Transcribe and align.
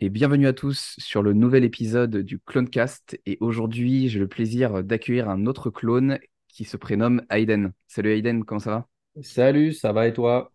et 0.00 0.10
bienvenue 0.10 0.46
à 0.46 0.52
tous 0.52 0.94
sur 0.98 1.22
le 1.22 1.32
nouvel 1.32 1.64
épisode 1.64 2.18
du 2.18 2.38
Clonecast. 2.38 3.20
Et 3.26 3.36
aujourd'hui, 3.40 4.08
j'ai 4.08 4.20
le 4.20 4.28
plaisir 4.28 4.84
d'accueillir 4.84 5.28
un 5.28 5.46
autre 5.46 5.70
clone 5.70 6.20
qui 6.46 6.64
se 6.64 6.76
prénomme 6.76 7.22
Aiden. 7.30 7.72
Salut 7.88 8.12
Aiden, 8.12 8.44
comment 8.44 8.60
ça 8.60 8.70
va? 8.70 8.88
Salut, 9.22 9.72
ça 9.72 9.92
va 9.92 10.06
et 10.06 10.12
toi? 10.12 10.52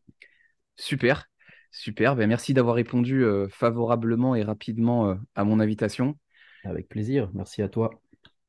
Super, 0.78 1.26
super. 1.72 2.16
Ben, 2.16 2.28
merci 2.28 2.54
d'avoir 2.54 2.76
répondu 2.76 3.26
euh, 3.26 3.50
favorablement 3.50 4.34
et 4.34 4.44
rapidement 4.44 5.10
euh, 5.10 5.16
à 5.36 5.44
mon 5.44 5.60
invitation. 5.60 6.18
Avec 6.64 6.88
plaisir, 6.88 7.30
merci 7.34 7.62
à 7.62 7.68
toi. 7.68 7.90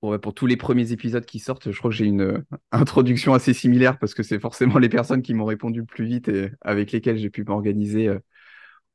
pour 0.01 0.33
tous 0.33 0.47
les 0.47 0.57
premiers 0.57 0.93
épisodes 0.93 1.27
qui 1.27 1.41
sortent, 1.41 1.73
je 1.73 1.79
crois 1.79 1.91
que 1.91 1.97
j'ai 1.97 2.07
une 2.07 2.23
euh, 2.23 2.47
introduction 2.71 3.35
assez 3.35 3.53
similaire 3.53 3.99
parce 3.99 4.15
que 4.15 4.23
c'est 4.23 4.39
forcément 4.39 4.79
les 4.79 4.89
personnes 4.89 5.23
qui 5.23 5.35
m'ont 5.35 5.45
répondu 5.45 5.81
le 5.81 5.87
plus 5.87 6.05
vite 6.05 6.29
et 6.29 6.53
avec 6.61 6.93
lesquelles 6.93 7.19
j'ai 7.19 7.31
pu 7.31 7.43
m'organiser 7.43 8.17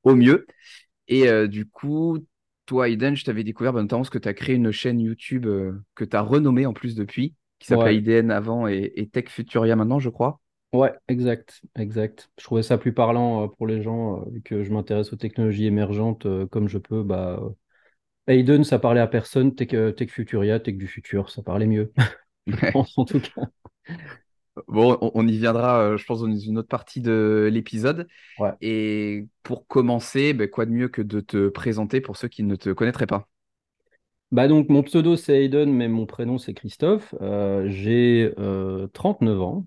au 0.04 0.16
mieux. 0.16 0.48
Et 1.09 1.27
euh, 1.27 1.48
du 1.48 1.66
coup, 1.66 2.20
toi, 2.66 2.88
Aiden, 2.88 3.16
je 3.16 3.26
t'avais 3.26 3.44
découvert 3.44 3.73
bah, 3.73 3.81
notamment 3.81 4.02
parce 4.02 4.12
que 4.12 4.20
tu 4.20 4.30
as 4.30 4.34
créé 4.34 4.55
une 4.55 4.71
chaîne 4.71 5.02
YouTube 5.02 5.48
euh, 5.48 5.74
que 5.96 6.05
tu 6.05 6.15
as 6.15 6.21
renommée 6.21 6.65
en 6.65 6.74
plus 6.74 6.96
depuis, 6.96 7.35
qui 7.57 7.68
s'appelait 7.68 7.98
IDN 7.98 8.32
avant 8.32 8.68
et, 8.68 9.10
Tech 9.12 9.26
Futuria 9.27 9.76
maintenant, 9.76 9.99
je 9.99 10.10
crois. 10.10 10.40
Ouais, 10.71 10.93
exact, 11.07 11.62
exact. 11.76 12.30
Je 12.37 12.43
trouvais 12.43 12.62
ça 12.62 12.77
plus 12.77 12.93
parlant 12.93 13.43
euh, 13.43 13.48
pour 13.48 13.65
les 13.65 13.82
gens, 13.82 14.24
vu 14.30 14.41
que 14.43 14.63
je 14.63 14.71
m'intéresse 14.71 15.12
aux 15.12 15.18
technologies 15.18 15.65
émergentes 15.65 16.27
comme 16.52 16.70
je 16.70 16.77
peux. 16.77 17.02
Bah, 17.02 17.41
Aiden, 18.27 18.63
ça 18.63 18.77
parlait 18.77 19.02
à 19.02 19.07
personne. 19.07 19.55
Tech, 19.55 19.70
Tech 19.96 20.12
Futuria, 20.12 20.60
Tech 20.60 20.76
du 20.76 20.87
futur, 20.87 21.32
ça 21.32 21.41
parlait 21.41 21.65
mieux. 21.65 21.91
en 22.76 23.05
tout 23.05 23.20
cas. 23.20 23.49
Bon, 24.68 24.98
on, 25.02 25.27
y 25.27 25.38
viendra, 25.38 25.79
euh, 25.82 25.98
je 25.98 26.05
pense, 26.05 26.21
dans 26.21 26.35
une 26.35 26.57
autre 26.57 26.68
partie 26.68 27.02
de 27.02 27.49
l'épisode. 27.52 28.07
Et 28.62 29.26
pour 29.43 29.68
commencer, 29.68 30.34
ben, 30.34 30.49
quoi 30.49 30.65
de 30.65 30.71
mieux 30.71 30.90
que 30.90 31.02
de 31.02 31.20
te 31.20 31.49
présenter 31.49 32.02
pour 32.02 32.18
ceux 32.18 32.27
qui 32.27 32.43
ne 32.43 32.55
te 32.55 32.70
connaîtraient 32.71 33.07
pas? 33.07 33.27
Bah 34.32 34.48
donc 34.48 34.70
mon 34.70 34.84
pseudo 34.84 35.15
c'est 35.15 35.43
Aiden, 35.43 35.74
mais 35.74 35.87
mon 35.87 36.05
prénom 36.05 36.37
c'est 36.37 36.54
Christophe. 36.54 37.15
Euh, 37.20 37.68
j'ai 37.68 38.32
39 38.93 39.35
euh, 39.35 39.41
ans. 39.41 39.65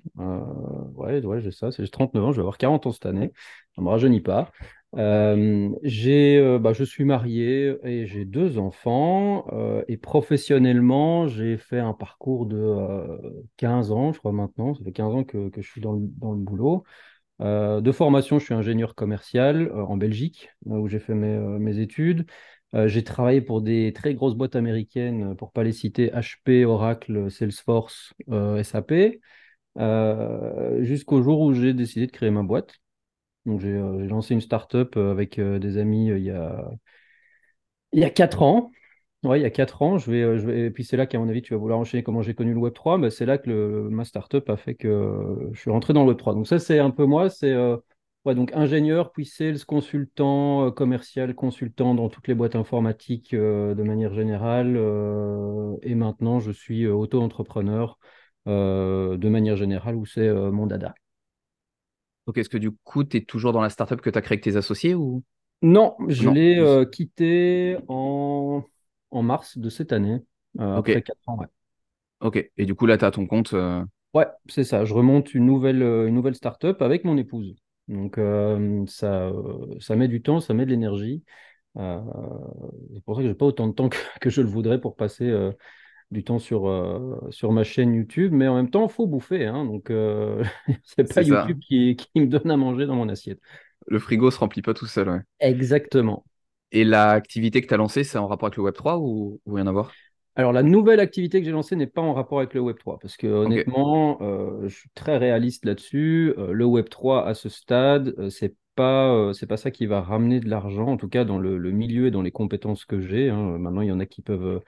ouais, 0.94 1.24
ouais, 1.24 1.40
j'ai 1.40 1.50
ça, 1.50 1.70
j'ai 1.70 1.88
39 1.88 2.24
ans, 2.24 2.30
je 2.30 2.36
vais 2.36 2.42
avoir 2.42 2.58
40 2.58 2.86
ans 2.86 2.92
cette 2.92 3.06
année. 3.06 3.32
Ça 3.74 3.82
ne 3.82 3.86
me 3.86 3.90
rajeunit 3.90 4.20
pas. 4.20 4.52
Euh, 4.98 5.70
euh, 5.84 6.58
bah, 6.58 6.72
je 6.74 6.84
suis 6.84 7.04
marié 7.04 7.76
et 7.84 8.06
j'ai 8.06 8.24
deux 8.24 8.58
enfants. 8.58 9.46
Euh, 9.52 9.82
et 9.88 9.96
professionnellement, 9.96 11.28
j'ai 11.28 11.56
fait 11.56 11.78
un 11.78 11.94
parcours 11.94 12.46
de 12.46 13.46
15 13.56 13.90
ans, 13.92 14.12
je 14.12 14.18
crois 14.18 14.32
maintenant. 14.32 14.74
Ça 14.74 14.84
fait 14.84 14.92
15 14.92 15.14
ans 15.14 15.24
que, 15.24 15.48
que 15.48 15.62
je 15.62 15.68
suis 15.68 15.80
dans 15.80 15.92
le, 15.92 16.00
dans 16.18 16.32
le 16.32 16.38
boulot. 16.38 16.84
de 17.40 17.92
formation, 17.92 18.38
je 18.38 18.44
suis 18.46 18.54
ingénieur 18.54 18.94
commercial 18.94 19.72
en 19.72 19.96
Belgique, 19.96 20.50
où 20.66 20.88
j'ai 20.88 20.98
fait 21.00 21.14
mes, 21.14 21.38
mes 21.58 21.78
études. 21.80 22.26
j'ai 22.86 23.04
travaillé 23.04 23.40
pour 23.40 23.62
des 23.62 23.92
très 23.92 24.14
grosses 24.14 24.34
boîtes 24.36 24.56
américaines, 24.56 25.34
pour 25.36 25.52
pas 25.52 25.64
les 25.64 25.72
citer, 25.72 26.10
HP, 26.12 26.64
Oracle, 26.66 27.30
Salesforce, 27.30 28.12
SAP, 28.62 29.20
jusqu'au 30.82 31.22
jour 31.22 31.40
où 31.40 31.52
j'ai 31.54 31.74
décidé 31.74 32.06
de 32.06 32.12
créer 32.12 32.30
ma 32.30 32.42
boîte. 32.42 32.81
Donc 33.46 33.62
euh, 33.64 34.00
j'ai 34.00 34.08
lancé 34.08 34.34
une 34.34 34.40
startup 34.40 34.96
euh, 34.96 35.10
avec 35.10 35.38
euh, 35.38 35.58
des 35.58 35.78
amis 35.78 36.08
il 36.08 36.22
y 36.22 36.30
a 36.30 36.70
il 37.92 38.00
y 38.00 38.04
a 38.04 38.10
4 38.10 38.42
ans. 38.42 38.70
Ouais, 39.24 39.38
il 39.38 39.42
y 39.42 39.46
a 39.46 39.50
4 39.50 39.82
ans, 39.82 39.98
et 39.98 40.70
puis 40.70 40.82
c'est 40.82 40.96
là 40.96 41.06
qu'à 41.06 41.18
mon 41.20 41.28
avis, 41.28 41.42
tu 41.42 41.54
vas 41.54 41.58
vouloir 41.60 41.78
enchaîner 41.78 42.02
comment 42.02 42.22
j'ai 42.22 42.34
connu 42.34 42.54
le 42.54 42.58
Web3, 42.58 42.98
mais 42.98 43.08
c'est 43.10 43.24
là 43.24 43.38
que 43.38 43.88
ma 43.88 44.04
startup 44.04 44.50
a 44.50 44.56
fait 44.56 44.74
que 44.74 45.48
je 45.52 45.60
suis 45.60 45.70
rentré 45.70 45.92
dans 45.92 46.02
le 46.02 46.08
Web3. 46.08 46.34
Donc 46.34 46.48
ça, 46.48 46.58
c'est 46.58 46.80
un 46.80 46.90
peu 46.90 47.04
moi, 47.04 47.30
c'est 47.30 47.54
ouais, 48.24 48.34
donc 48.34 48.52
ingénieur, 48.54 49.12
puis 49.12 49.24
sales, 49.24 49.64
consultant, 49.64 50.72
commercial, 50.72 51.36
consultant 51.36 51.94
dans 51.94 52.08
toutes 52.08 52.26
les 52.26 52.34
boîtes 52.34 52.56
informatiques 52.56 53.32
de 53.32 53.82
manière 53.84 54.12
générale, 54.12 54.76
et 55.82 55.94
maintenant 55.94 56.40
je 56.40 56.50
suis 56.50 56.88
auto-entrepreneur 56.88 58.00
de 58.46 59.28
manière 59.28 59.56
générale, 59.56 59.94
où 59.94 60.04
c'est 60.04 60.32
mon 60.32 60.66
dada. 60.66 60.94
Donc, 62.26 62.38
est-ce 62.38 62.48
que 62.48 62.58
du 62.58 62.70
coup, 62.70 63.04
tu 63.04 63.16
es 63.16 63.20
toujours 63.22 63.52
dans 63.52 63.60
la 63.60 63.70
startup 63.70 64.00
que 64.00 64.10
tu 64.10 64.18
as 64.18 64.22
créée 64.22 64.36
avec 64.36 64.44
tes 64.44 64.56
associés 64.56 64.94
ou? 64.94 65.22
Non, 65.62 65.94
je 66.08 66.28
l'ai 66.28 66.58
euh, 66.58 66.84
quitté 66.84 67.76
en... 67.88 68.62
en 69.10 69.22
mars 69.22 69.58
de 69.58 69.68
cette 69.68 69.92
année, 69.92 70.20
euh, 70.58 70.76
après 70.76 71.02
4 71.02 71.18
ans. 71.26 71.38
Ok, 72.20 72.50
et 72.56 72.66
du 72.66 72.74
coup, 72.74 72.86
là, 72.86 72.98
tu 72.98 73.04
as 73.04 73.10
ton 73.10 73.26
compte. 73.26 73.54
Euh, 73.54 73.84
ouais, 74.14 74.26
c'est 74.48 74.64
ça. 74.64 74.84
Je 74.84 74.94
remonte 74.94 75.34
une 75.34 75.46
nouvelle, 75.46 75.82
une 75.82 76.14
nouvelle 76.14 76.34
startup 76.34 76.82
avec 76.82 77.04
mon 77.04 77.16
épouse. 77.16 77.56
Donc, 77.88 78.18
ça, 78.88 79.32
ça 79.80 79.96
met 79.96 80.08
du 80.08 80.22
temps, 80.22 80.40
ça 80.40 80.54
met 80.54 80.64
de 80.64 80.70
l'énergie. 80.70 81.22
c'est 81.76 83.04
pour 83.04 83.16
ça 83.16 83.22
que 83.22 83.26
je 83.26 83.32
n'ai 83.32 83.34
pas 83.34 83.46
autant 83.46 83.68
de 83.68 83.72
temps 83.72 83.88
que, 83.88 83.98
que, 84.20 84.30
je 84.30 84.40
le 84.40 84.48
voudrais 84.48 84.80
pour 84.80 84.96
passer 84.96 85.32
du 86.12 86.22
temps 86.22 86.38
sur, 86.38 86.68
euh, 86.68 87.18
sur 87.30 87.52
ma 87.52 87.64
chaîne 87.64 87.94
YouTube, 87.94 88.32
mais 88.32 88.46
en 88.46 88.54
même 88.54 88.70
temps, 88.70 88.86
il 88.86 88.92
faut 88.92 89.06
bouffer. 89.06 89.46
Hein, 89.46 89.64
donc, 89.64 89.90
euh, 89.90 90.44
c'est 90.84 91.12
pas 91.12 91.22
YouTube 91.22 91.58
qui, 91.60 91.96
qui, 91.96 92.20
me 92.20 92.26
donne 92.26 92.50
à 92.50 92.56
manger 92.56 92.86
dans 92.86 92.94
mon 92.94 93.08
assiette. 93.08 93.40
Le 93.88 93.98
frigo 93.98 94.30
se 94.30 94.38
remplit 94.38 94.62
pas 94.62 94.74
tout 94.74 94.86
seul. 94.86 95.08
Ouais. 95.08 95.20
Exactement. 95.40 96.24
Et 96.70 96.84
l'activité 96.84 97.60
que 97.60 97.66
tu 97.66 97.74
as 97.74 97.78
lancée, 97.78 98.04
c'est 98.04 98.18
en 98.18 98.28
rapport 98.28 98.46
avec 98.46 98.56
le 98.56 98.62
Web3 98.62 98.98
ou, 99.00 99.40
rien 99.46 99.66
à 99.66 99.72
voir? 99.72 99.92
Alors, 100.36 100.52
la 100.52 100.62
nouvelle 100.62 101.00
activité 101.00 101.40
que 101.40 101.44
j'ai 101.44 101.50
lancée 101.50 101.76
n'est 101.76 101.86
pas 101.86 102.00
en 102.00 102.14
rapport 102.14 102.38
avec 102.38 102.54
le 102.54 102.60
Web3, 102.60 102.98
parce 103.00 103.16
que 103.16 103.26
honnêtement, 103.26 104.18
euh, 104.22 104.66
je 104.68 104.74
suis 104.74 104.88
très 104.94 105.18
réaliste 105.18 105.66
là-dessus. 105.66 106.34
le 106.36 106.64
Web3, 106.64 107.26
à 107.26 107.34
ce 107.34 107.48
stade, 107.48 108.30
c'est 108.30 108.54
pas, 108.74 109.32
c'est 109.34 109.46
pas 109.46 109.58
ça 109.58 109.70
qui 109.70 109.84
va 109.84 110.00
ramener 110.00 110.40
de 110.40 110.48
l'argent, 110.48 110.86
en 110.86 110.96
tout 110.96 111.08
cas 111.08 111.24
dans 111.24 111.38
le, 111.38 111.58
milieu 111.70 112.06
et 112.06 112.10
dans 112.10 112.22
les 112.22 112.30
compétences 112.30 112.86
que 112.86 113.00
j'ai. 113.00 113.28
Hein. 113.28 113.58
Maintenant, 113.58 113.82
il 113.82 113.88
y 113.88 113.92
en 113.92 114.00
a 114.00 114.06
qui 114.06 114.22
peuvent 114.22 114.62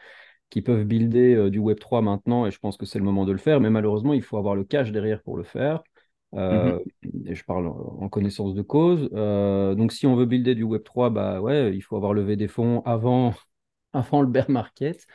qui 0.51 0.63
peuvent 0.63 0.85
builder 0.85 1.35
euh, 1.35 1.51
du 1.51 1.59
Web3 1.59 2.03
maintenant, 2.03 2.47
et 2.47 2.51
je 2.51 2.59
pense 2.59 2.77
que 2.77 2.87
c'est 2.87 2.99
le 2.99 3.05
moment 3.05 3.25
de 3.25 3.33
le 3.33 3.39
faire, 3.39 3.61
mais 3.61 3.71
malheureusement, 3.71 4.13
il 4.13 4.23
faut 4.23 4.37
avoir 4.37 4.55
le 4.55 4.65
cash 4.65 4.93
derrière 4.93 5.23
pour 5.23 5.37
le 5.37 5.45
faire. 5.45 5.83
Euh, 6.35 6.79
mhm. 7.03 7.27
Et 7.27 7.35
je 7.35 7.45
parle 7.45 7.67
en 7.67 8.09
connaissance 8.09 8.55
de 8.55 8.63
cause. 8.63 9.09
Euh, 9.13 9.75
donc, 9.75 9.93
si 9.93 10.07
on 10.07 10.17
veut 10.17 10.27
builder 10.27 10.55
du 10.55 10.65
Web3, 10.65 11.11
bah 11.11 11.41
ouais, 11.41 11.75
il 11.75 11.81
faut 11.81 11.97
avoir 11.97 12.13
levé 12.13 12.37
des 12.37 12.49
fonds 12.49 12.83
avant, 12.85 13.35
avant 13.95 14.21
le 14.21 14.27
bear 14.27 14.51
market, 14.51 15.07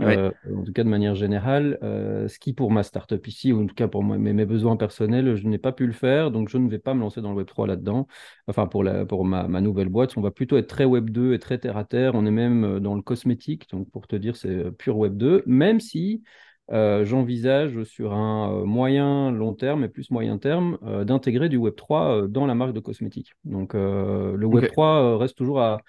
euh, 0.00 0.30
en 0.50 0.62
tout 0.62 0.72
cas 0.72 0.82
de 0.82 0.88
manière 0.88 1.14
générale. 1.14 1.78
Euh, 1.82 2.28
ce 2.28 2.38
qui 2.38 2.54
pour 2.54 2.70
ma 2.70 2.82
startup 2.82 3.24
ici, 3.26 3.52
ou 3.52 3.62
en 3.62 3.66
tout 3.66 3.74
cas 3.74 3.88
pour 3.88 4.02
moi, 4.02 4.16
mes, 4.16 4.32
mes, 4.32 4.46
besoins 4.46 4.76
personnels, 4.76 5.36
je 5.36 5.46
n'ai 5.46 5.58
pas 5.58 5.72
pu 5.72 5.86
le 5.86 5.92
faire, 5.92 6.30
donc 6.30 6.48
je 6.48 6.56
ne 6.56 6.68
vais 6.68 6.78
pas 6.78 6.94
me 6.94 7.00
lancer 7.00 7.20
dans 7.20 7.32
le 7.34 7.44
Web3 7.44 7.66
là-dedans. 7.66 8.08
Enfin, 8.48 8.66
pour, 8.66 8.82
la, 8.82 9.04
pour 9.04 9.24
ma, 9.24 9.46
ma, 9.48 9.60
nouvelle 9.60 9.90
boîte, 9.90 10.16
on 10.16 10.22
va 10.22 10.30
plutôt 10.30 10.56
être 10.56 10.66
très 10.66 10.86
Web2 10.86 11.34
et 11.34 11.38
très 11.38 11.58
terre 11.58 11.76
à 11.76 11.84
terre. 11.84 12.14
On 12.14 12.24
est 12.24 12.30
même 12.30 12.64
euh, 12.64 12.80
dans 12.80 12.94
le 12.94 13.02
cosmétique, 13.02 13.68
donc 13.70 13.90
pour 13.90 14.06
te 14.06 14.16
dire, 14.16 14.36
c'est 14.36 14.70
pur 14.72 14.96
Web2, 14.96 15.42
même 15.44 15.78
si 15.78 16.22
euh, 16.70 17.04
j'envisage 17.04 17.82
sur 17.84 18.14
un 18.14 18.64
moyen 18.64 19.30
long 19.30 19.52
terme 19.52 19.84
et 19.84 19.88
plus 19.88 20.10
moyen 20.10 20.38
terme 20.38 20.78
euh, 20.84 21.04
d'intégrer 21.04 21.50
du 21.50 21.58
Web3 21.58 22.28
dans 22.28 22.46
la 22.46 22.54
marque 22.54 22.72
de 22.72 22.80
cosmétiques. 22.80 23.34
Donc 23.44 23.74
le 23.74 24.46
Web3 24.46 25.16
reste 25.16 25.36
toujours 25.36 25.60
à, 25.60 25.82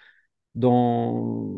dans, 0.56 1.58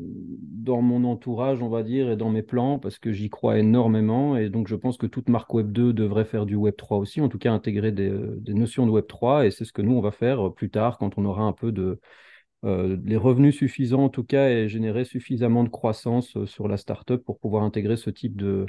dans 0.65 0.81
mon 0.81 1.03
entourage, 1.05 1.61
on 1.61 1.69
va 1.69 1.83
dire, 1.83 2.09
et 2.09 2.17
dans 2.17 2.29
mes 2.29 2.41
plans, 2.41 2.79
parce 2.79 2.99
que 2.99 3.11
j'y 3.11 3.29
crois 3.29 3.59
énormément. 3.59 4.37
Et 4.37 4.49
donc, 4.49 4.67
je 4.67 4.75
pense 4.75 4.97
que 4.97 5.05
toute 5.07 5.29
marque 5.29 5.53
Web 5.53 5.71
2 5.71 5.93
devrait 5.93 6.25
faire 6.25 6.45
du 6.45 6.55
Web 6.55 6.75
3 6.75 6.97
aussi, 6.97 7.21
en 7.21 7.29
tout 7.29 7.37
cas 7.37 7.51
intégrer 7.51 7.91
des, 7.91 8.11
notions 8.47 8.85
de 8.85 8.91
Web 8.91 9.07
3. 9.07 9.45
Et 9.45 9.51
c'est 9.51 9.65
ce 9.65 9.73
que 9.73 9.81
nous, 9.81 9.93
on 9.93 10.01
va 10.01 10.11
faire 10.11 10.53
plus 10.53 10.69
tard, 10.69 10.97
quand 10.97 11.17
on 11.17 11.25
aura 11.25 11.43
un 11.43 11.53
peu 11.53 11.71
de. 11.71 11.99
Euh, 12.63 12.97
les 13.05 13.17
revenus 13.17 13.55
suffisants, 13.55 14.05
en 14.05 14.09
tout 14.09 14.23
cas, 14.23 14.49
et 14.49 14.67
générer 14.69 15.05
suffisamment 15.05 15.63
de 15.63 15.69
croissance 15.69 16.35
euh, 16.35 16.47
sur 16.47 16.67
la 16.67 16.77
startup 16.77 17.23
pour 17.23 17.37
pouvoir 17.37 17.63
intégrer 17.63 17.95
ce 17.95 18.09
type 18.09 18.35
de, 18.35 18.65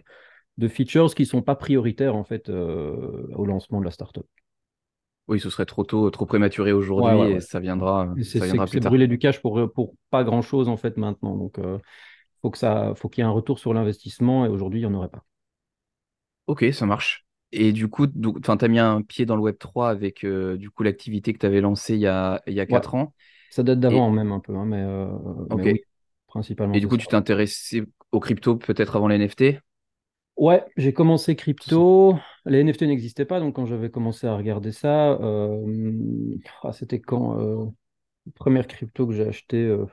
features 0.68 1.14
qui 1.14 1.22
ne 1.22 1.28
sont 1.28 1.42
pas 1.42 1.56
prioritaires, 1.56 2.14
en 2.14 2.24
fait, 2.24 2.50
euh, 2.50 3.26
au 3.34 3.46
lancement 3.46 3.80
de 3.80 3.86
la 3.86 3.90
startup. 3.90 4.26
Oui, 5.28 5.40
ce 5.40 5.50
serait 5.50 5.66
trop 5.66 5.84
tôt, 5.84 6.08
trop 6.10 6.24
prématuré 6.26 6.72
aujourd'hui 6.72 7.18
et 7.32 7.40
ça 7.40 7.58
viendra, 7.58 8.08
ça 8.22 8.44
viendra 8.44 8.66
plus 8.66 8.80
tard. 8.80 8.90
brûler 8.90 9.08
du 9.08 9.18
cash 9.18 9.40
pour, 9.40 9.72
pour 9.72 9.94
pas 10.10 10.24
grand 10.24 10.42
chose 10.42 10.68
en 10.68 10.76
fait 10.76 10.96
maintenant. 10.96 11.34
Donc, 11.36 11.58
euh, 11.58 11.78
faut 12.42 12.50
que 12.50 12.58
ça, 12.58 12.94
faut 12.96 13.08
qu'il 13.08 13.22
y 13.22 13.26
ait 13.26 13.28
un 13.28 13.32
retour 13.32 13.58
sur 13.58 13.74
l'investissement 13.74 14.46
et 14.46 14.48
aujourd'hui, 14.48 14.80
il 14.80 14.88
n'y 14.88 14.94
en 14.94 14.98
aurait 14.98 15.08
pas. 15.08 15.24
Ok, 16.46 16.64
ça 16.72 16.86
marche. 16.86 17.26
Et 17.52 17.72
du 17.72 17.88
coup, 17.88 18.06
tu 18.06 18.14
as 18.50 18.68
mis 18.68 18.78
un 18.78 19.02
pied 19.02 19.26
dans 19.26 19.36
le 19.36 19.42
Web 19.42 19.56
3 19.58 19.88
avec 19.90 20.24
euh, 20.24 20.56
du 20.56 20.70
coup 20.70 20.82
l'activité 20.82 21.32
que 21.32 21.38
tu 21.38 21.46
avais 21.46 21.60
lancée 21.60 21.94
il 21.94 22.00
y 22.00 22.06
a, 22.06 22.42
il 22.46 22.54
y 22.54 22.60
a 22.60 22.66
4 22.66 22.94
ans. 22.94 23.14
Ça 23.48 23.62
date 23.62 23.80
Et, 23.80 23.80
d'avant 23.80 24.10
même 24.10 24.32
un 24.32 24.40
peu, 24.40 24.54
hein, 24.56 24.66
mais, 24.66 24.82
euh, 24.82 25.08
mais 25.50 25.62
ok. 25.62 25.66
oui, 25.66 25.80
principalement 26.26 26.74
Et 26.74 26.80
du 26.80 26.86
c'est 26.86 26.88
coup, 26.88 26.96
ça. 26.96 27.02
tu 27.02 27.06
t'es 27.08 27.14
intéressé 27.16 27.84
aux 28.12 28.20
crypto 28.20 28.56
peut-être 28.56 28.96
avant 28.96 29.08
les 29.08 29.16
NFT? 29.16 29.60
Ouais, 30.36 30.64
j'ai 30.76 30.92
commencé 30.92 31.34
crypto. 31.34 32.18
Les 32.44 32.58
NFT 32.60 32.86
n'existaient 32.86 33.24
pas, 33.24 33.40
donc 33.40 33.56
quand 33.56 33.64
j'avais 33.66 33.90
commencé 33.90 34.26
à 34.26 34.36
regarder 34.36 34.70
ça, 34.70 35.12
euh, 35.14 36.36
ah, 36.62 36.72
c'était 36.72 37.00
quand 37.00 37.40
euh, 37.40 37.66
première 38.34 38.66
crypto 38.68 39.06
que 39.06 39.14
j'ai 39.14 39.26
acheté 39.28 39.58
euh, 39.58 39.86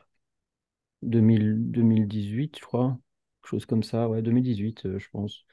2000 1.03 1.71
2018, 1.71 2.57
je 2.59 2.65
crois. 2.65 2.97
Quelque 3.41 3.49
chose 3.51 3.65
comme 3.65 3.83
ça, 3.83 4.09
ouais, 4.09 4.21
2018, 4.21 4.85
euh, 4.87 4.99
je 4.99 5.09
pense. 5.11 5.45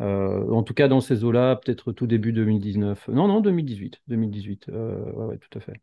Euh, 0.00 0.50
en 0.50 0.64
tout 0.64 0.74
cas, 0.74 0.88
dans 0.88 1.00
ces 1.00 1.22
eaux-là, 1.22 1.56
peut-être 1.56 1.92
tout 1.92 2.06
début 2.06 2.32
2019. 2.32 3.08
Non, 3.08 3.28
non, 3.28 3.40
2018. 3.40 4.00
2018. 4.08 4.68
Euh, 4.68 5.12
ouais, 5.12 5.26
ouais, 5.26 5.38
tout 5.38 5.56
à 5.56 5.60
fait. 5.60 5.74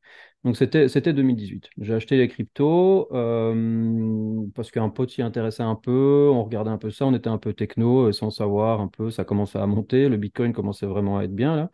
Donc, 0.44 0.58
c'était, 0.58 0.90
c'était 0.90 1.14
2018. 1.14 1.70
J'ai 1.78 1.94
acheté 1.94 2.18
les 2.18 2.28
cryptos 2.28 3.08
euh, 3.14 4.46
parce 4.54 4.70
qu'un 4.72 4.90
pote 4.90 5.12
s'y 5.12 5.22
intéressait 5.22 5.64
un 5.64 5.76
peu. 5.76 6.30
On 6.34 6.44
regardait 6.44 6.72
un 6.72 6.78
peu 6.78 6.92
ça. 6.92 7.06
On 7.06 7.14
était 7.14 7.30
un 7.30 7.38
peu 7.38 7.54
techno 7.54 8.08
euh, 8.08 8.12
sans 8.12 8.32
savoir 8.32 8.82
un 8.82 8.90
peu. 8.90 9.12
Ça 9.12 9.24
commençait 9.24 9.60
à 9.60 9.68
monter. 9.68 10.10
Le 10.10 10.18
Bitcoin 10.18 10.52
commençait 10.52 10.86
vraiment 10.88 11.18
à 11.18 11.24
être 11.24 11.36
bien 11.36 11.56
là. 11.56 11.70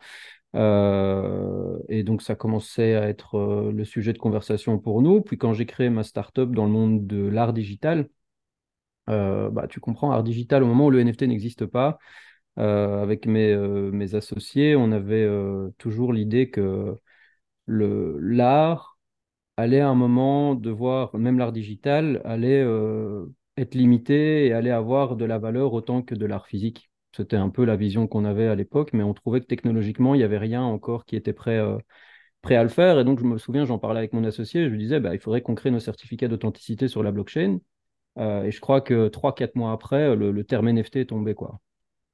Et 1.88 2.02
donc, 2.04 2.22
ça 2.22 2.34
commençait 2.34 2.94
à 2.94 3.08
être 3.08 3.70
le 3.72 3.84
sujet 3.84 4.12
de 4.12 4.18
conversation 4.18 4.78
pour 4.78 5.02
nous. 5.02 5.20
Puis, 5.20 5.38
quand 5.38 5.54
j'ai 5.54 5.66
créé 5.66 5.90
ma 5.90 6.04
startup 6.04 6.50
dans 6.52 6.64
le 6.64 6.70
monde 6.70 7.06
de 7.06 7.26
l'art 7.26 7.52
digital, 7.52 8.08
bah, 9.06 9.66
tu 9.68 9.80
comprends, 9.80 10.10
art 10.10 10.22
digital, 10.22 10.62
au 10.62 10.66
moment 10.66 10.86
où 10.86 10.90
le 10.90 11.00
NFT 11.00 11.22
n'existe 11.22 11.66
pas, 11.66 11.98
avec 12.58 13.26
mes, 13.26 13.52
euh, 13.52 13.90
mes 13.92 14.14
associés, 14.14 14.76
on 14.76 14.92
avait 14.92 15.22
euh, 15.24 15.70
toujours 15.78 16.12
l'idée 16.12 16.50
que 16.50 16.96
l'art 17.68 18.98
allait 19.56 19.80
à 19.80 19.88
un 19.88 19.94
moment 19.94 20.54
devoir, 20.54 21.16
même 21.16 21.38
l'art 21.38 21.52
digital, 21.52 22.20
allait 22.24 22.62
euh, 22.62 23.26
être 23.56 23.74
limité 23.74 24.46
et 24.46 24.52
allait 24.52 24.70
avoir 24.70 25.16
de 25.16 25.24
la 25.24 25.38
valeur 25.38 25.72
autant 25.74 26.02
que 26.02 26.14
de 26.14 26.26
l'art 26.26 26.46
physique. 26.46 26.90
C'était 27.16 27.36
un 27.36 27.50
peu 27.50 27.64
la 27.64 27.76
vision 27.76 28.06
qu'on 28.06 28.24
avait 28.24 28.48
à 28.48 28.54
l'époque, 28.54 28.92
mais 28.92 29.02
on 29.02 29.14
trouvait 29.14 29.40
que 29.40 29.46
technologiquement, 29.46 30.14
il 30.14 30.18
n'y 30.18 30.24
avait 30.24 30.38
rien 30.38 30.62
encore 30.62 31.04
qui 31.06 31.16
était 31.16 31.32
prêt, 31.32 31.58
euh, 31.58 31.78
prêt 32.42 32.56
à 32.56 32.62
le 32.64 32.68
faire. 32.70 32.98
Et 33.00 33.04
donc, 33.04 33.20
je 33.20 33.24
me 33.24 33.38
souviens, 33.38 33.64
j'en 33.66 33.78
parlais 33.78 33.98
avec 34.00 34.12
mon 34.14 34.24
associé, 34.24 34.64
je 34.64 34.70
lui 34.70 34.78
disais, 34.78 35.00
bah, 35.00 35.14
il 35.14 35.20
faudrait 35.20 35.42
qu'on 35.42 35.54
crée 35.56 35.70
nos 35.70 35.80
certificats 35.80 36.28
d'authenticité 36.28 36.88
sur 36.88 37.02
la 37.02 37.12
blockchain. 37.12 37.58
Euh, 38.18 38.44
et 38.44 38.52
je 38.52 38.60
crois 38.60 38.80
que 38.82 39.08
trois 39.08 39.34
quatre 39.34 39.56
mois 39.56 39.72
après, 39.72 40.16
le, 40.16 40.32
le 40.32 40.44
terme 40.44 40.68
NFT 40.68 41.00
est 41.02 41.06
tombé, 41.06 41.34
quoi. 41.34 41.60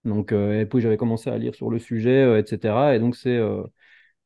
Donc, 0.04 0.32
euh, 0.32 0.60
et 0.60 0.66
puis 0.66 0.80
j'avais 0.80 0.96
commencé 0.96 1.30
à 1.30 1.38
lire 1.38 1.54
sur 1.54 1.70
le 1.70 1.78
sujet, 1.78 2.22
euh, 2.22 2.38
etc. 2.38 2.94
Et 2.94 2.98
donc, 2.98 3.16
c'est 3.16 3.36
euh, 3.36 3.62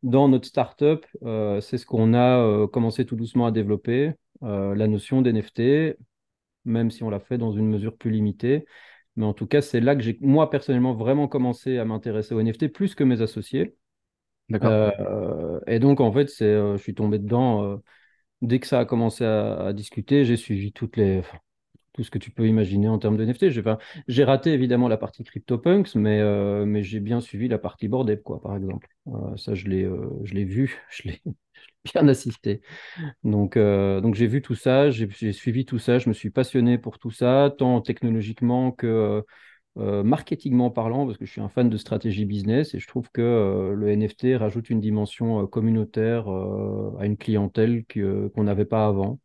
dans 0.03 0.29
notre 0.29 0.47
startup, 0.47 1.07
euh, 1.25 1.61
c'est 1.61 1.79
ce 1.79 1.87
qu'on 1.87 2.15
a 2.15 2.39
euh, 2.41 2.67
commencé 2.67 3.05
tout 3.05 3.17
doucement 3.17 3.47
à 3.47 3.51
développer, 3.51 4.13
euh, 4.43 4.75
la 4.75 4.87
notion 4.87 5.23
d'NFT, 5.23 5.97
même 6.65 6.91
si 6.91 7.03
on 7.03 7.11
l'a 7.11 7.21
fait 7.21 7.39
dans 7.39 7.53
une 7.53 7.69
mesure 7.69 7.97
plus 7.97 8.11
limitée. 8.11 8.65
Mais 9.17 9.25
en 9.25 9.35
tout 9.35 9.47
cas, 9.47 9.61
c'est 9.61 9.81
là 9.81 9.97
que 9.97 10.03
j'ai, 10.03 10.17
moi, 10.21 10.51
personnellement, 10.51 10.95
vraiment 10.95 11.27
commencé 11.27 11.79
à 11.79 11.85
m'intéresser 11.85 12.35
aux 12.35 12.41
NFT 12.41 12.69
plus 12.69 12.95
que 12.95 13.03
mes 13.03 13.21
associés. 13.21 13.75
D'accord. 14.49 14.93
Et 15.67 15.81
donc, 15.81 16.01
en 16.01 16.13
fait, 16.13 16.29
c'est, 16.29 16.55
je 16.55 16.77
suis 16.77 16.95
tombé 16.95 17.19
dedans 17.19 17.81
dès 18.41 18.61
que 18.61 18.69
ça 18.69 18.79
a 18.79 18.85
commencé 18.85 19.25
à, 19.25 19.67
à 19.67 19.73
discuter. 19.73 20.25
J'ai 20.25 20.37
suivi 20.37 20.73
toutes 20.73 20.97
les, 20.97 21.23
tout 21.99 22.05
ce 22.05 22.13
que 22.13 22.19
tu 22.19 22.31
peux 22.31 22.47
imaginer 22.47 22.89
en 22.89 23.01
termes 23.01 23.17
de 23.17 23.25
NFT. 23.25 23.51
J'ai 24.07 24.23
raté 24.25 24.53
évidemment 24.53 24.87
la 24.87 24.97
partie 24.97 25.25
CryptoPunks, 25.25 25.97
mais, 25.97 26.21
euh, 26.21 26.81
j'ai 26.81 27.01
bien 27.01 27.21
suivi 27.21 27.49
la 27.49 27.59
partie 27.59 27.89
Bored 27.89 28.09
Ape, 28.09 28.23
quoi, 28.23 28.41
par 28.41 28.55
exemple. 28.57 28.87
Euh, 29.09 29.37
ça, 29.37 29.57
je 29.57 29.67
l'ai 29.67 29.83
euh, 29.83 30.09
je 30.23 30.35
l'ai 30.35 30.45
vu, 30.45 30.81
je 30.91 31.09
l'ai 31.09 31.21
bien 31.93 32.07
assisté. 32.07 32.61
Donc, 33.25 33.57
j'ai 34.15 34.29
vu 34.29 34.43
tout 34.43 34.55
ça, 34.55 34.91
j'ai 34.91 35.33
suivi 35.33 35.65
tout 35.65 35.81
ça, 35.81 35.99
je 35.99 36.09
me 36.09 36.15
suis 36.15 36.31
passionné 36.31 36.79
pour 36.79 37.01
tout 37.01 37.11
ça, 37.11 37.53
tant 37.59 37.81
technologiquement 37.81 38.71
que 38.71 39.25
marketingment 39.77 40.71
parlant, 40.71 41.07
parce 41.07 41.19
que 41.19 41.25
je 41.25 41.33
suis 41.33 41.41
un 41.41 41.49
fan 41.49 41.69
de 41.69 41.77
stratégie 41.77 42.25
business 42.27 42.75
et 42.75 42.79
je 42.81 42.87
trouve 42.87 43.11
que 43.13 43.75
le 43.77 43.89
NFT 43.89 44.37
rajoute 44.37 44.71
une 44.71 44.81
dimension 44.81 45.47
communautaire 45.49 46.29
à 46.29 47.07
une 47.07 47.17
clientèle 47.17 47.85
qu'on 47.87 48.45
n'avait 48.45 48.67
pas 48.67 48.87
avant. 48.87 49.19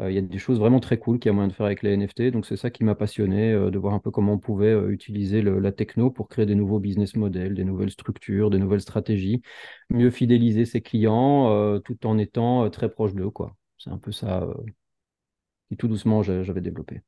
Euh, 0.00 0.10
Il 0.10 0.14
y 0.14 0.18
a 0.18 0.22
des 0.22 0.38
choses 0.38 0.58
vraiment 0.58 0.80
très 0.80 0.98
cool 0.98 1.18
qu'il 1.18 1.28
y 1.28 1.30
a 1.30 1.32
moyen 1.34 1.48
de 1.48 1.52
faire 1.52 1.66
avec 1.66 1.82
les 1.82 1.90
NFT. 1.92 2.30
Donc, 2.30 2.46
c'est 2.46 2.56
ça 2.56 2.70
qui 2.70 2.84
m'a 2.84 2.94
passionné, 2.94 3.52
euh, 3.52 3.70
de 3.70 3.78
voir 3.78 3.94
un 3.94 3.98
peu 4.00 4.10
comment 4.10 4.34
on 4.34 4.38
pouvait 4.38 4.68
euh, 4.72 4.90
utiliser 4.90 5.42
le- 5.42 5.58
la 5.60 5.72
techno 5.72 6.10
pour 6.10 6.28
créer 6.28 6.46
des 6.46 6.54
nouveaux 6.54 6.78
business 6.80 7.16
models, 7.16 7.54
des 7.54 7.64
nouvelles 7.64 7.90
structures, 7.90 8.50
des 8.50 8.58
nouvelles 8.58 8.80
stratégies, 8.80 9.42
mieux 9.90 10.10
fidéliser 10.10 10.64
ses 10.64 10.80
clients 10.80 11.50
euh, 11.50 11.78
tout 11.80 12.06
en 12.06 12.18
étant 12.18 12.68
très 12.70 12.88
proche 12.90 13.14
d'eux, 13.14 13.30
quoi. 13.30 13.56
C'est 13.78 13.90
un 13.90 13.98
peu 13.98 14.12
ça 14.12 14.42
euh, 14.42 14.54
qui 15.68 15.76
tout 15.76 15.88
doucement 15.88 16.22
j'a- 16.22 16.42
j'avais 16.42 16.60
développé 16.60 17.02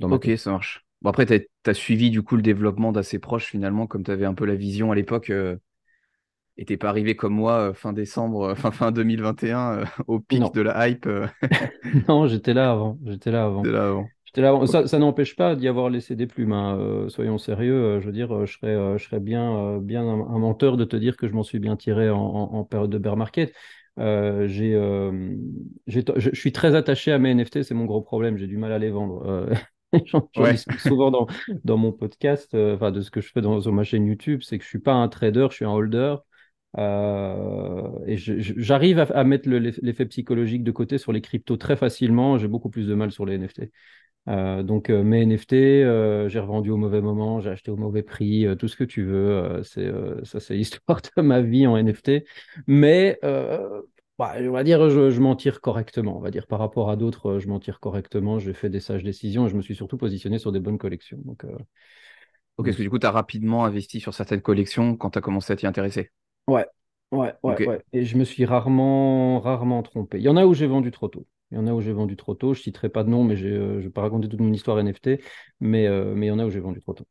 dans 0.00 0.08
Ok, 0.10 0.28
ça 0.36 0.50
marche. 0.52 0.84
Bon, 1.02 1.10
après, 1.10 1.26
tu 1.26 1.34
as, 1.70 1.74
suivi 1.74 2.10
du 2.10 2.22
coup 2.22 2.36
le 2.36 2.42
développement 2.42 2.92
d'assez 2.92 3.18
proche 3.18 3.46
finalement, 3.46 3.86
comme 3.86 4.04
tu 4.04 4.10
avais 4.10 4.26
un 4.26 4.34
peu 4.34 4.44
la 4.44 4.54
vision 4.54 4.92
à 4.92 4.94
l'époque. 4.94 5.30
euh, 5.30 5.56
et 6.60 6.64
t'es 6.66 6.76
pas 6.76 6.88
arrivé 6.90 7.16
comme 7.16 7.34
moi 7.34 7.70
euh, 7.70 7.74
fin 7.74 7.92
décembre, 7.92 8.50
euh, 8.50 8.54
fin, 8.56 8.70
fin 8.70 8.92
2021, 8.92 9.80
euh, 9.80 9.84
au 10.06 10.20
pic 10.20 10.40
Non, 10.40 10.50
de 10.54 10.60
la 10.60 10.88
hype 10.88 11.08
non, 12.08 12.26
j'étais 12.28 12.54
là 12.54 12.70
avant. 12.70 12.98
J'étais 13.04 13.30
là 13.30 13.44
avant. 13.46 13.62
là 13.62 13.86
avant. 13.88 14.08
Là 14.36 14.48
avant. 14.50 14.66
Ça, 14.66 14.86
ça 14.86 14.98
n'empêche 14.98 15.34
pas 15.36 15.56
d'y 15.56 15.66
avoir 15.68 15.90
laissé 15.90 16.14
des 16.16 16.26
plumes. 16.26 16.52
hein. 16.52 17.06
Soyons 17.08 17.38
sérieux. 17.38 18.00
je 18.00 18.06
veux 18.06 18.12
dire, 18.12 18.46
je 18.46 18.52
serais, 18.52 18.98
je 18.98 19.04
serais 19.04 19.20
bien, 19.20 19.78
bien 19.78 20.02
un, 20.02 20.20
un 20.20 20.38
menteur 20.38 20.76
de 20.76 20.84
te 20.84 20.96
dire 20.96 21.16
que 21.16 21.26
je 21.26 21.32
m'en 21.32 21.42
suis 21.42 21.58
bien 21.58 21.76
tiré 21.76 22.10
en, 22.10 22.18
en- 22.20 22.54
en 22.54 22.64
période 22.64 22.90
de 22.90 22.98
bear 22.98 23.16
market. 23.16 23.52
Euh, 23.98 24.46
j'ai, 24.46 24.74
euh, 24.74 25.34
je, 25.86 26.30
suis 26.32 26.52
très 26.52 26.74
attaché 26.74 27.12
à 27.12 27.18
mes 27.18 27.30
NFT. 27.30 27.62
C'est 27.62 27.74
mon 27.74 27.84
gros 27.86 28.02
problème. 28.02 28.36
J'ai 28.38 28.46
du 28.46 28.56
mal 28.56 28.72
à 28.72 28.78
les 28.78 28.90
vendre. 28.90 29.26
Euh, 29.26 29.54
J'en 30.04 30.30
Ouais, 30.36 30.52
discute 30.52 30.78
souvent 30.80 31.10
dans, 31.10 31.26
dans 31.64 31.76
mon 31.76 31.90
podcast, 31.92 32.54
enfin 32.54 32.92
de 32.92 33.00
ce 33.00 33.10
que 33.10 33.20
je 33.20 33.30
fais 33.32 33.40
dans, 33.40 33.60
sur 33.60 33.72
ma 33.72 33.82
chaîne 33.82 34.06
YouTube, 34.06 34.40
c'est 34.44 34.56
que 34.58 34.64
je 34.64 34.68
suis 34.68 34.78
pas 34.78 34.92
un 34.94 35.08
trader, 35.08 35.48
je 35.50 35.56
suis 35.56 35.64
un 35.64 35.70
holder. 35.72 36.14
Euh, 36.78 37.88
et 38.06 38.16
j'arrive 38.16 39.00
à, 39.00 39.24
mettre 39.24 39.48
le- 39.48 39.58
l'effet 39.58 40.06
psychologique 40.06 40.62
de 40.62 40.70
côté 40.70 40.98
sur 40.98 41.12
les 41.12 41.20
cryptos 41.20 41.56
très 41.56 41.76
facilement. 41.76 42.38
J'ai 42.38 42.48
beaucoup 42.48 42.70
plus 42.70 42.86
de 42.86 42.94
mal 42.94 43.10
sur 43.10 43.26
les 43.26 43.34
NFT. 43.34 43.72
Euh, 44.28 44.62
donc 44.62 44.90
euh, 44.90 45.02
mes 45.02 45.22
NFT, 45.22 45.52
j'ai 46.28 46.38
revendu 46.38 46.70
au 46.70 46.76
mauvais 46.76 47.00
moment, 47.00 47.40
j'ai 47.40 47.50
acheté 47.50 47.70
au 47.70 47.76
mauvais 47.76 48.02
prix, 48.02 48.46
tout 48.58 48.68
ce 48.68 48.76
que 48.76 48.84
tu 48.84 49.04
veux. 49.04 49.62
c'est 49.64 49.90
ça, 50.24 50.40
c'est 50.40 50.54
l'histoire 50.54 51.00
de 51.16 51.22
ma 51.22 51.40
vie 51.40 51.66
en 51.66 51.76
NFT. 51.76 52.24
Mais 52.66 53.18
bah, 53.22 54.34
on 54.38 54.50
va 54.50 54.64
dire, 54.64 54.90
je, 54.90 55.10
je 55.10 55.20
m'en 55.20 55.34
tire 55.34 55.60
correctement. 55.60 56.18
On 56.18 56.20
va 56.20 56.30
dire 56.30 56.46
par 56.46 56.58
rapport 56.58 56.90
à 56.90 56.96
d'autres, 56.96 57.38
je 57.38 57.48
m'en 57.48 57.58
tire 57.58 57.80
correctement. 57.80 58.38
J'ai 58.38 58.52
fait 58.52 58.68
des 58.68 58.80
sages 58.80 59.02
décisions 59.02 59.46
et 59.46 59.50
je 59.50 59.56
me 59.56 59.62
suis 59.62 59.74
surtout 59.74 59.96
positionné 59.96 60.38
sur 60.38 60.52
des 60.52 60.60
bonnes 60.60 60.78
collections. 60.78 61.18
Donc, 61.24 61.44
ok, 62.58 62.66
parce 62.66 62.76
que 62.76 62.82
du 62.82 62.90
coup, 62.90 62.98
tu 62.98 63.06
as 63.06 63.10
rapidement 63.10 63.64
investi 63.64 63.98
sur 63.98 64.14
certaines 64.14 64.42
collections 64.42 64.94
quand 64.96 65.10
tu 65.10 65.18
as 65.18 65.22
commencé 65.22 65.52
à 65.52 65.56
t'y 65.56 65.66
intéresser. 65.66 66.10
Ouais, 66.50 66.66
ouais, 67.12 67.34
ouais, 67.44 67.62
ouais. 67.64 67.84
Et 67.92 68.04
je 68.04 68.16
me 68.16 68.24
suis 68.24 68.44
rarement, 68.44 69.40
rarement 69.40 69.82
trompé. 69.82 70.18
Il 70.18 70.24
y 70.24 70.28
en 70.28 70.36
a 70.36 70.46
où 70.46 70.54
j'ai 70.54 70.66
vendu 70.66 70.90
trop 70.90 71.08
tôt. 71.08 71.26
Il 71.52 71.56
y 71.56 71.58
en 71.58 71.66
a 71.66 71.72
où 71.72 71.80
j'ai 71.80 71.92
vendu 71.92 72.16
trop 72.16 72.34
tôt. 72.34 72.54
Je 72.54 72.62
citerai 72.62 72.88
pas 72.88 73.04
de 73.04 73.08
nom, 73.10 73.22
mais 73.24 73.34
euh, 73.42 73.74
je 73.74 73.76
ne 73.76 73.80
vais 73.82 73.90
pas 73.90 74.02
raconter 74.02 74.28
toute 74.28 74.40
mon 74.40 74.52
histoire 74.52 74.78
NFT. 74.80 75.20
Mais, 75.60 75.86
euh, 75.86 76.14
mais 76.14 76.26
il 76.26 76.28
y 76.30 76.32
en 76.32 76.38
a 76.40 76.46
où 76.46 76.50
j'ai 76.50 76.60
vendu 76.60 76.80
trop 76.80 76.94
tôt. 76.94 77.06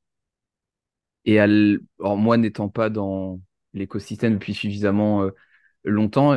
Et 1.26 1.40
alors 1.40 2.18
moi, 2.18 2.38
n'étant 2.38 2.70
pas 2.70 2.90
dans 2.90 3.40
l'écosystème 3.74 4.34
depuis 4.34 4.54
suffisamment 4.54 5.24
euh, 5.24 5.32
longtemps, 5.84 6.36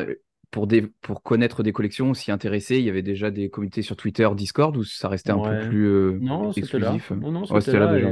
pour, 0.51 0.67
des, 0.67 0.83
pour 0.83 1.23
connaître 1.23 1.63
des 1.63 1.73
collections, 1.73 2.15
s'y 2.15 2.31
intéresser, 2.31 2.77
il 2.79 2.85
y 2.85 2.91
avait 2.91 3.03
déjà 3.03 3.31
des 3.31 3.49
communautés 3.49 3.83
sur 3.83 3.97
Twitter, 3.97 4.29
Discord, 4.35 4.77
ou 4.77 4.85
ça 4.85 5.09
restait 5.09 5.33
un 5.33 5.39
peu 5.39 5.57
plus 5.57 5.87
euh, 5.87 6.19
Non, 6.21 6.53
c'était 6.53 6.79
là. 6.79 6.91
exclusif? 6.91 7.11
Non, 7.11 7.33
non, 7.33 7.47
c'était 7.47 7.79
là. 7.79 7.95
déjà. 7.95 8.11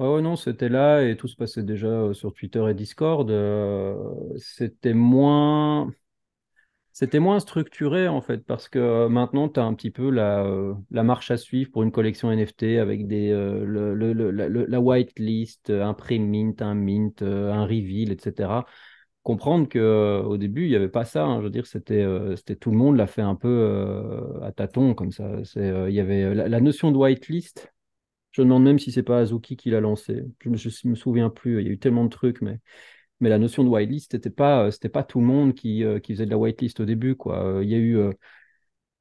Ouais, 0.00 0.22
non, 0.22 0.34
c'était 0.34 0.70
là 0.70 1.02
et 1.02 1.14
tout 1.14 1.28
se 1.28 1.36
passait 1.36 1.62
déjà 1.62 1.88
euh, 1.88 2.14
sur 2.14 2.32
Twitter 2.32 2.64
et 2.70 2.74
Discord. 2.74 3.30
Euh, 3.30 3.94
c'était 4.38 4.94
moins. 4.94 5.92
C'était 6.92 7.18
moins 7.18 7.38
structuré 7.38 8.08
en 8.08 8.20
fait, 8.22 8.38
parce 8.44 8.68
que 8.68 8.78
euh, 8.78 9.08
maintenant 9.08 9.48
tu 9.48 9.60
as 9.60 9.64
un 9.64 9.74
petit 9.74 9.90
peu 9.90 10.10
la, 10.10 10.42
marche 10.90 11.30
à 11.30 11.36
suivre 11.36 11.70
pour 11.70 11.82
une 11.82 11.92
collection 11.92 12.32
NFT 12.32 12.78
avec 12.78 13.06
des, 13.06 13.30
la, 13.30 14.48
la 14.48 14.80
whitelist, 14.80 15.70
un 15.70 15.94
pré-mint, 15.94 16.60
un 16.62 16.74
mint, 16.74 17.22
un 17.22 17.64
reveal, 17.64 18.10
etc. 18.10 18.66
Comprendre 19.22 19.68
que 19.68 19.78
euh, 19.78 20.22
au 20.22 20.36
début 20.38 20.64
il 20.64 20.70
n'y 20.70 20.76
avait 20.76 20.88
pas 20.88 21.04
ça, 21.04 21.24
hein. 21.24 21.38
je 21.40 21.44
veux 21.44 21.50
dire, 21.50 21.66
c'était 21.66 22.04
tout 22.58 22.70
le 22.70 22.76
monde 22.76 22.96
l'a 22.96 23.06
fait 23.06 23.22
un 23.22 23.34
peu 23.34 24.40
à 24.42 24.50
tâtons 24.52 24.94
comme 24.94 25.12
ça. 25.12 25.30
Il 25.56 25.92
y 25.94 26.00
avait 26.00 26.34
la, 26.34 26.48
la 26.48 26.60
notion 26.60 26.90
de 26.90 26.96
whitelist, 26.96 27.70
je 28.32 28.42
me 28.42 28.46
demande 28.46 28.64
même 28.64 28.78
si 28.78 28.92
c'est 28.92 29.02
pas 29.02 29.18
Azuki 29.20 29.56
qui 29.56 29.70
l'a 29.70 29.80
lancé. 29.80 30.24
Je 30.40 30.48
me, 30.50 30.56
je 30.56 30.88
me 30.88 30.94
souviens 30.94 31.30
plus, 31.30 31.60
il 31.60 31.66
y 31.66 31.70
a 31.70 31.72
eu 31.72 31.78
tellement 31.78 32.04
de 32.04 32.10
trucs, 32.10 32.40
mais. 32.42 32.58
Mais 33.20 33.30
la 33.30 33.38
notion 33.38 33.64
de 33.64 33.68
whitelist, 33.70 34.12
c'était 34.12 34.30
pas, 34.30 34.64
euh, 34.66 34.70
c'était 34.72 34.88
pas 34.90 35.04
tout 35.04 35.20
le 35.20 35.26
monde 35.26 35.54
qui, 35.54 35.84
euh, 35.84 36.00
qui 36.00 36.14
faisait 36.14 36.26
de 36.26 36.30
la 36.30 36.38
whitelist 36.38 36.80
au 36.80 36.86
début, 36.86 37.16
quoi. 37.16 37.44
Euh, 37.58 37.64
Il 37.64 37.70
y 37.70 37.74
a 37.74 37.78
eu, 37.78 37.98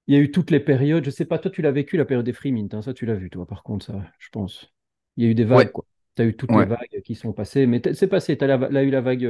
il 0.08 0.14
y 0.16 0.18
a 0.18 0.22
eu 0.22 0.32
toutes 0.32 0.52
les 0.52 0.60
périodes. 0.60 1.06
Je 1.06 1.10
sais 1.12 1.26
pas, 1.26 1.40
toi, 1.40 1.52
tu 1.52 1.62
l'as 1.62 1.72
vécu, 1.72 1.96
la 1.98 2.06
période 2.06 2.26
des 2.26 2.34
free 2.34 2.52
mint, 2.52 2.74
hein, 2.74 2.82
ça, 2.82 2.94
tu 2.94 3.06
l'as 3.06 3.16
vu, 3.16 3.30
toi, 3.30 3.46
par 3.48 3.64
contre, 3.64 3.86
ça, 3.86 4.12
je 4.20 4.30
pense. 4.30 4.74
Il 5.18 5.24
y 5.24 5.28
a 5.28 5.30
eu 5.32 5.36
des 5.36 5.46
vagues, 5.46 5.70
Ouais, 5.70 5.72
quoi. 5.72 5.86
Tu 6.20 6.26
as 6.26 6.28
eu 6.28 6.36
toutes 6.36 6.52
les 6.52 6.66
vagues 6.66 7.02
qui 7.06 7.16
sont 7.16 7.32
passées. 7.32 7.66
Mais 7.66 7.82
c'est 7.94 8.08
passé. 8.08 8.38
Tu 8.38 8.44
as, 8.44 8.84
eu 8.84 8.90
la 8.90 9.02
vague 9.02 9.28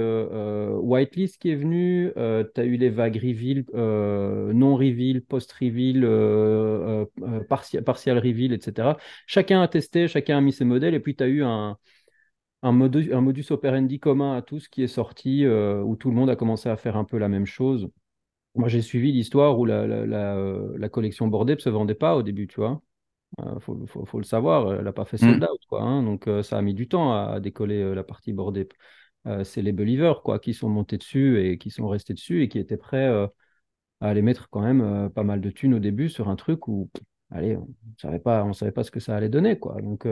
whitelist 0.81 1.38
qui 1.38 1.51
est 1.51 1.55
venue. 1.55 2.12
tu 2.15 2.62
as 2.62 2.65
eu 2.65 2.77
les 2.77 2.89
vagues 2.89 3.17
reveal, 3.17 3.65
non-reveal, 3.74 5.22
post-reveal, 5.22 6.01
partial, 7.48 7.84
partial 7.84 8.17
reveal, 8.17 8.53
etc. 8.53 8.98
Chacun 9.27 9.62
a 9.62 9.67
testé, 9.67 10.08
chacun 10.08 10.38
a 10.38 10.41
mis 10.41 10.53
ses 10.53 10.65
modèles. 10.65 10.96
Et 10.96 11.00
puis, 11.00 11.15
tu 11.15 11.24
as 11.24 11.27
eu 11.27 11.43
un, 11.43 11.77
un, 12.63 12.72
modus, 12.72 13.13
un 13.13 13.22
modus 13.22 13.46
operandi 13.51 14.00
commun 14.00 14.36
à 14.36 14.41
tous 14.41 14.67
qui 14.67 14.81
est 14.84 14.88
sorti, 14.88 15.46
où 15.48 15.96
tout 15.96 16.10
le 16.10 16.15
monde 16.15 16.29
a 16.29 16.36
commencé 16.36 16.69
à 16.69 16.77
faire 16.77 16.98
un 16.98 17.05
peu 17.05 17.17
la 17.17 17.29
même 17.29 17.46
chose. 17.46 17.89
Moi, 18.55 18.67
j'ai 18.67 18.81
suivi 18.81 19.12
l'histoire 19.12 19.60
où 19.60 19.65
la, 19.65 19.86
la, 19.86 20.05
la, 20.05 20.89
collection 20.89 21.27
Bordée 21.27 21.53
ne 21.55 21.60
se 21.60 21.69
vendait 21.69 21.93
pas 21.96 22.15
au 22.15 22.24
début, 22.24 22.48
tu 22.48 22.60
vois. 22.60 22.81
Il 23.38 23.45
euh, 23.45 23.59
faut, 23.59 24.17
le 24.17 24.24
savoir, 24.24 24.74
elle 24.74 24.83
n'a 24.83 24.93
pas 24.93 25.05
fait 25.05 25.17
mm. 25.17 25.19
sold 25.19 25.43
out, 25.43 25.62
quoi. 25.67 25.81
Hein. 25.81 26.03
donc, 26.03 26.27
euh, 26.27 26.43
ça 26.43 26.57
a 26.57 26.62
mis 26.62 26.74
du 26.74 26.88
temps 26.88 27.13
à, 27.13 27.39
décoller 27.39 27.81
euh, 27.81 27.93
la 27.93 28.03
partie 28.03 28.33
Bordée. 28.33 28.67
c'est 29.43 29.62
les 29.62 29.71
believers, 29.71 30.21
quoi, 30.24 30.39
qui 30.39 30.53
sont 30.53 30.69
montés 30.69 30.98
dessus 30.98 31.43
et 31.45 31.57
qui 31.57 31.69
sont 31.69 31.88
restés 31.88 32.13
dessus 32.13 32.41
et 32.43 32.50
qui 32.50 32.57
étaient 32.57 32.77
prêts 32.77 33.07
à 33.07 33.29
aller 34.09 34.21
mettre 34.21 34.50
quand 34.50 34.62
même 34.62 35.09
pas 35.12 35.24
mal 35.24 35.41
de 35.41 35.50
thunes 35.51 35.74
au 35.75 35.79
début 35.79 36.09
sur 36.09 36.29
un 36.29 36.36
truc 36.36 36.67
où, 36.67 36.89
allez, 37.31 37.55
on 37.57 37.67
ne 37.67 37.98
savait 38.01 38.19
pas, 38.19 38.43
on 38.43 38.53
savait 38.53 38.71
pas 38.71 38.83
ce 38.83 38.91
que 38.91 39.00
ça 39.00 39.15
allait 39.15 39.29
donner, 39.29 39.59
quoi. 39.59 39.81
Donc, 39.81 40.07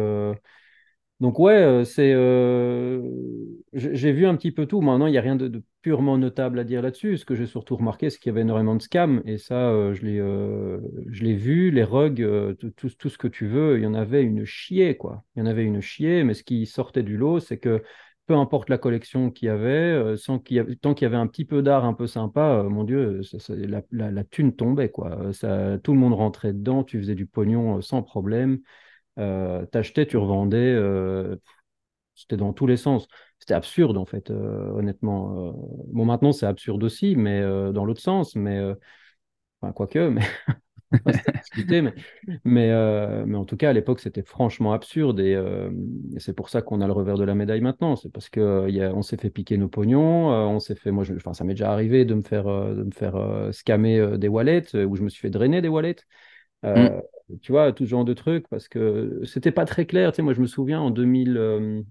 donc 1.20 1.40
ouais, 1.40 1.54
euh, 1.54 1.84
c'est, 1.84 2.14
euh, 2.14 3.02
j'ai 3.74 4.12
vu 4.12 4.28
un 4.28 4.36
petit 4.36 4.52
peu 4.52 4.68
tout. 4.68 4.82
Maintenant, 4.82 5.08
il 5.08 5.12
n'y 5.12 5.18
a 5.18 5.22
rien 5.22 5.36
de, 5.36 5.64
purement 5.82 6.18
notable 6.18 6.60
à 6.60 6.64
dire 6.64 6.84
là-dessus. 6.84 7.18
Ce 7.18 7.26
que 7.26 7.34
j'ai 7.34 7.48
surtout 7.48 7.76
remarqué, 7.76 8.12
c'est 8.12 8.20
qu'il 8.20 8.30
y 8.30 8.34
avait 8.34 8.42
énormément 8.42 8.76
de 8.76 8.82
scams. 8.84 9.24
Et 9.26 9.40
ça, 9.40 9.70
euh, 9.72 9.94
je 9.96 10.04
l'ai, 10.06 11.34
vu. 11.36 11.72
Les 11.72 11.84
rugs, 11.84 12.56
tout, 12.60 12.72
tout, 12.72 13.10
ce 13.10 13.18
que 13.18 13.28
tu 13.28 13.48
veux, 13.48 13.78
il 13.80 13.84
y 13.84 13.88
en 13.88 13.96
avait 13.96 14.22
une 14.22 14.46
chier, 14.46 14.96
quoi. 14.96 15.24
Il 15.36 15.40
y 15.40 15.42
en 15.42 15.48
avait 15.48 15.64
une 15.64 15.82
chier. 15.82 16.24
Mais 16.24 16.36
ce 16.36 16.44
qui 16.44 16.68
sortait 16.68 17.04
du 17.04 17.18
lot, 17.18 17.40
c'est 17.40 17.58
que 17.58 17.82
peu 18.28 18.36
importe 18.36 18.70
la 18.70 18.78
collection 18.78 19.32
qu'il 19.32 19.48
y 19.48 19.50
avait, 19.50 20.16
tant 20.82 20.94
qu'il 20.94 21.06
y 21.06 21.06
avait 21.06 21.16
un 21.16 21.28
petit 21.28 21.46
peu 21.46 21.64
d'art 21.64 21.86
un 21.86 21.94
peu 21.94 22.06
sympa, 22.06 22.64
mon 22.70 22.84
Dieu, 22.84 23.22
la, 23.50 23.82
la, 23.92 24.12
la, 24.12 24.24
thune 24.24 24.54
tombait, 24.56 24.90
quoi. 24.92 25.32
Tout 25.84 25.94
le 25.94 26.00
monde 26.00 26.14
rentrait 26.14 26.54
dedans. 26.54 26.84
Tu 26.84 27.00
faisais 27.00 27.16
du 27.16 27.26
pognon 27.26 27.82
sans 27.82 28.04
problème. 28.04 28.60
Euh, 29.18 29.66
t'achetais, 29.66 30.06
tu 30.06 30.18
revendais, 30.18 30.58
euh, 30.58 31.36
c'était 32.16 32.38
dans 32.38 32.54
tous 32.54 32.68
les 32.68 32.78
sens. 32.78 33.08
C'était 33.40 33.54
absurde 33.54 33.98
en 33.98 34.06
fait, 34.06 34.32
euh, 34.32 34.72
honnêtement. 34.72 35.54
bon, 35.88 36.06
maintenant 36.06 36.32
c'est 36.32 36.46
absurde 36.46 36.84
aussi, 36.84 37.16
mais 37.16 37.42
dans 37.72 37.86
l'autre 37.86 38.02
sens, 38.02 38.36
mais 38.36 38.60
enfin, 39.62 39.74
quoique, 39.74 40.10
mais. 40.10 40.22
mais, 41.68 41.94
mais, 42.46 43.26
mais, 43.26 43.36
en 43.36 43.44
tout 43.44 43.58
cas, 43.58 43.72
à 43.72 43.74
l'époque, 43.74 44.00
c'était 44.00 44.24
franchement 44.24 44.72
absurde 44.72 45.20
et, 45.20 45.38
c'est 46.18 46.34
pour 46.34 46.48
ça 46.50 46.62
qu'on 46.62 46.80
a 46.80 46.88
le 46.88 46.94
revers 46.94 47.18
de 47.18 47.26
la 47.26 47.36
médaille 47.36 47.60
maintenant. 47.60 47.98
C'est 47.98 48.10
parce 48.10 48.30
qu'on 48.30 48.70
on 48.70 49.02
s'est 49.02 49.18
fait 49.18 49.30
piquer 49.30 49.58
nos 49.58 49.68
pognons, 49.68 50.30
on 50.30 50.60
s'est 50.60 50.76
fait, 50.76 50.92
moi, 50.92 51.04
je, 51.04 51.14
ça 51.34 51.44
m'est 51.44 51.54
déjà 51.54 51.72
arrivé 51.74 52.06
de 52.06 52.14
me 52.14 52.24
faire, 52.24 52.46
de 52.46 52.84
me 52.84 52.92
faire 52.92 53.50
scammer 53.52 54.18
des 54.18 54.30
wallets 54.30 54.76
où 54.76 54.96
je 54.96 55.02
me 55.02 55.10
suis 55.10 55.22
fait 55.22 55.30
drainer 55.30 55.62
des 55.62 55.68
wallets. 55.68 55.98
Mm 56.64 57.02
tu 57.42 57.52
vois, 57.52 57.74
tout 57.74 57.86
ce 57.86 57.90
genre 57.90 58.06
de 58.06 58.14
trucs, 58.14 58.48
parce 58.48 58.68
que 58.68 59.22
c'était 59.26 59.52
pas 59.52 59.66
très 59.66 59.86
clair. 59.86 60.12
Tu 60.12 60.18
sais, 60.18 60.22
moi, 60.22 60.34
je 60.34 60.42
me 60.42 60.48
souviens 60.48 60.80
en 60.80 60.92
2000, 60.92 61.86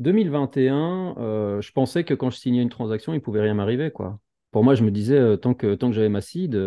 2021, 0.00 1.14
euh, 1.18 1.20
euh, 1.20 1.60
je 1.60 1.72
pensais 1.72 2.04
que 2.04 2.14
quand 2.14 2.30
je 2.30 2.38
signais 2.38 2.62
une 2.62 2.70
transaction, 2.70 3.14
il 3.14 3.20
pouvait 3.20 3.42
rien 3.42 3.54
m'arriver, 3.54 3.90
quoi. 3.90 4.18
Pour 4.50 4.64
moi, 4.64 4.74
je 4.74 4.82
me 4.82 4.90
disais, 4.90 5.16
euh, 5.16 5.36
tant 5.36 5.54
que, 5.54 5.74
tant 5.76 5.90
que 5.90 5.94
j'avais 5.94 6.08
ma 6.08 6.20
seed, 6.20 6.58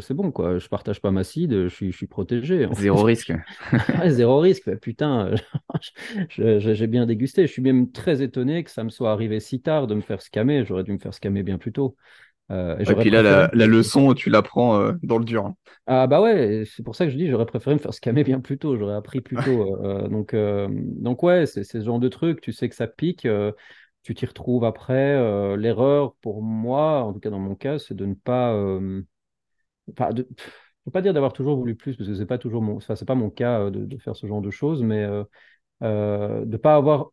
c'est 0.00 0.12
bon, 0.12 0.30
quoi. 0.30 0.58
Je 0.58 0.68
partage 0.68 1.00
pas 1.00 1.10
ma 1.10 1.24
seed, 1.24 1.52
je 1.52 1.68
suis, 1.68 1.92
je 1.92 1.96
suis 1.96 2.06
protégé. 2.06 2.68
Zéro 2.74 3.02
risque. 3.02 3.32
zéro 4.08 4.40
risque. 4.40 4.76
Putain, 4.80 5.30
j'ai 6.28 6.86
bien 6.86 7.06
dégusté. 7.06 7.46
Je 7.46 7.52
suis 7.52 7.62
même 7.62 7.90
très 7.92 8.22
étonné 8.22 8.62
que 8.64 8.70
ça 8.70 8.84
me 8.84 8.90
soit 8.90 9.12
arrivé 9.12 9.40
si 9.40 9.62
tard 9.62 9.86
de 9.86 9.94
me 9.94 10.02
faire 10.02 10.20
scammer. 10.20 10.64
J'aurais 10.66 10.84
dû 10.84 10.92
me 10.92 10.98
faire 10.98 11.14
scammer 11.14 11.42
bien 11.42 11.56
plus 11.56 11.72
tôt. 11.72 11.96
Euh, 12.50 12.76
et 12.78 12.94
puis 12.94 13.10
là, 13.10 13.22
la, 13.52 13.66
leçon, 13.66 14.12
tu 14.14 14.28
l'apprends 14.28 14.80
euh, 14.80 14.92
dans 15.02 15.18
le 15.18 15.24
dur. 15.24 15.46
Hein. 15.46 15.54
Ah 15.86 16.06
bah 16.06 16.20
ouais, 16.20 16.64
c'est 16.66 16.82
pour 16.82 16.96
ça 16.96 17.04
que 17.04 17.12
je 17.12 17.16
dis, 17.16 17.28
j'aurais 17.28 17.46
préféré 17.46 17.74
me 17.74 17.80
faire 17.80 17.94
scammer 17.94 18.24
bien 18.24 18.40
plus 18.40 18.58
tôt, 18.58 18.76
j'aurais 18.76 18.94
appris 18.94 19.20
plus 19.20 19.36
tôt. 19.36 19.76
Euh, 19.84 20.08
donc, 20.08 20.34
donc 21.00 21.22
ouais, 21.22 21.46
c'est 21.46 21.64
ce 21.64 21.80
genre 21.80 22.00
de 22.00 22.08
truc, 22.08 22.40
tu 22.40 22.52
sais 22.52 22.68
que 22.68 22.74
ça 22.74 22.86
pique, 22.86 23.26
tu 24.02 24.14
t'y 24.14 24.26
retrouves 24.26 24.64
après. 24.64 25.56
L'erreur 25.56 26.14
pour 26.20 26.42
moi, 26.42 27.02
en 27.02 27.12
tout 27.12 27.20
cas 27.20 27.30
dans 27.30 27.38
mon 27.38 27.54
cas, 27.54 27.78
c'est 27.78 27.94
de 27.94 28.06
ne 28.06 28.14
pas... 28.14 28.52
Enfin, 29.90 30.12
de... 30.12 30.28
faut 30.84 30.90
pas 30.90 31.02
dire 31.02 31.14
d'avoir 31.14 31.32
toujours 31.32 31.56
voulu 31.56 31.76
plus, 31.76 31.96
parce 31.96 32.08
que 32.08 32.14
c'est 32.14 32.26
pas 32.26 32.38
toujours 32.38 32.62
mon... 32.62 32.76
Enfin, 32.76 32.96
c'est 32.96 33.06
pas 33.06 33.14
mon 33.14 33.30
cas 33.30 33.70
de, 33.70 33.84
de, 33.84 33.98
faire 33.98 34.16
ce 34.16 34.26
genre 34.26 34.40
de 34.40 34.50
choses, 34.50 34.82
mais 34.82 35.06
de 35.80 36.44
ne 36.44 36.56
pas 36.56 36.74
avoir 36.74 37.10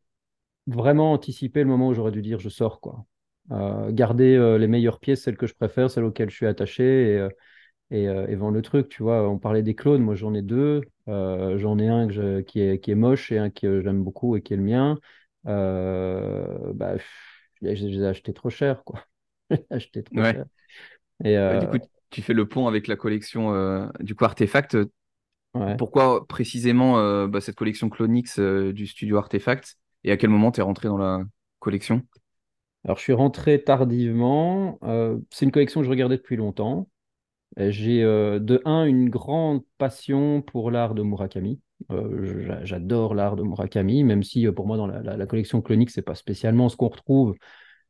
vraiment 0.66 1.14
anticipé 1.14 1.62
le 1.62 1.70
moment 1.70 1.90
où 1.90 1.94
j'aurais 1.94 2.12
dû 2.12 2.22
dire 2.22 2.40
je 2.40 2.50
sors, 2.50 2.80
quoi. 2.82 3.06
Euh, 3.52 3.92
garder 3.92 4.36
euh, 4.36 4.58
les 4.58 4.68
meilleures 4.68 5.00
pièces, 5.00 5.24
celles 5.24 5.38
que 5.38 5.48
je 5.48 5.54
préfère, 5.54 5.90
celles 5.90 6.04
auxquelles 6.04 6.30
je 6.30 6.36
suis 6.36 6.46
attaché 6.46 7.20
et, 7.92 8.08
euh, 8.08 8.28
et, 8.28 8.36
vendre 8.36 8.56
le 8.56 8.62
truc. 8.62 8.90
Tu 8.90 9.04
vois, 9.04 9.30
on 9.30 9.38
parlait 9.38 9.64
des 9.64 9.76
clones, 9.76 10.02
moi 10.02 10.16
j'en 10.16 10.34
ai 10.34 10.42
deux. 10.42 10.82
j'en 11.08 11.80
ai 11.80 11.88
un 11.88 12.08
qui, 12.44 12.60
est, 12.60 12.80
qui 12.80 12.92
est 12.92 12.96
moche 12.96 13.32
et 13.32 13.38
un 13.38 13.50
que 13.50 13.82
j'aime 13.82 14.04
beaucoup 14.04 14.36
et 14.36 14.42
qui 14.42 14.54
est 14.54 14.58
le 14.58 14.64
mien. 14.64 14.98
bah, 15.46 16.98
je 17.62 17.68
les 17.68 18.02
ai 18.02 18.06
achetés 18.06 18.34
trop 18.34 18.50
cher, 18.50 18.84
quoi. 18.84 19.04
acheté 19.70 20.04
trop 20.04 20.22
cher. 20.24 20.46
Et, 21.24 21.38
du 21.60 21.68
coup, 21.68 21.78
tu 22.10 22.22
fais 22.22 22.34
le 22.34 22.48
pont 22.48 22.68
avec 22.68 22.88
la 22.88 22.98
collection 22.98 23.90
du 24.02 24.14
coup 24.14 24.26
Artefact. 24.26 24.78
Pourquoi 25.78 26.28
précisément 26.28 27.28
bah, 27.28 27.40
cette 27.40 27.56
collection 27.56 27.90
Clonix 27.90 28.40
du 28.40 28.88
studio 28.88 29.18
Artefact 29.18 29.78
et 30.04 30.12
à 30.12 30.18
quel 30.18 30.30
moment 30.30 30.52
tu 30.52 30.60
es 30.60 30.64
rentré 30.64 30.90
dans 30.90 30.98
la 30.98 31.24
collection? 31.60 32.04
Alors, 32.84 32.98
je 32.98 33.04
suis 33.04 33.14
rentré 33.14 33.64
tardivement. 33.64 34.80
Euh, 34.84 35.20
c'est 35.30 35.46
une 35.46 35.52
collection 35.52 35.82
que 35.82 35.86
je 35.86 35.90
regardais 35.90 36.18
depuis 36.18 36.36
longtemps. 36.38 36.90
J'ai 37.58 38.04
euh, 38.04 38.40
de 38.40 38.62
un 38.66 38.86
une 38.86 39.10
grande 39.10 39.64
passion 39.78 40.42
pour 40.42 40.72
l'art 40.72 40.96
de 40.96 41.04
Murakami. 41.04 41.62
Euh, 41.92 42.62
j'adore 42.64 43.16
l'art 43.16 43.36
de 43.36 43.44
Murakami, 43.44 44.04
même 44.04 44.24
si 44.24 44.48
pour 44.52 44.68
moi 44.68 44.78
dans 44.78 44.88
la, 44.88 45.26
collection 45.28 45.62
clonique 45.62 45.90
c'est 45.92 46.02
pas 46.02 46.16
spécialement 46.16 46.70
ce 46.70 46.78
qu'on 46.78 46.90
retrouve, 46.90 47.36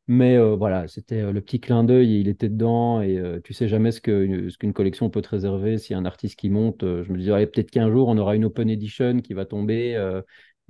mais 0.08 0.38
voilà, 0.56 0.88
c'était 0.88 1.32
le 1.32 1.42
petit 1.42 1.60
clin 1.60 1.84
d'œil, 1.84 2.20
il 2.22 2.28
était 2.28 2.50
dedans 2.50 3.02
et 3.02 3.22
tu 3.44 3.54
sais 3.54 3.68
jamais 3.68 3.92
ce 3.92 4.02
que 4.02 4.50
ce 4.50 4.58
qu'une 4.58 4.74
collection 4.74 5.10
peut 5.10 5.22
te 5.22 5.30
réserver. 5.30 5.78
Si 5.78 5.94
un 5.94 6.06
artiste 6.06 6.38
qui 6.38 6.50
monte, 6.50 6.82
je 6.82 7.12
me 7.12 7.18
disais 7.18 7.48
peut-être 7.48 7.72
qu'un 7.72 7.92
jour 7.92 8.08
on 8.10 8.18
aura 8.18 8.36
une 8.36 8.46
open 8.46 8.70
edition 8.70 9.20
qui 9.22 9.34
va 9.34 9.46
tomber 9.46 9.96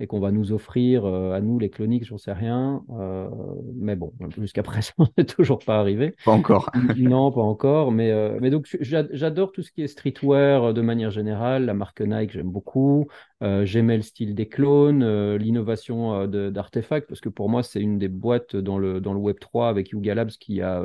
et 0.00 0.06
qu'on 0.06 0.20
va 0.20 0.30
nous 0.30 0.52
offrir 0.52 1.04
euh, 1.04 1.32
à 1.32 1.40
nous 1.40 1.58
les 1.58 1.70
cloniques, 1.70 2.04
j'en 2.04 2.18
sais 2.18 2.32
rien. 2.32 2.84
Euh, 2.90 3.28
mais 3.74 3.96
bon, 3.96 4.12
jusqu'à 4.38 4.62
présent, 4.64 4.92
n'est 5.16 5.24
toujours 5.24 5.58
pas 5.58 5.78
arrivé. 5.80 6.14
Pas 6.24 6.32
encore. 6.32 6.70
non, 6.96 7.32
pas 7.32 7.40
encore. 7.40 7.90
Mais, 7.90 8.12
euh, 8.12 8.38
mais 8.40 8.50
donc, 8.50 8.68
j'adore 8.80 9.50
tout 9.50 9.62
ce 9.62 9.72
qui 9.72 9.82
est 9.82 9.88
streetwear 9.88 10.72
de 10.72 10.80
manière 10.80 11.10
générale. 11.10 11.64
La 11.64 11.74
marque 11.74 12.00
Nike, 12.00 12.32
j'aime 12.32 12.50
beaucoup. 12.50 13.08
J'aimais 13.40 13.96
le 13.96 14.02
style 14.02 14.34
des 14.34 14.48
clones, 14.48 15.36
l'innovation 15.36 16.26
d'artefacts, 16.26 17.08
parce 17.08 17.20
que 17.20 17.28
pour 17.28 17.48
moi, 17.48 17.62
c'est 17.62 17.80
une 17.80 17.96
des 17.96 18.08
boîtes 18.08 18.56
dans 18.56 18.78
le, 18.78 19.00
dans 19.00 19.14
le 19.14 19.20
Web3 19.20 19.68
avec 19.68 19.90
Yuga 19.90 20.16
Labs 20.16 20.30
qui 20.30 20.60
a 20.60 20.84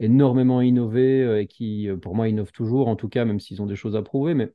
énormément 0.00 0.60
innové 0.60 1.42
et 1.42 1.46
qui, 1.46 1.88
pour 2.02 2.16
moi, 2.16 2.28
innove 2.28 2.50
toujours, 2.50 2.88
en 2.88 2.96
tout 2.96 3.08
cas, 3.08 3.24
même 3.24 3.38
s'ils 3.38 3.62
ont 3.62 3.66
des 3.66 3.76
choses 3.76 3.94
à 3.94 4.02
prouver. 4.02 4.34
Mais 4.34 4.52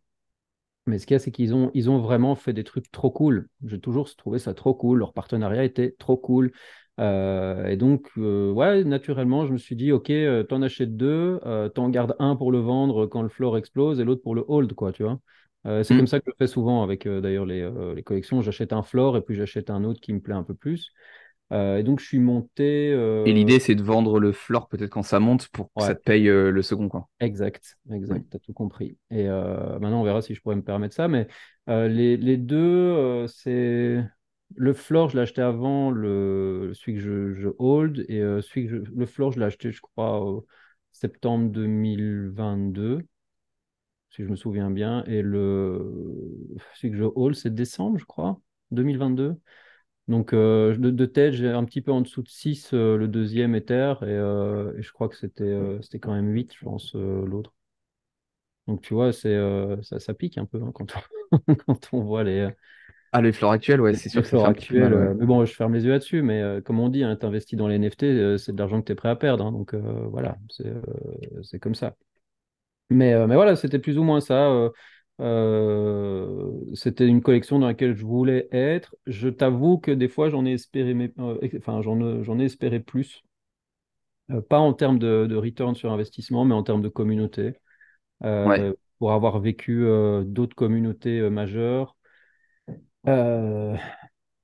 mais 0.92 1.00
ce 1.00 1.08
qu'il 1.08 1.16
y 1.16 1.16
a, 1.16 1.20
c'est 1.20 1.32
qu'ils 1.32 1.56
ont, 1.56 1.72
ils 1.74 1.90
ont 1.90 2.00
vraiment 2.00 2.36
fait 2.36 2.52
des 2.52 2.66
trucs 2.66 2.92
trop 2.92 3.10
cool. 3.10 3.48
J'ai 3.66 3.80
toujours 3.80 4.14
trouvé 4.14 4.40
ça 4.40 4.54
trop 4.54 4.74
cool. 4.74 5.00
Leur 5.00 5.14
partenariat 5.14 5.64
était 5.64 5.96
trop 5.98 6.18
cool. 6.18 6.52
Euh, 7.00 7.66
et 7.68 7.78
donc, 7.78 8.10
euh, 8.18 8.52
ouais, 8.52 8.84
naturellement, 8.84 9.48
je 9.48 9.54
me 9.54 9.58
suis 9.58 9.78
dit, 9.78 9.94
OK, 9.94 10.10
euh, 10.10 10.44
t'en 10.44 10.62
achètes 10.62 10.98
deux, 10.98 11.40
t'en 11.74 11.90
gardes 11.90 12.18
un 12.20 12.36
pour 12.36 12.52
le 12.52 12.60
vendre 12.60 13.08
quand 13.08 13.22
le 13.22 13.30
floor 13.30 13.58
explose 13.58 14.02
et 14.02 14.04
l'autre 14.04 14.22
pour 14.22 14.36
le 14.36 14.44
hold, 14.50 14.74
quoi, 14.74 14.92
tu 14.92 15.04
vois. 15.04 15.18
c'est 15.64 15.94
mm. 15.94 15.98
comme 15.98 16.08
ça 16.08 16.20
que 16.20 16.30
je 16.30 16.36
fais 16.38 16.48
souvent 16.48 16.84
avec 16.84 17.08
d'ailleurs 17.08 17.46
les, 17.46 17.72
les, 17.96 18.04
collections. 18.04 18.42
J'achète 18.42 18.74
un 18.74 18.84
floor 18.84 19.16
et 19.16 19.22
puis 19.22 19.36
j'achète 19.36 19.70
un 19.70 19.86
autre 19.86 20.02
qui 20.02 20.12
me 20.12 20.20
plaît 20.20 20.36
un 20.36 20.44
peu 20.44 20.56
plus. 20.56 20.92
Euh, 21.52 21.78
et 21.78 21.84
donc, 21.84 22.00
je 22.00 22.06
suis 22.06 22.20
monté. 22.20 22.92
Euh, 22.94 23.26
et 23.26 23.34
l'idée, 23.34 23.60
c'est 23.60 23.76
de 23.76 23.84
vendre 23.84 24.20
le 24.20 24.32
floor 24.32 24.68
peut-être 24.68 24.90
quand 24.90 25.04
ça 25.04 25.20
monte 25.20 25.50
pour 25.50 25.72
que 25.74 25.84
ça 25.84 25.96
te 25.96 26.02
paye 26.02 26.30
euh, 26.30 26.52
le 26.52 26.62
second. 26.62 26.88
Quoi. 26.88 27.10
Exact, 27.20 27.78
exact, 27.92 28.26
tu 28.30 28.38
as 28.38 28.40
tout 28.40 28.54
compris. 28.54 28.98
Et 29.10 29.28
maintenant, 29.28 30.02
on 30.02 30.04
verra 30.04 30.22
si 30.22 30.34
je 30.34 30.42
pourrais 30.42 30.56
me 30.56 30.64
permettre 30.64 30.96
ça. 30.96 31.08
Mais 31.08 31.28
les, 31.68 32.18
les, 32.18 32.38
deux, 32.38 33.26
c'est. 33.28 34.04
Le 34.56 34.74
floor, 34.74 35.10
je 35.10 35.16
l'ai 35.16 35.22
acheté 35.22 35.42
avant 35.42 35.92
le... 35.92 36.72
celui 36.74 36.96
que 36.96 37.00
je, 37.00 37.34
je 37.34 37.50
hold. 37.58 38.06
Et 38.10 38.20
celui 38.42 38.68
que 38.68 38.84
le 38.94 39.06
floor, 39.06 39.32
je 39.32 39.40
l'ai 39.40 39.46
acheté, 39.46 39.72
je 39.72 39.82
crois, 39.82 40.22
en 40.22 40.44
septembre 40.92 41.50
2022 41.52 43.06
si 44.12 44.24
je 44.24 44.28
me 44.28 44.36
souviens 44.36 44.70
bien. 44.70 45.04
Et 45.06 45.22
le 45.22 46.20
celui 46.76 46.92
que 46.92 46.98
je 46.98 47.06
hold, 47.16 47.36
c'est 47.36 47.54
décembre, 47.54 47.98
je 47.98 48.06
crois, 48.06 48.40
2022. 48.72 49.38
Donc, 50.08 50.34
euh, 50.34 50.76
de, 50.78 51.06
tête, 51.06 51.34
j'ai 51.34 51.50
un 51.50 51.64
petit 51.64 51.82
peu 51.82 51.92
en 51.92 52.02
dessous 52.02 52.24
de 52.24 52.28
6 52.28 52.72
euh, 52.74 52.98
le 52.98 53.08
deuxième 53.08 53.56
Ether 53.56 53.94
et, 54.02 54.06
euh, 54.06 54.74
et, 54.78 54.82
je 54.82 54.92
crois 54.92 55.08
que 55.08 55.16
c'était 55.16 55.58
c'était 55.82 56.00
quand 56.00 56.14
même 56.14 56.30
8, 56.30 56.54
je 56.54 56.66
pense, 56.66 56.94
l'autre. 56.96 57.54
Donc, 58.68 58.82
tu 58.82 58.94
vois, 58.94 59.14
c'est 59.14 59.38
ça, 59.84 60.00
ça, 60.00 60.14
pique 60.14 60.38
un 60.38 60.46
peu 60.46 60.62
hein, 60.62 60.72
quand, 60.74 60.88
on, 61.32 61.56
quand 61.56 61.94
on 61.94 62.02
voit 62.02 62.24
les, 62.24 62.50
Ah, 63.12 63.22
le 63.22 63.32
floor 63.32 63.52
actuel, 63.52 63.82
ouais, 63.82 63.94
c'est 63.94 64.10
sûr 64.10 64.20
Le 64.20 64.24
que 64.24 64.30
ça 64.30 64.38
fait 64.38 64.38
floor 64.38 64.48
un 64.48 64.54
petit 64.54 64.68
peu 64.70 64.80
mal. 64.80 64.94
actuel, 64.94 65.02
ouais. 65.02 65.10
euh, 65.12 65.16
mais 65.18 65.26
bon, 65.26 65.46
je 65.46 65.54
ferme 65.54 65.74
les 65.74 65.86
yeux 65.86 65.92
là-dessus, 65.92 66.22
mais 66.22 66.62
comme 66.66 66.80
on 66.80 66.90
dit, 66.90 67.04
hein, 67.04 67.16
t'investis 67.16 67.58
dans 67.58 67.68
les 67.68 67.76
NFT, 67.76 68.38
c'est 68.38 68.54
de 68.54 68.58
l'argent 68.58 68.82
que 68.82 68.88
tu 68.88 68.92
es 68.92 68.96
prêt 68.96 69.10
à 69.10 69.16
perdre, 69.16 69.46
hein, 69.46 69.52
donc 69.52 69.74
voilà, 69.76 70.38
c'est 71.42 71.60
comme 71.60 71.76
ça. 71.76 71.96
Mais, 72.90 73.26
mais 73.28 73.36
voilà, 73.36 73.56
c'était 73.56 73.80
plus 73.80 73.98
ou 73.98 74.04
moins 74.04 74.20
ça. 74.20 74.70
Euh, 75.22 76.52
euh, 76.72 76.76
c'était 76.76 77.08
une 77.08 77.22
collection 77.22 77.60
dans 77.60 77.68
laquelle 77.68 77.96
je 77.96 78.06
voulais 78.06 78.48
être. 78.52 78.96
Je 79.08 79.30
t'avoue 79.30 79.78
que 79.80 79.92
des 79.92 80.08
fois, 80.10 80.30
j'en 80.30 80.46
ai 80.46 80.54
espéré, 80.54 80.94
mais- 80.94 81.14
euh, 81.20 81.38
enfin, 81.58 81.82
j'en 81.82 82.00
ai, 82.02 82.24
j'en 82.24 82.40
ai 82.40 82.46
espéré 82.46 82.80
plus. 82.80 83.24
Euh, 84.32 84.42
pas 84.42 84.60
en 84.60 84.74
termes 84.74 85.00
de, 85.00 85.26
de 85.30 85.36
return 85.36 85.76
sur 85.76 85.92
investissement, 85.92 86.46
mais 86.46 86.54
en 86.56 86.64
termes 86.64 86.82
de 86.82 86.90
communauté. 86.90 87.54
Ouais, 88.44 88.60
Euh, 88.60 88.74
pour 89.00 89.14
avoir 89.14 89.40
vécu 89.40 89.86
euh, 89.86 90.24
d'autres 90.26 90.56
communautés 90.56 91.20
euh, 91.20 91.30
majeures. 91.32 91.96
Euh, 93.08 93.76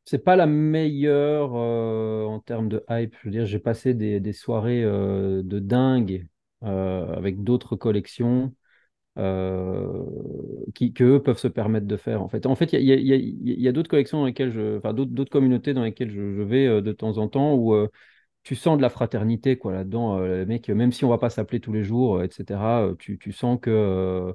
c'est 0.06 0.20
pas 0.24 0.36
la 0.36 0.48
meilleure 0.48 1.52
euh, 1.56 2.26
en 2.26 2.40
termes 2.40 2.70
de 2.70 2.84
hype. 2.90 3.16
Je 3.22 3.26
veux 3.28 3.32
dire, 3.32 3.46
j'ai 3.46 3.60
passé 3.60 3.94
des, 3.94 4.20
des 4.20 4.34
soirées 4.34 4.84
euh, 4.84 5.42
de 5.44 5.60
dingue 5.60 6.28
euh, 6.64 7.14
avec 7.16 7.44
d'autres 7.44 7.76
collections. 7.76 8.54
Euh, 9.18 10.04
qui, 10.76 10.92
peuvent 10.92 11.38
se 11.38 11.48
permettre 11.48 11.88
de 11.88 11.98
faire 11.98 12.22
en 12.22 12.30
fait. 12.30 12.46
En 12.46 12.56
fait, 12.56 12.74
il 12.74 12.84
y 12.84 13.68
a, 13.68 13.72
d'autres 13.72 13.90
collections 13.90 14.20
dans 14.20 14.26
lesquelles 14.26 14.52
je, 14.52 14.78
enfin 14.78 14.94
d'autres 14.94 15.32
communautés 15.32 15.74
dans 15.74 15.84
lesquelles 15.84 16.12
je, 16.12 16.42
vais 16.44 16.68
euh, 16.68 16.82
de 16.82 16.92
temps 16.92 17.18
en 17.18 17.28
temps 17.28 17.56
où 17.56 17.74
euh, 17.74 17.90
tu 18.44 18.56
sens 18.56 18.78
de 18.78 18.82
la 18.84 18.90
fraternité 18.90 19.58
quoi 19.58 19.74
là-dedans. 19.74 20.20
Même 20.20 20.92
si 20.92 21.04
on 21.04 21.10
va 21.10 21.18
pas 21.18 21.30
s'appeler 21.32 21.60
tous 21.60 21.74
les 21.74 21.84
jours, 21.84 22.24
etc. 22.24 22.94
tu, 23.00 23.32
sens 23.32 23.60
que 23.60 24.34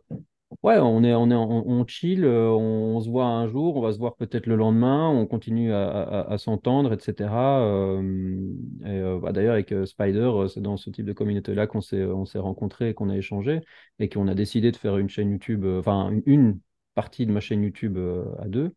Ouais, 0.63 0.79
on 0.79 1.03
est, 1.03 1.15
on 1.15 1.31
est, 1.31 1.35
on, 1.35 1.87
chill, 1.87 2.25
euh, 2.25 2.51
on, 2.51 3.01
se 3.01 3.09
voit 3.09 3.25
un 3.25 3.47
jour, 3.47 3.77
on 3.77 3.81
va 3.81 3.93
se 3.93 3.99
voir 3.99 4.17
peut-être 4.17 4.47
le 4.47 4.57
lendemain, 4.57 5.09
on 5.09 5.27
continue 5.27 5.73
à, 5.73 6.37
s'entendre, 6.39 6.93
etc. 6.93 7.31
Euh, 7.63 8.37
euh, 8.85 9.19
bah, 9.21 9.33
d'ailleurs, 9.33 9.55
avec 9.55 9.75
Spider, 9.87 10.31
c'est 10.53 10.61
dans 10.61 10.77
ce 10.77 10.91
type 10.91 11.07
de 11.07 11.13
communauté-là 11.13 11.67
qu'on 11.67 11.81
s'est, 11.81 12.05
on 12.05 12.25
rencontrés 12.35 12.93
qu'on 12.93 13.09
a 13.09 13.17
échangé 13.17 13.61
et 13.99 14.09
qu'on 14.09 14.29
a 14.29 14.35
décidé 14.35 14.71
de 14.73 14.77
faire 14.77 14.99
une 14.99 15.09
chaîne 15.09 15.31
YouTube, 15.31 15.65
enfin 15.65 16.13
une, 16.27 16.61
partie 16.95 17.25
de 17.25 17.33
ma 17.33 17.41
chaîne 17.41 17.63
YouTube 17.63 17.99
à 18.39 18.47
deux. 18.49 18.75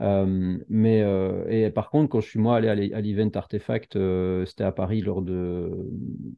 Euh, 0.00 0.58
mais 0.68 1.02
euh, 1.02 1.46
et 1.48 1.70
par 1.70 1.88
contre, 1.88 2.08
quand 2.10 2.20
je 2.20 2.28
suis 2.28 2.40
moi 2.40 2.56
allé 2.56 2.68
à 2.68 2.74
l'e- 2.74 2.92
à 2.94 3.00
l'event 3.00 3.30
Artefact, 3.32 3.94
euh, 3.94 4.44
c'était 4.44 4.64
à 4.64 4.72
Paris 4.72 5.00
lors 5.02 5.22
de, 5.22 5.70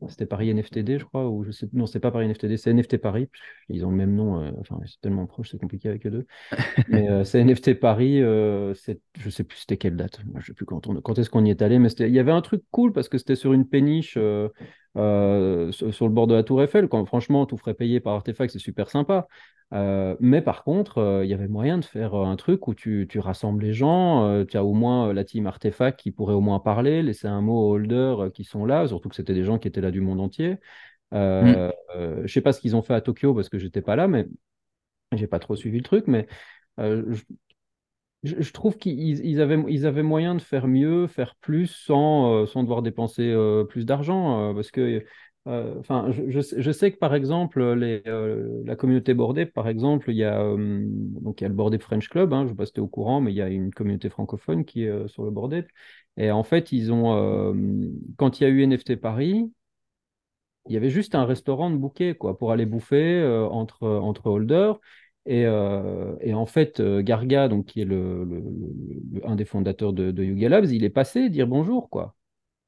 c'était 0.08 0.26
Paris 0.26 0.50
NFTD, 0.50 0.98
je 0.98 1.04
crois, 1.06 1.28
ou 1.30 1.42
je 1.42 1.52
sais, 1.52 1.66
non, 1.72 1.86
c'est 1.86 1.98
pas 1.98 2.10
Paris 2.10 2.26
NFTD, 2.26 2.58
c'est 2.58 2.70
NFT 2.70 2.98
Paris. 2.98 3.30
Ils 3.70 3.86
ont 3.86 3.90
le 3.90 3.96
même 3.96 4.14
nom, 4.14 4.46
enfin, 4.60 4.78
c'est 4.86 5.00
tellement 5.00 5.26
proche, 5.26 5.50
c'est 5.50 5.58
compliqué 5.58 5.88
avec 5.88 6.06
eux 6.06 6.10
deux. 6.10 6.26
Mais 6.88 7.06
c'est 7.25 7.40
NFT 7.40 7.75
Paris, 7.75 8.20
c'est, 8.75 9.00
je 9.18 9.30
sais 9.30 9.44
plus 9.44 9.58
c'était 9.58 9.76
quelle 9.78 9.96
date. 9.96 10.20
Moi, 10.26 10.40
Je 10.40 10.46
sais 10.48 10.54
plus 10.54 10.66
quand, 10.66 10.86
on- 10.88 11.00
quand 11.00 11.18
est-ce 11.18 11.30
qu'on 11.30 11.44
y 11.44 11.50
est 11.50 11.62
allé, 11.62 11.78
mais 11.78 11.90
il 12.00 12.08
y 12.14 12.18
avait 12.18 12.32
un 12.32 12.42
truc 12.42 12.62
cool 12.70 12.92
parce 12.92 13.08
que 13.08 13.18
c'était 13.18 13.36
sur 13.36 13.52
une 13.52 13.66
péniche 13.68 14.18
euh, 14.96 15.72
sur, 15.72 16.06
le 16.06 16.12
bord 16.12 16.26
de 16.26 16.34
la 16.34 16.42
Tour 16.42 16.62
Eiffel. 16.62 16.88
Quand 16.88 17.04
franchement, 17.04 17.46
tout 17.46 17.56
frais 17.56 17.74
payé 17.74 18.00
par 18.00 18.14
Artefact, 18.14 18.52
c'est 18.52 18.58
super 18.58 18.90
sympa. 18.90 19.26
Euh, 19.74 20.16
mais 20.20 20.42
par 20.42 20.62
contre, 20.62 20.98
euh, 20.98 21.24
il 21.24 21.30
y 21.30 21.34
avait 21.34 21.48
moyen 21.48 21.78
de 21.78 21.84
faire 21.84 22.14
un 22.14 22.36
truc 22.36 22.68
où 22.68 22.74
tu, 22.74 23.06
tu 23.08 23.18
rassembles 23.18 23.64
les 23.64 23.72
gens, 23.72 24.44
tu 24.44 24.56
as 24.56 24.64
au 24.64 24.74
moins 24.74 25.12
la 25.12 25.24
team 25.24 25.46
Artefact 25.46 25.98
qui 25.98 26.12
pourrait 26.12 26.34
au 26.34 26.40
moins 26.40 26.60
parler, 26.60 27.02
laisser 27.02 27.26
un 27.26 27.40
mot 27.40 27.68
aux 27.68 27.74
holders 27.74 28.30
qui 28.32 28.44
sont 28.44 28.64
là, 28.64 28.86
surtout 28.86 29.08
que 29.08 29.16
c'était 29.16 29.34
des 29.34 29.44
gens 29.44 29.58
qui 29.58 29.68
étaient 29.68 29.80
là 29.80 29.90
du 29.90 30.00
monde 30.00 30.20
entier. 30.20 30.56
Mm. 31.12 31.70
Je 32.24 32.26
sais 32.32 32.40
pas 32.40 32.52
ce 32.52 32.60
qu'ils 32.60 32.76
ont 32.76 32.82
fait 32.82 32.94
à 32.94 33.00
Tokyo 33.00 33.34
parce 33.34 33.48
que 33.48 33.58
j'étais 33.58 33.82
pas 33.82 33.96
là, 33.96 34.08
mais 34.08 34.26
j'ai 35.12 35.26
pas 35.26 35.38
trop 35.38 35.56
suivi 35.56 35.78
le 35.78 35.84
truc, 35.84 36.04
mais 36.06 36.26
euh, 36.78 37.04
je, 37.08 37.22
je- 38.23 38.52
trouve 38.52 38.76
qu'ils 38.78 39.25
ils 39.25 39.40
avaient, 39.40 40.02
moyen 40.02 40.35
de 40.35 40.40
faire 40.42 40.66
mieux, 40.68 41.06
faire 41.06 41.35
plus 41.37 41.66
sans, 41.66 42.42
euh, 42.44 42.62
devoir 42.62 42.82
dépenser 42.82 43.23
euh, 43.30 43.64
plus 43.64 43.85
d'argent. 43.87 44.50
euh, 44.50 44.54
parce 44.54 44.70
que, 44.70 45.04
je, 45.46 46.70
sais 46.73 46.90
que 46.92 46.99
par 46.99 47.14
exemple, 47.14 47.62
la 47.62 48.76
communauté 48.76 49.14
bordée, 49.14 49.46
par 49.46 49.68
exemple, 49.68 50.11
il 50.11 50.16
y 50.16 50.25
a, 50.25 50.38
donc, 50.56 51.40
il 51.40 51.44
y 51.44 51.46
a 51.46 51.49
le 51.49 51.54
Bordé 51.54 51.78
French 51.78 52.08
Club, 52.08 52.32
hein, 52.32 52.40
je 52.40 52.44
ne 52.44 52.49
sais 52.50 52.54
pas 52.56 52.66
si 52.66 52.73
tu 52.73 52.80
es 52.80 52.82
au 52.82 52.88
courant, 52.88 53.20
mais 53.20 53.32
il 53.32 53.37
y 53.37 53.42
a 53.42 53.49
une 53.49 53.73
communauté 53.73 54.08
francophone 54.10 54.64
qui 54.64 54.84
est 54.84 55.08
sur 55.08 55.25
le 55.25 55.30
Bordé. 55.30 55.64
Et 56.17 56.30
en 56.30 56.43
fait, 56.45 56.73
ils 56.73 56.93
ont, 56.93 57.54
quand 58.17 58.40
il 58.40 58.45
y 58.45 58.47
a 58.47 58.49
eu 58.50 58.62
NFT 58.62 58.97
Paris, 58.97 59.50
il 60.69 60.73
y 60.75 60.76
avait 60.76 60.90
juste 60.90 61.14
un 61.14 61.25
restaurant 61.25 61.71
de 61.71 61.76
bouquet 61.76 62.14
quoi, 62.17 62.36
pour 62.38 62.52
aller 62.52 62.67
bouffer 62.67 63.25
entre 63.50 64.26
holders. 64.28 64.78
Et, 65.26 65.45
euh, 65.47 66.15
et 66.21 66.34
en 66.34 66.47
fait, 66.47 66.80
euh, 66.80 67.02
Garga, 67.02 67.49
donc, 67.49 67.67
qui 67.67 67.80
est 67.80 67.84
le, 67.84 68.43
un 69.25 69.34
des 69.36 69.45
fondateurs 69.45 69.93
de, 69.93 70.10
de 70.12 70.23
Yuga 70.25 70.49
Labs, 70.49 70.67
il 70.67 70.84
est 70.84 70.91
passé 70.91 71.28
dire 71.30 71.47
bonjour. 71.49 71.91
quoi. 71.91 72.15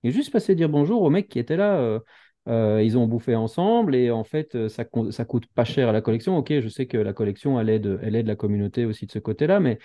Il 0.02 0.10
est 0.10 0.12
juste 0.12 0.32
passé 0.32 0.54
dire 0.56 0.68
bonjour 0.68 1.02
aux 1.02 1.10
mecs 1.10 1.28
qui 1.28 1.38
étaient 1.40 1.56
là. 1.58 2.00
euh, 2.48 2.82
ils 2.84 2.98
ont 2.98 3.06
bouffé 3.06 3.36
ensemble 3.36 3.94
et 3.96 4.10
en 4.10 4.24
fait, 4.24 4.68
ça, 4.68 4.84
ça 5.10 5.24
coûte 5.26 5.46
pas 5.54 5.64
cher 5.64 5.88
à 5.90 5.92
la 5.92 6.00
collection. 6.02 6.38
Ok, 6.38 6.52
je 6.60 6.68
sais 6.68 6.86
que 6.86 6.98
la 6.98 7.12
collection, 7.14 7.60
elle 7.60 7.70
aide, 7.70 8.00
elle 8.02 8.16
aide 8.16 8.26
la 8.28 8.36
communauté 8.36 8.86
aussi 8.86 9.06
de 9.06 9.12
ce 9.12 9.18
côté-là, 9.20 9.60
mais 9.60 9.78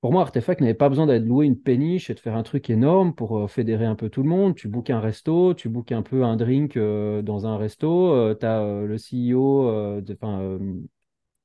pour 0.00 0.12
moi, 0.12 0.22
Artefact 0.22 0.60
n'avait 0.62 0.74
pas 0.74 0.88
besoin 0.88 1.06
d'aller 1.06 1.24
louer 1.24 1.44
une 1.46 1.60
péniche 1.60 2.08
et 2.10 2.14
de 2.14 2.20
faire 2.20 2.34
un 2.36 2.42
truc 2.42 2.70
énorme 2.70 3.14
pour 3.14 3.50
fédérer 3.50 3.84
un 3.84 3.94
peu 3.96 4.08
tout 4.08 4.22
le 4.22 4.28
monde. 4.30 4.54
Tu 4.56 4.66
bookes 4.68 4.88
un 4.90 5.00
resto, 5.00 5.52
tu 5.54 5.68
bookes 5.68 5.92
un 5.92 6.02
peu 6.02 6.24
un 6.24 6.36
drink 6.36 6.78
dans 6.78 7.46
un 7.46 7.58
resto. 7.58 8.34
tu 8.34 8.46
as 8.46 8.82
le 8.86 8.96
CEO, 8.98 10.00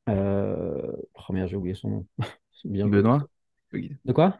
euh, 0.09 0.91
oh 1.29 1.33
merde, 1.33 1.49
j'ai 1.49 1.55
oublié 1.57 1.75
son 1.75 1.89
nom. 1.89 2.07
Bien. 2.65 2.87
Benoît? 2.87 3.27
De 4.05 4.13
quoi? 4.13 4.39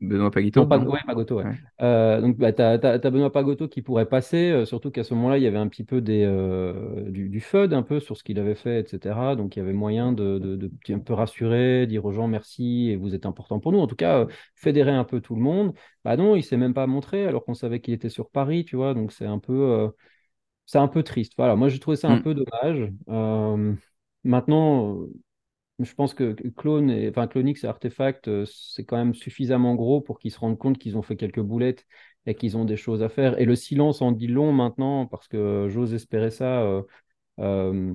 Benoît 0.00 0.30
Non, 0.54 0.64
Paguito, 0.64 0.66
pas, 0.66 0.78
non? 0.78 0.86
ouais, 0.86 1.00
Pagoto, 1.06 1.36
ouais. 1.36 1.44
Ouais. 1.44 1.56
Euh, 1.82 2.20
donc, 2.22 2.38
bah, 2.38 2.50
tu 2.50 2.62
as, 2.62 2.78
Benoît 3.10 3.30
Pagoto 3.30 3.68
qui 3.68 3.82
pourrait 3.82 4.08
passer, 4.08 4.50
euh, 4.50 4.64
surtout 4.64 4.90
qu'à 4.90 5.04
ce 5.04 5.12
moment-là, 5.12 5.36
il 5.36 5.42
y 5.44 5.46
avait 5.46 5.58
un 5.58 5.68
petit 5.68 5.84
peu 5.84 6.00
des, 6.00 6.24
euh, 6.24 7.10
du, 7.10 7.28
du 7.28 7.40
FUD 7.40 7.74
un 7.74 7.82
peu 7.82 8.00
sur 8.00 8.16
ce 8.16 8.24
qu'il 8.24 8.38
avait 8.38 8.54
fait, 8.54 8.80
etc. 8.80 9.36
Donc, 9.36 9.54
il 9.56 9.58
y 9.58 9.62
avait 9.62 9.74
moyen 9.74 10.12
de, 10.12 10.38
de, 10.38 10.56
de 10.56 10.70
un 10.94 10.98
peu 10.98 11.12
rassurer, 11.12 11.86
dire 11.86 12.06
aux 12.06 12.12
gens 12.12 12.26
merci 12.26 12.88
et 12.90 12.96
vous 12.96 13.14
êtes 13.14 13.26
important 13.26 13.60
pour 13.60 13.70
nous. 13.72 13.80
En 13.80 13.86
tout 13.86 13.96
cas, 13.96 14.26
fédérer 14.54 14.92
un 14.92 15.04
peu 15.04 15.20
tout 15.20 15.34
le 15.34 15.42
monde. 15.42 15.74
Bah 16.04 16.16
non, 16.16 16.36
il 16.36 16.42
s'est 16.42 16.56
même 16.56 16.72
pas 16.74 16.86
montré 16.86 17.26
alors 17.26 17.44
qu'on 17.44 17.54
savait 17.54 17.80
qu'il 17.80 17.92
était 17.92 18.08
sur 18.08 18.30
Paris, 18.30 18.64
tu 18.64 18.76
vois. 18.76 18.94
Donc, 18.94 19.12
c'est 19.12 19.26
un 19.26 19.38
peu, 19.38 19.90
c'est 20.66 20.78
un 20.78 20.88
peu 20.88 21.02
triste. 21.02 21.34
Voilà, 21.38 21.56
moi, 21.56 21.68
j'ai 21.70 21.80
trouvé 21.80 21.96
ça 21.96 22.10
un 22.10 22.16
Mm. 22.16 22.22
peu 22.22 22.34
dommage. 22.34 22.92
Euh, 24.26 24.30
maintenant. 24.30 25.06
Je 25.80 25.94
pense 25.94 26.14
que 26.14 26.32
Clone 26.56 26.90
et, 26.90 27.10
enfin, 27.10 27.26
Clonix 27.28 27.64
et 27.64 27.66
Artefact, 27.66 28.28
euh, 28.28 28.46
c'est 28.46 28.84
quand 28.84 28.96
même 28.96 29.14
suffisamment 29.14 29.74
gros 29.74 30.00
pour 30.00 30.18
qu'ils 30.20 30.32
se 30.32 30.38
rendent 30.40 30.58
compte 30.58 30.78
qu'ils 30.78 30.96
ont 30.98 31.02
fait 31.02 31.16
quelques 31.16 31.40
boulettes 31.40 31.86
et 32.26 32.34
qu'ils 32.34 32.56
ont 32.56 32.64
des 32.64 32.76
choses 32.78 33.02
à 33.02 33.08
faire. 33.10 33.38
Et 33.40 33.44
le 33.46 33.56
silence 33.56 34.02
en 34.02 34.12
dit 34.12 34.28
long 34.28 34.52
maintenant, 34.52 35.06
parce 35.06 35.28
que 35.28 35.68
j'ose 35.70 35.94
espérer 35.94 36.30
ça. 36.30 36.62
euh, 36.62 36.82
euh, 37.40 37.94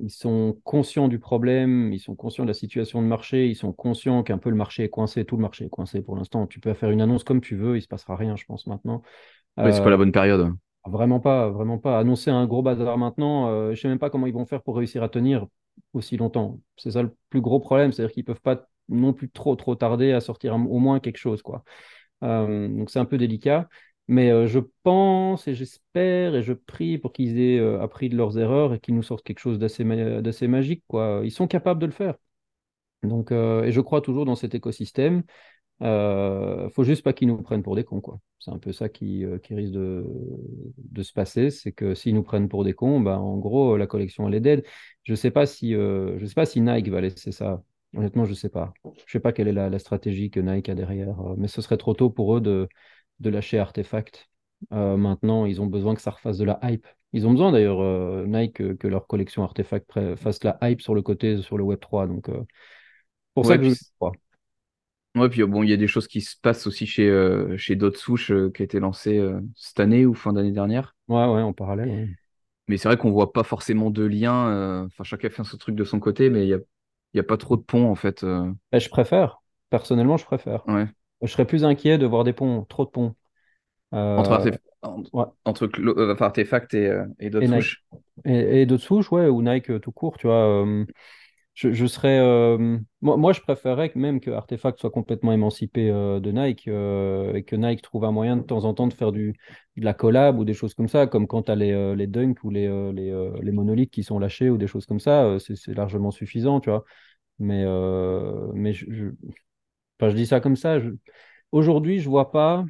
ils 0.00 0.10
sont 0.10 0.60
conscients 0.64 1.08
du 1.08 1.18
problème, 1.18 1.92
ils 1.92 2.00
sont 2.00 2.14
conscients 2.16 2.44
de 2.44 2.48
la 2.50 2.54
situation 2.54 3.02
de 3.02 3.06
marché, 3.08 3.48
ils 3.48 3.56
sont 3.56 3.72
conscients 3.72 4.22
qu'un 4.22 4.38
peu 4.38 4.50
le 4.50 4.56
marché 4.56 4.84
est 4.84 4.90
coincé, 4.90 5.24
tout 5.24 5.36
le 5.36 5.42
marché 5.42 5.66
est 5.66 5.70
coincé 5.70 6.02
pour 6.02 6.16
l'instant. 6.16 6.46
Tu 6.46 6.60
peux 6.60 6.74
faire 6.74 6.90
une 6.90 7.00
annonce 7.02 7.24
comme 7.24 7.40
tu 7.40 7.56
veux, 7.56 7.76
il 7.76 7.82
se 7.82 7.88
passera 7.88 8.16
rien, 8.16 8.36
je 8.36 8.44
pense, 8.46 8.66
maintenant. 8.66 9.02
Ouais, 9.60 9.72
c'est 9.72 9.82
pas 9.82 9.90
Euh, 9.90 9.90
la 9.90 9.96
bonne 9.98 10.12
période? 10.12 10.56
Vraiment 10.86 11.18
pas, 11.18 11.50
vraiment 11.50 11.78
pas. 11.78 11.98
Annoncer 11.98 12.30
un 12.30 12.46
gros 12.46 12.62
bazar 12.62 12.96
maintenant, 12.96 13.48
euh, 13.50 13.74
je 13.74 13.80
sais 13.80 13.88
même 13.88 13.98
pas 13.98 14.08
comment 14.08 14.26
ils 14.28 14.32
vont 14.32 14.46
faire 14.46 14.62
pour 14.62 14.76
réussir 14.76 15.02
à 15.02 15.08
tenir 15.08 15.46
aussi 15.94 16.16
longtemps. 16.16 16.60
C'est 16.76 16.92
ça 16.92 17.02
le 17.02 17.16
plus 17.28 17.40
gros 17.40 17.58
problème, 17.58 17.90
c'est-à-dire 17.92 18.14
qu'ils 18.14 18.24
peuvent 18.24 18.40
pas 18.40 18.68
non 18.88 19.12
plus 19.12 19.28
trop 19.30 19.56
trop 19.56 19.74
tarder 19.74 20.12
à 20.12 20.20
sortir 20.20 20.54
au 20.54 20.78
moins 20.78 21.00
quelque 21.00 21.16
chose, 21.16 21.42
quoi. 21.42 21.64
Euh, 22.24 22.68
donc 22.68 22.90
c'est 22.90 23.00
un 23.00 23.04
peu 23.06 23.18
délicat, 23.18 23.68
mais 24.08 24.30
euh, 24.30 24.46
je 24.46 24.60
pense 24.84 25.48
et 25.48 25.54
j'espère 25.54 26.34
et 26.36 26.42
je 26.42 26.52
prie 26.54 26.98
pour 26.98 27.12
qu'ils 27.12 27.38
aient 27.40 27.58
euh, 27.60 27.80
appris 27.82 28.08
de 28.10 28.16
leurs 28.16 28.38
erreurs 28.38 28.74
et 28.74 28.80
qu'ils 28.80 28.94
nous 28.96 29.02
sortent 29.02 29.24
quelque 29.24 29.40
chose 29.40 29.58
d'assez 29.58 29.84
ma- 29.84 30.22
d'assez 30.22 30.48
magique, 30.48 30.84
quoi. 30.88 31.22
Ils 31.24 31.32
sont 31.32 31.48
capables 31.48 31.80
de 31.80 31.86
le 31.86 31.92
faire. 31.92 32.14
Donc, 33.02 33.30
et 33.32 33.70
je 33.72 33.80
crois 33.80 34.00
toujours 34.00 34.24
dans 34.24 34.34
cet 34.36 34.54
écosystème. 34.54 35.22
Euh, 35.82 36.70
faut 36.70 36.84
juste 36.84 37.02
pas 37.02 37.12
qu'ils 37.12 37.28
nous 37.28 37.42
prennent 37.42 37.62
pour 37.62 37.76
des 37.76 37.84
cons, 37.84 38.00
quoi. 38.00 38.18
C'est 38.38 38.50
un 38.50 38.58
peu 38.58 38.72
ça 38.72 38.88
qui, 38.88 39.24
euh, 39.24 39.38
qui 39.38 39.54
risque 39.54 39.72
de, 39.72 40.04
de 40.78 41.02
se 41.02 41.12
passer, 41.12 41.50
c'est 41.50 41.72
que 41.72 41.94
s'ils 41.94 42.14
nous 42.14 42.22
prennent 42.22 42.48
pour 42.48 42.64
des 42.64 42.72
cons, 42.74 43.00
bah, 43.00 43.18
en 43.18 43.36
gros, 43.36 43.76
la 43.76 43.86
collection 43.86 44.26
elle 44.28 44.34
est 44.34 44.40
dead. 44.40 44.64
Je 45.02 45.14
sais 45.14 45.30
pas 45.30 45.46
si, 45.46 45.74
euh, 45.74 46.18
je 46.18 46.26
sais 46.26 46.34
pas 46.34 46.46
si 46.46 46.60
Nike 46.60 46.88
va 46.88 47.00
laisser 47.00 47.32
ça. 47.32 47.62
Honnêtement, 47.94 48.24
je 48.24 48.34
sais 48.34 48.48
pas. 48.48 48.72
Je 49.06 49.12
sais 49.12 49.20
pas 49.20 49.32
quelle 49.32 49.48
est 49.48 49.52
la, 49.52 49.68
la 49.70 49.78
stratégie 49.78 50.30
que 50.30 50.40
Nike 50.40 50.68
a 50.68 50.74
derrière, 50.74 51.20
euh, 51.20 51.34
mais 51.36 51.48
ce 51.48 51.60
serait 51.62 51.76
trop 51.76 51.94
tôt 51.94 52.10
pour 52.10 52.36
eux 52.36 52.40
de, 52.40 52.68
de 53.20 53.30
lâcher 53.30 53.58
Artefact. 53.58 54.28
Euh, 54.72 54.96
maintenant, 54.96 55.44
ils 55.46 55.60
ont 55.60 55.66
besoin 55.66 55.94
que 55.94 56.00
ça 56.00 56.10
refasse 56.10 56.38
de 56.38 56.44
la 56.44 56.58
hype. 56.62 56.86
Ils 57.12 57.26
ont 57.26 57.30
besoin 57.32 57.52
d'ailleurs, 57.52 57.80
euh, 57.80 58.26
Nike, 58.26 58.54
que, 58.54 58.72
que 58.74 58.88
leur 58.88 59.06
collection 59.06 59.42
Artefact 59.42 60.16
fasse 60.16 60.42
la 60.44 60.58
hype 60.62 60.80
sur 60.80 60.94
le 60.94 61.02
côté, 61.02 61.40
sur 61.42 61.56
le 61.58 61.64
Web 61.64 61.80
3. 61.80 62.06
Donc, 62.06 62.28
pour 63.34 63.46
ça 63.46 63.58
que 63.58 63.64
je 63.64 63.70
crois. 63.98 64.12
Ouais, 65.16 65.28
puis 65.28 65.42
bon, 65.44 65.62
il 65.62 65.70
y 65.70 65.72
a 65.72 65.76
des 65.76 65.88
choses 65.88 66.08
qui 66.08 66.20
se 66.20 66.36
passent 66.40 66.66
aussi 66.66 66.86
chez, 66.86 67.08
euh, 67.08 67.56
chez 67.58 67.76
d'autres 67.76 67.98
souches 67.98 68.30
euh, 68.30 68.50
qui 68.50 68.62
a 68.62 68.64
été 68.64 68.80
lancées 68.80 69.18
euh, 69.18 69.40
cette 69.56 69.80
année 69.80 70.06
ou 70.06 70.14
fin 70.14 70.32
d'année 70.32 70.52
dernière. 70.52 70.94
Ouais, 71.08 71.16
ouais, 71.26 71.42
en 71.42 71.52
parallèle. 71.52 71.90
ouais. 71.90 72.08
Mais 72.68 72.76
c'est 72.78 72.88
vrai 72.88 72.96
qu'on 72.96 73.10
voit 73.12 73.32
pas 73.32 73.44
forcément 73.44 73.90
de 73.90 74.02
lien. 74.04 74.48
euh, 74.50 74.86
Enfin, 74.86 75.04
chacun 75.04 75.30
fait 75.30 75.44
son 75.44 75.56
truc 75.56 75.74
de 75.76 75.84
son 75.84 76.00
côté, 76.00 76.30
mais 76.30 76.44
il 76.44 76.48
y 76.48 76.54
a, 76.54 76.58
y 77.14 77.20
a 77.20 77.22
pas 77.22 77.36
trop 77.36 77.56
de 77.56 77.62
pont 77.62 77.88
en 77.90 77.94
fait. 77.94 78.24
euh. 78.24 78.50
Ben, 78.72 78.78
je 78.80 78.88
préfère. 78.88 79.42
Personnellement, 79.70 80.16
je 80.16 80.24
préfère. 80.24 80.66
Ouais. 80.66 80.86
Je 81.22 81.28
serais 81.28 81.46
plus 81.46 81.64
inquiet 81.64 81.98
de 81.98 82.06
voir 82.06 82.24
des 82.24 82.32
ponts, 82.32 82.64
trop 82.66 82.84
de 82.84 82.90
ponts. 82.90 83.16
Entre, 84.14 84.32
Euh, 84.32 84.32
artef- 84.32 84.58
ouais. 85.12 85.26
entre 85.44 85.66
euh, 85.80 86.12
enfin, 86.14 86.26
artefact 86.26 86.74
et, 86.74 86.86
euh, 86.88 87.06
et 87.18 87.30
d'autres 87.30 87.48
souches. 87.48 87.84
Et, 88.24 88.62
et 88.62 88.66
d'autres 88.66 88.82
souches, 88.84 89.12
ouais, 89.12 89.28
ou 89.28 89.42
Nike 89.42 89.70
euh, 89.70 89.78
tout 89.80 89.92
court, 89.92 90.16
tu 90.18 90.26
vois. 90.26 90.64
Je, 91.56 91.86
serais. 91.86 92.18
euh, 92.18 92.78
moi, 93.00 93.32
je 93.32 93.40
préférerais 93.40 93.90
même 93.94 94.20
que 94.20 94.30
Artefact 94.30 94.78
soit 94.78 94.90
complètement 94.90 95.32
émancipé 95.32 95.88
euh, 95.90 96.20
de 96.20 96.30
Nike 96.30 96.68
euh, 96.68 97.32
et 97.32 97.44
que 97.44 97.56
Nike 97.56 97.80
trouve 97.80 98.04
un 98.04 98.12
moyen 98.12 98.36
de 98.36 98.42
temps 98.42 98.64
en 98.64 98.74
temps 98.74 98.86
de 98.86 98.92
faire 98.92 99.10
de 99.10 99.32
la 99.76 99.94
collab 99.94 100.38
ou 100.38 100.44
des 100.44 100.52
choses 100.52 100.74
comme 100.74 100.88
ça, 100.88 101.06
comme 101.06 101.26
quand 101.26 101.44
tu 101.44 101.52
as 101.52 101.54
les, 101.54 101.96
les 101.96 102.06
dunks 102.06 102.44
ou 102.44 102.50
les, 102.50 102.68
les, 102.92 103.30
les 103.42 103.52
monolithes 103.52 103.90
qui 103.90 104.02
sont 104.02 104.18
lâchés 104.18 104.50
ou 104.50 104.58
des 104.58 104.66
choses 104.66 104.84
comme 104.84 105.00
ça, 105.00 105.38
c'est 105.38 105.74
largement 105.74 106.10
suffisant, 106.10 106.60
tu 106.60 106.68
vois. 106.68 106.84
Mais, 107.38 107.64
mais 108.54 108.74
je, 108.74 108.86
je, 110.00 110.06
dis 110.08 110.26
ça 110.26 110.40
comme 110.40 110.56
ça. 110.56 110.78
Aujourd'hui, 111.52 112.00
je 112.00 112.08
vois 112.10 112.30
pas 112.32 112.64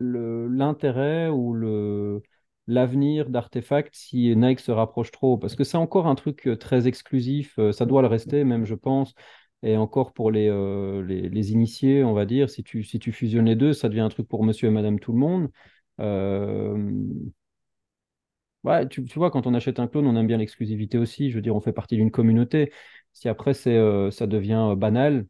l'intérêt 0.00 1.28
ou 1.28 1.52
le 1.54 2.22
l'avenir 2.70 3.28
d'Artefact 3.30 3.94
si 3.94 4.34
Nike 4.36 4.60
se 4.60 4.70
rapproche 4.72 5.10
trop? 5.10 5.38
Parce 5.38 5.56
que 5.56 5.64
c'est 5.64 5.76
encore 5.76 6.06
un 6.06 6.14
truc 6.14 6.46
euh, 6.48 6.56
très 6.56 6.86
exclusif 6.88 7.58
euh, 7.58 7.72
ça 7.72 7.86
doit 7.86 8.02
le 8.02 8.08
rester 8.08 8.44
même 8.44 8.64
je 8.64 8.74
pense. 8.74 9.14
Et 9.62 9.76
encore 9.76 10.12
pour 10.14 10.30
les, 10.30 10.48
euh, 10.48 11.02
les, 11.04 11.28
les 11.28 11.52
initiés 11.52 12.02
on 12.04 12.14
va 12.14 12.24
dire 12.26 12.48
si 12.50 12.62
tu, 12.64 12.82
si 12.84 12.98
tu 12.98 13.12
fusionnes 13.12 13.46
les 13.46 13.56
deux 13.56 13.72
ça 13.74 13.88
devient 13.88 14.00
un 14.00 14.08
truc 14.08 14.28
pour 14.28 14.44
monsieur 14.44 14.68
et 14.68 14.70
madame 14.70 14.98
tout 15.00 15.12
le 15.12 15.18
monde. 15.18 15.50
Euh, 16.00 16.90
tu, 18.90 19.04
tu 19.04 19.18
vois 19.18 19.30
quand 19.30 19.46
on 19.46 19.54
achète 19.54 19.78
un 19.80 19.86
clone 19.88 20.06
on 20.06 20.16
aime 20.16 20.26
bien 20.26 20.36
l'exclusivité 20.38 20.98
aussi. 20.98 21.30
Je 21.30 21.36
veux 21.36 21.42
dire 21.42 21.56
on 21.56 21.60
fait 21.60 21.72
partie 21.72 21.96
d'une 21.96 22.10
communauté. 22.10 22.72
Si 23.12 23.28
après 23.28 23.54
ça 23.54 24.26
devient 24.26 24.74
banal 24.76 25.26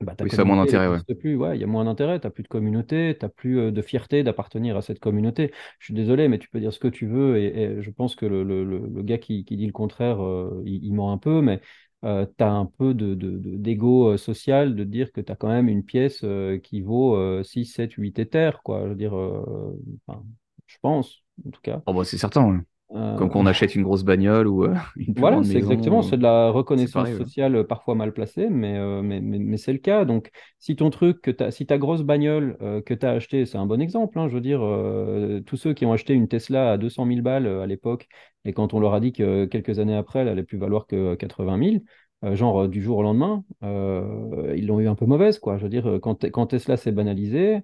bah, 0.00 0.14
Oui, 0.22 0.30
ça 0.30 0.42
a 0.42 0.44
moins 0.44 0.56
d'intérêt, 0.56 0.88
ouais. 0.88 1.00
plus. 1.18 1.36
Ouais, 1.36 1.56
il 1.56 1.60
y 1.60 1.64
a 1.64 1.66
moins 1.66 1.84
d'intérêt, 1.84 2.20
tu 2.20 2.26
n'as 2.26 2.30
plus 2.30 2.42
de 2.42 2.48
communauté, 2.48 3.16
tu 3.18 3.24
n'as 3.24 3.28
plus 3.30 3.58
euh, 3.58 3.70
de 3.72 3.82
fierté 3.82 4.22
d'appartenir 4.22 4.76
à 4.76 4.82
cette 4.82 5.00
communauté. 5.00 5.52
Je 5.78 5.86
suis 5.86 5.94
désolé, 5.94 6.28
mais 6.28 6.38
tu 6.38 6.48
peux 6.48 6.60
dire 6.60 6.72
ce 6.72 6.78
que 6.78 6.88
tu 6.88 7.06
veux, 7.06 7.38
et, 7.38 7.62
et 7.78 7.82
je 7.82 7.90
pense 7.90 8.16
que 8.16 8.26
le, 8.26 8.42
le- 8.44 8.64
le- 8.64 9.02
gars 9.02 9.18
qui, 9.18 9.44
qui 9.44 9.56
dit 9.56 9.66
le 9.66 9.72
contraire, 9.72 10.22
euh, 10.24 10.62
il, 10.64 10.84
il 10.84 10.94
ment 10.94 11.12
un 11.12 11.18
peu, 11.18 11.40
mais 11.42 11.60
tu 12.02 12.08
as 12.08 12.50
un 12.50 12.66
peu 12.66 12.94
de, 12.94 13.14
de- 13.14 13.38
de- 13.38 13.56
d'ego 13.56 14.10
euh, 14.12 14.16
social 14.16 14.74
de 14.76 14.84
dire 14.84 15.12
que 15.12 15.20
tu 15.20 15.30
as 15.32 15.36
quand 15.36 15.48
même 15.48 15.68
une 15.68 15.84
pièce 15.84 16.20
euh, 16.24 16.58
qui 16.58 16.80
vaut 16.80 17.16
euh, 17.16 17.42
6, 17.42 17.66
7, 17.66 17.92
8 17.94 18.18
éthers, 18.18 18.62
quoi. 18.62 18.82
Je 18.84 18.88
veux 18.90 18.94
dire, 18.96 19.14
euh, 19.16 19.74
enfin, 20.06 20.24
je 20.66 20.76
pense, 20.80 21.22
en 21.46 21.50
tout 21.50 21.60
cas. 21.62 21.82
Oh, 21.86 21.92
bah, 21.94 22.04
c'est 22.04 22.18
certain, 22.18 22.44
ouais. 22.46 22.60
Euh, 22.92 23.16
Comme 23.16 23.30
quand 23.30 23.40
on 23.40 23.46
achète 23.46 23.74
une 23.76 23.82
grosse 23.82 24.02
bagnole 24.02 24.48
ou 24.48 24.64
euh, 24.64 24.74
une 24.96 25.14
plus 25.14 25.20
voilà, 25.20 25.42
c'est 25.44 25.56
exactement, 25.56 26.02
c'est 26.02 26.16
de 26.16 26.22
la 26.22 26.50
reconnaissance 26.50 27.04
pareil, 27.04 27.16
sociale 27.16 27.54
euh, 27.54 27.64
parfois 27.64 27.94
mal 27.94 28.12
placée, 28.12 28.48
mais, 28.48 28.80
mais, 29.02 29.20
mais, 29.20 29.38
mais 29.38 29.56
c'est 29.56 29.72
le 29.72 29.78
cas. 29.78 30.04
Donc, 30.04 30.30
si 30.58 30.74
ton 30.76 30.90
truc, 30.90 31.20
que 31.22 31.50
si 31.50 31.66
ta 31.66 31.78
grosse 31.78 32.02
bagnole 32.02 32.56
que 32.84 32.94
tu 32.94 33.06
as 33.06 33.10
acheté, 33.10 33.46
c'est 33.46 33.58
un 33.58 33.66
bon 33.66 33.80
exemple, 33.80 34.18
hein, 34.18 34.28
je 34.28 34.34
veux 34.34 34.40
dire, 34.40 34.60
euh, 34.62 35.40
tous 35.46 35.56
ceux 35.56 35.72
qui 35.72 35.86
ont 35.86 35.92
acheté 35.92 36.14
une 36.14 36.28
Tesla 36.28 36.72
à 36.72 36.78
200 36.78 37.06
000 37.06 37.22
balles 37.22 37.46
à 37.46 37.66
l'époque, 37.66 38.08
et 38.44 38.52
quand 38.52 38.74
on 38.74 38.80
leur 38.80 38.94
a 38.94 39.00
dit 39.00 39.12
que 39.12 39.44
quelques 39.44 39.78
années 39.78 39.96
après, 39.96 40.20
elle 40.20 40.28
allait 40.28 40.42
plus 40.42 40.58
valoir 40.58 40.86
que 40.86 41.14
80 41.14 41.58
000, 41.58 41.84
euh, 42.24 42.34
genre 42.34 42.68
du 42.68 42.82
jour 42.82 42.98
au 42.98 43.02
lendemain, 43.02 43.44
euh, 43.62 44.52
ils 44.56 44.66
l'ont 44.66 44.80
eu 44.80 44.88
un 44.88 44.94
peu 44.94 45.06
mauvaise, 45.06 45.38
quoi. 45.38 45.58
Je 45.58 45.62
veux 45.62 45.68
dire, 45.68 45.98
quand, 46.02 46.28
quand 46.30 46.46
Tesla 46.46 46.76
s'est 46.76 46.92
banalisé, 46.92 47.60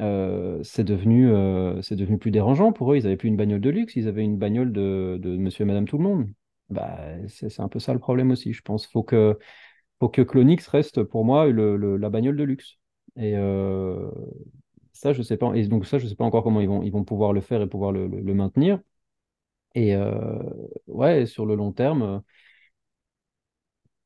euh, 0.00 0.62
c'est 0.62 0.84
devenu, 0.84 1.30
euh, 1.30 1.80
c'est 1.82 1.96
devenu 1.96 2.18
plus 2.18 2.30
dérangeant 2.30 2.72
pour 2.72 2.92
eux. 2.92 2.96
Ils 2.96 3.04
n'avaient 3.04 3.16
plus 3.16 3.28
une 3.28 3.36
bagnole 3.36 3.60
de 3.60 3.70
luxe, 3.70 3.96
ils 3.96 4.08
avaient 4.08 4.24
une 4.24 4.38
bagnole 4.38 4.72
de, 4.72 5.18
de 5.22 5.36
monsieur 5.36 5.62
et 5.64 5.66
madame 5.66 5.86
tout 5.86 5.98
le 5.98 6.04
monde. 6.04 6.28
Bah, 6.70 6.98
c'est 7.28 7.60
un 7.60 7.68
peu 7.68 7.78
ça 7.80 7.92
le 7.92 7.98
problème 7.98 8.30
aussi, 8.30 8.52
je 8.52 8.62
pense. 8.62 8.86
Faut 8.86 9.02
que, 9.02 9.38
faut 10.00 10.08
que 10.08 10.22
Clonix 10.22 10.66
reste 10.68 11.02
pour 11.04 11.24
moi 11.24 11.48
le- 11.48 11.76
le- 11.76 11.96
la 11.96 12.10
bagnole 12.10 12.36
de 12.36 12.44
luxe. 12.44 12.78
Et 13.16 13.36
euh, 13.36 14.10
ça, 14.92 15.12
je 15.12 15.22
sais 15.22 15.36
pas. 15.38 15.54
Et 15.54 15.66
donc 15.68 15.86
ça, 15.86 15.98
je 15.98 16.06
sais 16.08 16.16
pas 16.16 16.24
encore 16.24 16.44
comment 16.44 16.60
ils 16.60 16.68
vont, 16.68 16.82
ils 16.82 16.92
vont 16.92 17.04
pouvoir 17.04 17.32
le 17.32 17.40
faire 17.40 17.62
et 17.62 17.68
pouvoir 17.68 17.92
le, 17.92 18.08
maintenir. 18.34 18.80
Et 19.74 19.96
euh, 19.96 20.38
ouais, 20.88 21.26
sur 21.26 21.46
le 21.46 21.54
long 21.56 21.72
terme, 21.72 22.22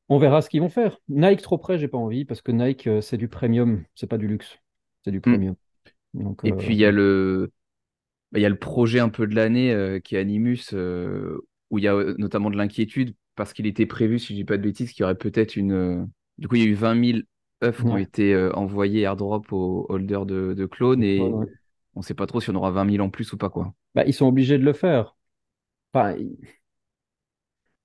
on 0.09 0.17
verra 0.19 0.41
ce 0.41 0.49
qu'ils 0.49 0.61
vont 0.61 0.69
faire. 0.69 0.97
Nike 1.09 1.41
trop 1.41 1.57
près, 1.57 1.77
j'ai 1.77 1.87
pas 1.87 1.97
envie 1.97 2.25
parce 2.25 2.41
que 2.41 2.51
Nike, 2.51 2.89
c'est 3.01 3.17
du 3.17 3.27
premium, 3.27 3.83
c'est 3.95 4.07
pas 4.07 4.17
du 4.17 4.27
luxe, 4.27 4.57
c'est 5.03 5.11
du 5.11 5.21
Hmm. 5.25 5.35
premium. 5.35 5.55
Donc, 6.15 6.39
Et 6.43 6.51
euh, 6.51 6.55
puis, 6.55 6.73
il 6.73 6.79
y 6.79 6.85
a 6.85 6.91
le, 6.91 7.51
bah, 8.31 8.39
il 8.39 8.41
y 8.41 8.45
a 8.45 8.49
le 8.49 8.57
projet 8.57 8.99
un 8.99 9.09
peu 9.09 9.27
de 9.27 9.35
l'année 9.35 9.71
euh, 9.71 9.99
qui 9.99 10.15
est 10.15 10.19
Animus, 10.19 10.73
euh, 10.73 11.37
où 11.69 11.77
il 11.77 11.83
y 11.83 11.87
a 11.87 11.95
notamment 12.17 12.49
de 12.49 12.57
l'inquiétude 12.57 13.13
parce 13.35 13.53
qu'il 13.53 13.67
était 13.67 13.85
prévu, 13.85 14.17
si 14.17 14.27
je 14.27 14.33
dis 14.33 14.45
pas 14.45 14.57
de 14.57 14.63
bêtises, 14.63 14.91
qu'il 14.91 15.01
y 15.01 15.03
aurait 15.03 15.15
peut-être 15.15 15.55
une. 15.57 16.07
Du 16.37 16.47
coup, 16.47 16.55
il 16.55 16.63
y 16.63 16.65
a 16.65 16.69
eu 16.69 16.73
20 16.73 17.03
000 17.03 17.19
œufs 17.63 17.77
qui 17.77 17.83
ont 17.83 17.97
été 17.97 18.35
envoyés 18.53 19.01
airdrop 19.01 19.51
aux 19.51 19.85
holders 19.89 20.25
de, 20.25 20.53
de 20.53 20.65
clones 20.65 21.03
et 21.03 21.19
ouais. 21.19 21.47
on 21.95 22.01
sait 22.01 22.13
pas 22.13 22.27
trop 22.27 22.39
si 22.39 22.49
on 22.49 22.55
aura 22.55 22.71
20 22.71 22.91
000 22.91 23.03
en 23.05 23.09
plus 23.09 23.33
ou 23.33 23.37
pas, 23.37 23.49
quoi. 23.49 23.73
Bah, 23.93 24.05
ils 24.05 24.13
sont 24.13 24.27
obligés 24.27 24.57
de 24.57 24.63
le 24.63 24.71
faire. 24.71 25.17
Enfin, 25.93 26.15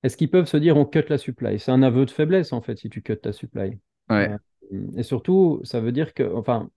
est-ce 0.02 0.16
qu'ils 0.16 0.30
peuvent 0.30 0.46
se 0.46 0.56
dire 0.56 0.76
on 0.76 0.84
cut 0.84 1.04
la 1.08 1.18
supply? 1.18 1.58
C'est 1.58 1.72
un 1.72 1.82
aveu 1.82 2.06
de 2.06 2.10
faiblesse 2.10 2.52
en 2.52 2.60
fait 2.60 2.76
si 2.76 2.88
tu 2.88 3.02
cut 3.02 3.18
ta 3.18 3.32
supply. 3.32 3.78
Ouais. 4.08 4.30
Et 4.96 5.02
surtout, 5.02 5.60
ça 5.64 5.80
veut 5.80 5.92
dire 5.92 6.14
que, 6.14 6.22
enfin, 6.34 6.70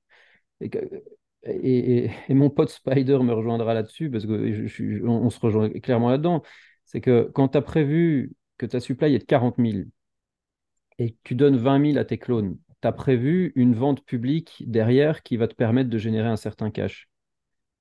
et, 1.46 2.10
mon 2.30 2.50
pote 2.50 2.70
Spider 2.70 3.20
me 3.20 3.34
rejoindra 3.34 3.74
là-dessus 3.74 4.10
parce 4.10 4.26
que 4.26 4.68
se 4.68 5.40
rejoint 5.40 5.70
clairement 5.70 6.10
là-dedans. 6.10 6.42
C'est 6.86 7.02
que 7.02 7.30
quand 7.34 7.50
tu 7.50 7.58
as 7.58 7.62
prévu 7.62 8.34
que 8.58 8.66
ta 8.66 8.80
supply 8.80 9.16
est 9.16 9.20
de 9.20 9.24
40 9.24 9.56
000 9.58 9.84
et 11.00 11.12
que 11.12 11.18
tu 11.24 11.36
donnes 11.36 11.58
20 11.58 11.92
000 11.92 11.98
à 11.98 12.06
tes 12.06 12.18
clones, 12.18 12.58
tu 12.82 12.88
as 12.88 12.92
prévu 12.92 13.52
une 13.56 13.74
vente 13.74 14.06
publique 14.06 14.64
derrière 14.68 15.24
qui 15.24 15.38
va 15.38 15.48
te 15.48 15.56
permettre 15.56 15.90
de 15.90 15.98
générer 15.98 16.28
un 16.28 16.36
certain 16.38 16.72
cash. 16.72 17.10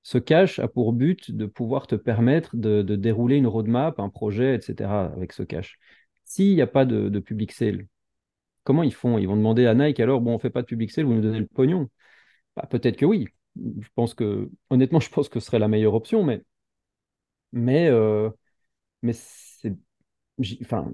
Ce 0.01 0.17
cash 0.17 0.59
a 0.59 0.67
pour 0.67 0.91
but 0.93 1.31
de 1.31 1.45
pouvoir 1.45 1.87
te 1.87 1.95
permettre 1.95 2.57
de, 2.57 2.81
dérouler 2.81 3.37
une 3.37 3.47
roadmap, 3.47 3.99
un 3.99 4.09
projet, 4.09 4.55
etc. 4.55 5.05
avec 5.13 5.31
ce 5.31 5.43
cash. 5.43 5.79
S'il 6.25 6.55
n'y 6.55 6.61
a 6.61 6.67
pas 6.67 6.85
de, 6.85 7.09
de 7.09 7.19
public 7.19 7.53
sale, 7.53 7.87
comment 8.63 8.83
ils 8.83 8.93
font? 8.93 9.17
Ils 9.17 9.27
vont 9.27 9.37
demander 9.37 9.65
à 9.65 9.73
Nike, 9.75 9.99
alors, 9.99 10.21
bon, 10.21 10.31
on 10.31 10.35
ne 10.35 10.39
fait 10.39 10.49
pas 10.49 10.61
de 10.61 10.67
public 10.67 10.91
sale, 10.91 11.05
vous 11.05 11.13
nous 11.13 11.21
donnez 11.21 11.39
le 11.39 11.47
pognon. 11.47 11.89
Bah, 12.55 12.67
peut-être 12.69 12.97
que 12.97 13.05
oui. 13.05 13.27
Je 13.55 13.87
pense 13.95 14.13
que, 14.13 14.49
honnêtement, 14.69 14.99
je 14.99 15.09
pense 15.09 15.29
que 15.29 15.39
ce 15.39 15.45
serait 15.47 15.59
la 15.59 15.67
meilleure 15.67 15.93
option, 15.95 16.23
mais, 16.23 16.43
mais, 17.51 17.87
euh, 17.89 18.29
mais 19.03 19.13
c'est, 19.13 19.75
enfin, 20.63 20.91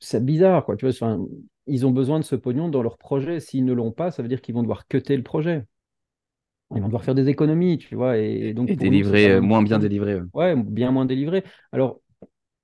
c'est 0.00 0.24
bizarre, 0.24 0.64
quoi. 0.64 0.76
Tu 0.76 0.84
vois, 0.86 0.94
enfin, 0.94 1.24
ils 1.66 1.86
ont 1.86 1.90
besoin 1.90 2.18
de 2.20 2.24
ce 2.24 2.36
pognon 2.36 2.68
dans 2.68 2.82
leur 2.82 2.98
projet. 2.98 3.40
S'ils 3.40 3.64
ne 3.64 3.72
l'ont 3.72 3.92
pas, 3.92 4.10
ça 4.10 4.22
veut 4.22 4.28
dire 4.28 4.40
qu'ils 4.42 4.54
vont 4.54 4.62
devoir 4.62 4.86
cutter 4.88 5.16
le 5.16 5.22
projet. 5.22 5.64
Ils 6.74 6.80
vont 6.80 6.88
devoir 6.88 7.04
faire 7.04 7.14
des 7.14 7.28
économies, 7.28 7.78
tu 7.78 7.94
vois. 7.94 8.18
Et, 8.18 8.48
et 8.48 8.54
donc, 8.54 8.74
Et 8.76 8.90
nous, 8.90 9.00
quand 9.02 9.14
euh, 9.28 9.40
moins 9.40 9.62
bien 9.62 9.78
délivré. 9.78 10.14
ouais. 10.16 10.26
Ouais, 10.32 10.56
bien 10.56 10.90
moins 10.90 11.06
délivré. 11.06 11.44
Alors, 11.72 12.00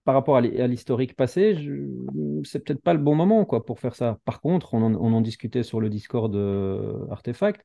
par 0.05 0.15
rapport 0.15 0.37
à 0.39 0.43
l'hi- 0.43 0.61
à 0.61 0.67
l'historique 0.69 1.17
passé, 1.17 1.57
je- 1.57 2.43
c'est 2.45 2.61
peut-être 2.65 2.83
pas 2.83 2.95
le 2.95 3.01
bon 3.01 3.15
moment 3.17 3.45
quoi, 3.47 3.65
pour 3.67 3.81
faire 3.81 3.95
ça. 3.97 4.19
Par 4.27 4.41
contre, 4.41 4.75
on 4.75 4.83
en, 4.83 4.95
on 4.95 5.13
en 5.15 5.21
discutait 5.23 5.63
sur 5.65 5.81
le 5.81 5.91
Discord 5.91 6.35
euh, 6.37 7.07
Artefact. 7.11 7.65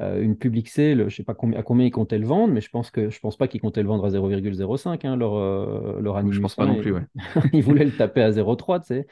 Euh, 0.00 0.22
une 0.22 0.36
public 0.36 0.68
sale, 0.68 1.08
je 1.08 1.16
sais 1.16 1.24
pas 1.24 1.34
combien, 1.34 1.58
à 1.58 1.62
combien 1.64 1.84
ils 1.86 1.90
comptaient 1.90 2.18
le 2.18 2.26
vendre, 2.26 2.54
mais 2.54 2.60
je 2.60 2.70
pense 2.70 2.90
que 2.92 3.10
je 3.10 3.18
pense 3.18 3.36
pas 3.36 3.48
qu'ils 3.48 3.60
comptaient 3.60 3.82
le 3.82 3.88
vendre 3.88 4.04
à 4.04 4.10
0,05, 4.10 5.04
hein, 5.04 5.16
leur, 5.16 5.34
euh, 5.34 6.00
leur 6.00 6.16
Je 6.30 6.38
pense 6.40 6.54
pas 6.54 6.64
1, 6.64 6.68
non 6.68 6.76
plus, 6.76 6.92
ouais. 6.92 7.04
ils 7.52 7.62
voulaient 7.62 7.84
le 7.84 7.96
taper 7.96 8.22
à 8.22 8.30
0,3, 8.30 8.78
tu 8.80 8.86
sais. 8.86 9.06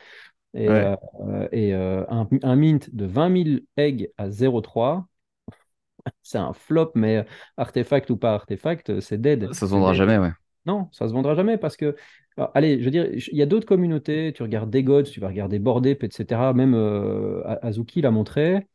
Et, 0.54 0.68
Ouais. 0.68 0.84
euh, 0.84 0.96
et 1.52 1.74
euh, 1.74 2.04
un, 2.08 2.28
un 2.42 2.56
mint 2.56 2.94
de 2.94 3.06
20 3.06 3.28
000 3.30 3.66
eggs 3.76 4.10
à 4.18 4.30
0,3, 4.30 5.08
c'est 6.22 6.38
un 6.38 6.52
flop, 6.52 6.92
mais 6.94 7.26
artefact 7.56 8.10
ou 8.10 8.16
pas 8.16 8.34
artefact, 8.34 9.00
c'est 9.00 9.20
dead. 9.20 9.52
Ça 9.52 9.66
se 9.66 9.70
vendra 9.72 9.92
dead. 9.92 9.94
jamais, 9.94 10.18
ouais. 10.18 10.32
Non, 10.66 10.88
ça 10.92 11.08
se 11.08 11.12
vendra 11.14 11.34
jamais 11.34 11.58
parce 11.58 11.76
que, 11.76 11.96
alors, 12.36 12.50
allez, 12.54 12.80
je 12.80 12.84
veux 12.84 12.90
dire, 12.90 13.06
il 13.12 13.36
y 13.38 13.42
a 13.42 13.46
d'autres 13.46 13.66
communautés, 13.66 14.32
tu 14.34 14.42
regardes 14.42 14.70
des 14.70 14.82
gods, 14.84 15.04
tu 15.04 15.20
vas 15.20 15.28
regarder 15.28 15.58
Bored 15.58 15.86
Ape, 15.86 16.04
etc. 16.04 16.52
Même 16.54 16.74
Azuki 17.62 18.02
l'a 18.02 18.10
montré. 18.10 18.66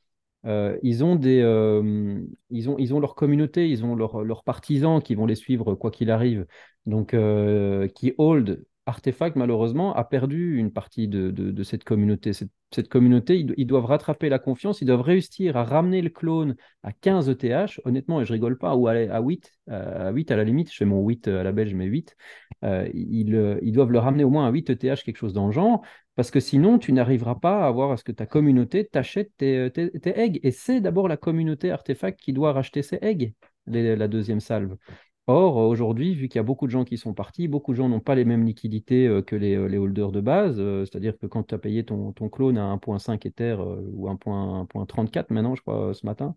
Euh, 0.45 0.77
ils 0.83 1.03
ont 1.03 1.15
des, 1.15 1.39
euh, 1.41 2.19
ils 2.49 2.69
ont, 2.69 2.77
ils 2.79 2.93
ont 2.93 2.99
leur 2.99 3.15
communauté, 3.15 3.69
ils 3.69 3.85
ont 3.85 3.95
leurs 3.95 4.43
partisans 4.43 5.01
qui 5.01 5.15
vont 5.15 5.25
les 5.25 5.35
suivre 5.35 5.75
quoi 5.75 5.91
qu'il 5.91 6.09
arrive. 6.11 6.47
Donc, 6.85 7.13
euh, 7.13 7.87
qui 7.89 8.13
hold 8.17 8.65
Artefact 8.87 9.35
malheureusement 9.35 9.93
a 9.95 10.03
perdu 10.03 10.57
une 10.57 10.71
partie 10.71 11.07
de, 11.07 11.29
de- 11.29 11.63
cette 11.63 11.83
communauté. 11.83 12.31
Cette, 12.33 12.87
communauté, 12.89 13.37
ils, 13.37 13.45
do- 13.45 13.53
ils 13.57 13.67
doivent 13.67 13.85
rattraper 13.85 14.27
la 14.27 14.39
confiance, 14.39 14.81
ils 14.81 14.85
doivent 14.85 15.01
réussir 15.01 15.55
à 15.55 15.63
ramener 15.63 16.01
le 16.01 16.09
clone 16.09 16.55
à 16.81 16.91
15 16.91 17.29
ETH, 17.29 17.79
honnêtement, 17.85 18.21
et 18.21 18.25
je 18.25 18.33
rigole 18.33 18.57
pas, 18.57 18.75
ou 18.75 18.87
à, 18.87 18.93
à 18.93 19.21
8, 19.21 19.51
euh, 19.69 20.09
à 20.09 20.11
8 20.11 20.31
la 20.31 20.43
limite, 20.43 20.71
je 20.71 20.77
fais 20.77 20.85
mon 20.85 21.05
8 21.05 21.27
à 21.27 21.43
la 21.43 21.51
belge, 21.51 21.75
mais 21.75 21.85
8. 21.85 22.15
Euh, 22.63 22.89
ils, 22.93 23.35
euh, 23.35 23.59
ils 23.61 23.71
doivent 23.71 23.91
le 23.91 23.99
ramener 23.99 24.23
au 24.23 24.29
moins 24.29 24.47
à 24.47 24.51
8 24.51 24.69
ETH, 24.71 25.03
quelque 25.03 25.17
chose 25.17 25.33
dans 25.33 25.45
le 25.45 25.51
genre. 25.51 25.83
Parce 26.15 26.31
que 26.31 26.39
sinon, 26.39 26.77
tu 26.77 26.91
n'arriveras 26.91 27.35
pas 27.35 27.63
à 27.63 27.67
avoir 27.67 27.91
à 27.91 27.97
ce 27.97 28.03
que 28.03 28.11
ta 28.11 28.25
communauté 28.25 28.85
t'achète 28.85 29.31
tes, 29.37 29.69
tes, 29.71 30.19
eggs. 30.19 30.39
Et 30.43 30.51
c'est 30.51 30.81
d'abord 30.81 31.07
la 31.07 31.17
communauté 31.17 31.71
artefact 31.71 32.19
qui 32.19 32.33
doit 32.33 32.51
racheter 32.51 32.81
ses 32.81 32.99
eggs, 33.01 33.33
la 33.67 34.07
deuxième 34.07 34.39
salve. 34.39 34.75
Or, 35.31 35.55
aujourd'hui, 35.55 36.13
vu 36.13 36.27
qu'il 36.27 36.37
y 36.37 36.39
a 36.39 36.43
beaucoup 36.43 36.65
de 36.65 36.71
gens 36.71 36.83
qui 36.83 36.97
sont 36.97 37.13
partis, 37.13 37.47
beaucoup 37.47 37.71
de 37.71 37.77
gens 37.77 37.87
n'ont 37.87 38.01
pas 38.01 38.15
les 38.15 38.25
mêmes 38.25 38.45
liquidités 38.45 39.21
que 39.25 39.35
les, 39.35 39.67
les, 39.69 39.77
holders 39.77 40.11
de 40.11 40.19
base. 40.19 40.57
C'est-à-dire 40.57 41.17
que 41.17 41.25
quand 41.25 41.43
tu 41.43 41.55
as 41.55 41.57
payé 41.57 41.85
ton, 41.85 42.11
ton, 42.11 42.27
clone 42.29 42.57
à 42.57 42.65
1.5 42.65 43.25
Ether 43.25 43.57
ou 43.93 44.09
1.34 44.09 45.25
maintenant, 45.29 45.55
je 45.55 45.61
crois, 45.61 45.93
ce 45.93 46.05
matin, 46.05 46.35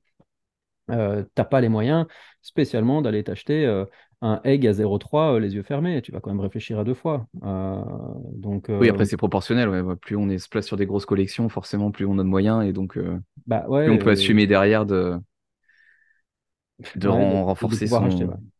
euh, 0.90 1.22
tu 1.22 1.28
n'as 1.38 1.44
pas 1.44 1.61
les 1.61 1.68
moyens 1.68 2.07
spécialement 2.42 3.02
d'aller 3.02 3.24
t'acheter 3.24 3.66
un 4.22 4.40
egg 4.44 4.66
à 4.66 4.72
0,3 4.72 5.40
les 5.40 5.57
yeux 5.57 5.62
fermés. 5.62 6.00
Tu 6.00 6.12
vas 6.12 6.20
quand 6.20 6.30
même 6.30 6.40
réfléchir 6.40 6.78
à 6.78 6.85
deux 6.85 6.94
fois. 6.94 7.26
donc, 7.42 8.66
oui, 8.68 8.88
après, 8.88 9.07
c'est 9.07 9.16
proportionnel. 9.16 9.68
Ouais. 9.68 9.96
Plus 9.96 10.16
on 10.16 10.28
est, 10.28 10.38
se 10.38 10.48
place 10.48 10.66
sur 10.66 10.76
des 10.76 10.87
grosses 10.87 11.07
collections, 11.07 11.48
forcément, 11.48 11.90
plus 11.90 12.07
on 12.07 12.18
a 12.18 12.22
de 12.22 12.28
moyens 12.28 12.64
et 12.64 12.72
donc 12.72 12.96
bah, 13.46 13.66
ouais, 13.68 13.87
plus 13.87 13.94
on 13.94 13.98
peut 13.98 14.11
assumer 14.11 14.46
derrière 14.46 14.87
de, 14.87 15.18
de 16.97 17.09
renforcer 17.09 17.87
son. 17.87 18.09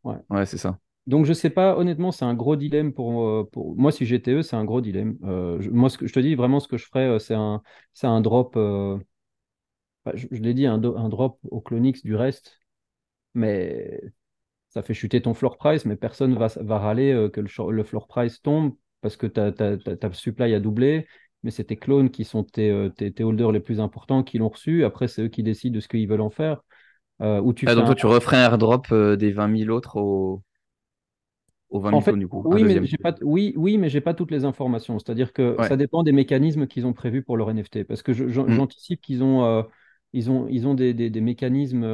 ouais, 0.05 0.47
c'est 0.47 0.59
ça. 0.59 0.79
Donc, 1.07 1.27
je 1.27 1.35
sais 1.35 1.51
pas, 1.51 1.77
honnêtement, 1.77 2.13
c'est 2.13 2.25
un 2.25 2.35
gros 2.35 2.57
dilemme 2.57 2.93
pour, 2.95 3.51
pour... 3.51 3.77
moi. 3.77 3.93
Si 3.93 4.07
j'étais 4.07 4.33
eux, 4.33 4.43
c'est 4.43 4.57
un 4.57 4.65
gros 4.65 4.81
dilemme. 4.81 5.19
je, 5.23 5.69
moi, 5.71 5.91
ce 5.91 5.99
que, 5.99 6.07
je 6.07 6.13
te 6.13 6.21
dis 6.21 6.35
vraiment, 6.35 6.61
ce 6.61 6.69
que 6.69 6.79
je 6.79 6.87
ferais, 6.87 7.19
c'est 7.19 7.35
un, 7.35 7.63
un 8.03 8.21
drop. 8.21 8.55
je, 10.15 10.27
l'ai 10.31 10.55
dit, 10.55 10.67
un, 10.67 10.83
un, 10.83 11.09
drop 11.09 11.39
au 11.51 11.61
Clonix 11.61 12.03
du 12.03 12.15
reste, 12.15 12.59
mais 13.35 14.01
ça 14.69 14.83
fait 14.83 14.95
chuter 14.95 15.21
ton 15.21 15.35
floor 15.35 15.59
price, 15.59 15.85
mais 15.85 15.97
personne 15.97 16.35
va, 16.35 16.49
va 16.57 16.79
râler 16.79 17.29
que 17.33 17.41
le, 17.41 17.71
le, 17.71 17.85
floor 17.85 18.07
price 18.07 18.41
tombe 18.41 18.75
parce 19.05 19.19
que 19.19 19.27
ta, 19.27 20.13
supply 20.15 20.55
a 20.55 20.61
doublé, 20.61 21.07
mais 21.43 21.51
c'est 21.51 21.65
tes 21.65 21.77
clones 21.77 22.11
qui 22.11 22.25
sont 22.25 22.43
tes, 22.43 22.89
tes, 22.97 23.23
holders 23.23 23.53
les 23.53 23.61
plus 23.61 23.79
importants 23.79 24.23
qui 24.23 24.39
l'ont 24.39 24.49
reçu. 24.49 24.83
Après, 24.83 25.09
c'est 25.09 25.25
eux 25.25 25.29
qui 25.29 25.43
décident 25.43 25.75
de 25.75 25.81
ce 25.81 25.89
qu'ils 25.89 26.09
veulent 26.09 26.23
en 26.23 26.31
faire. 26.31 26.65
Euh, 27.23 27.53
tu 27.53 27.67
ah, 27.69 27.75
donc 27.75 27.87
toi, 27.87 27.95
tu 27.95 28.07
referais 28.07 28.37
un 28.37 28.51
airdrop 28.51 28.87
euh, 28.91 29.17
des 29.17 29.31
20 29.31 29.59
000 29.59 29.71
autres 29.71 29.97
au, 29.97 30.43
au 31.71 31.81
20 31.81 31.91
000 31.91 32.01
fait, 32.01 32.17
du 32.17 32.29
coup. 32.29 32.43
Oui, 32.45 32.65
mais 32.65 32.81
pas, 33.03 33.15
oui, 33.23 33.55
oui, 33.57 33.79
mais 33.79 33.89
j'ai 33.89 34.01
pas 34.01 34.15
toutes 34.15 34.31
les 34.31 34.45
informations. 34.45 34.99
C'est-à-dire 34.99 35.33
que 35.33 35.57
ça 35.63 35.77
dépend 35.77 36.03
des 36.03 36.13
mécanismes 36.13 36.67
qu'ils 36.67 36.87
ont 36.87 36.93
prévus 36.93 37.23
pour 37.23 37.37
leur 37.37 37.51
NFT. 37.51 37.85
Parce 37.85 38.03
que 38.03 38.13
mm. 38.13 38.49
j'anticipe 38.51 39.01
qu'ils 39.01 39.23
ont, 39.23 39.45
euh, 39.45 39.63
ils 40.13 40.31
ont, 40.31 40.49
ils 40.49 40.67
ont 40.67 40.75
des, 40.75 40.93
des, 40.93 41.21
mécanismes 41.21 41.85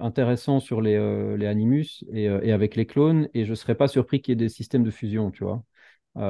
intéressants 0.00 0.60
sur 0.60 0.80
les, 0.80 1.36
les 1.36 1.46
Animus 1.46 2.04
et, 2.12 2.24
et, 2.24 2.52
avec 2.52 2.74
les 2.74 2.86
clones. 2.86 3.28
Et 3.34 3.44
je 3.44 3.50
ne 3.50 3.56
serais 3.56 3.74
pas 3.74 3.88
surpris 3.88 4.22
qu'il 4.22 4.32
y 4.32 4.34
ait 4.34 4.36
des 4.36 4.48
systèmes 4.48 4.84
de 4.84 4.90
fusion, 4.90 5.30
tu 5.30 5.44
vois. 5.44 5.62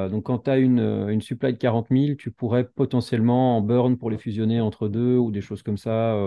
donc, 0.09 0.25
quand 0.25 0.39
tu 0.39 0.49
as 0.49 0.57
une, 0.57 0.79
une, 0.79 1.21
supply 1.21 1.53
de 1.53 1.57
40 1.57 1.87
000, 1.89 2.15
tu 2.15 2.31
pourrais 2.31 2.67
potentiellement 2.67 3.57
en 3.57 3.61
burn 3.61 3.97
pour 3.97 4.09
les 4.09 4.17
fusionner 4.17 4.59
entre 4.59 4.89
deux 4.89 5.15
ou 5.17 5.31
des 5.31 5.41
choses 5.41 5.63
comme 5.63 5.77
ça. 5.77 6.17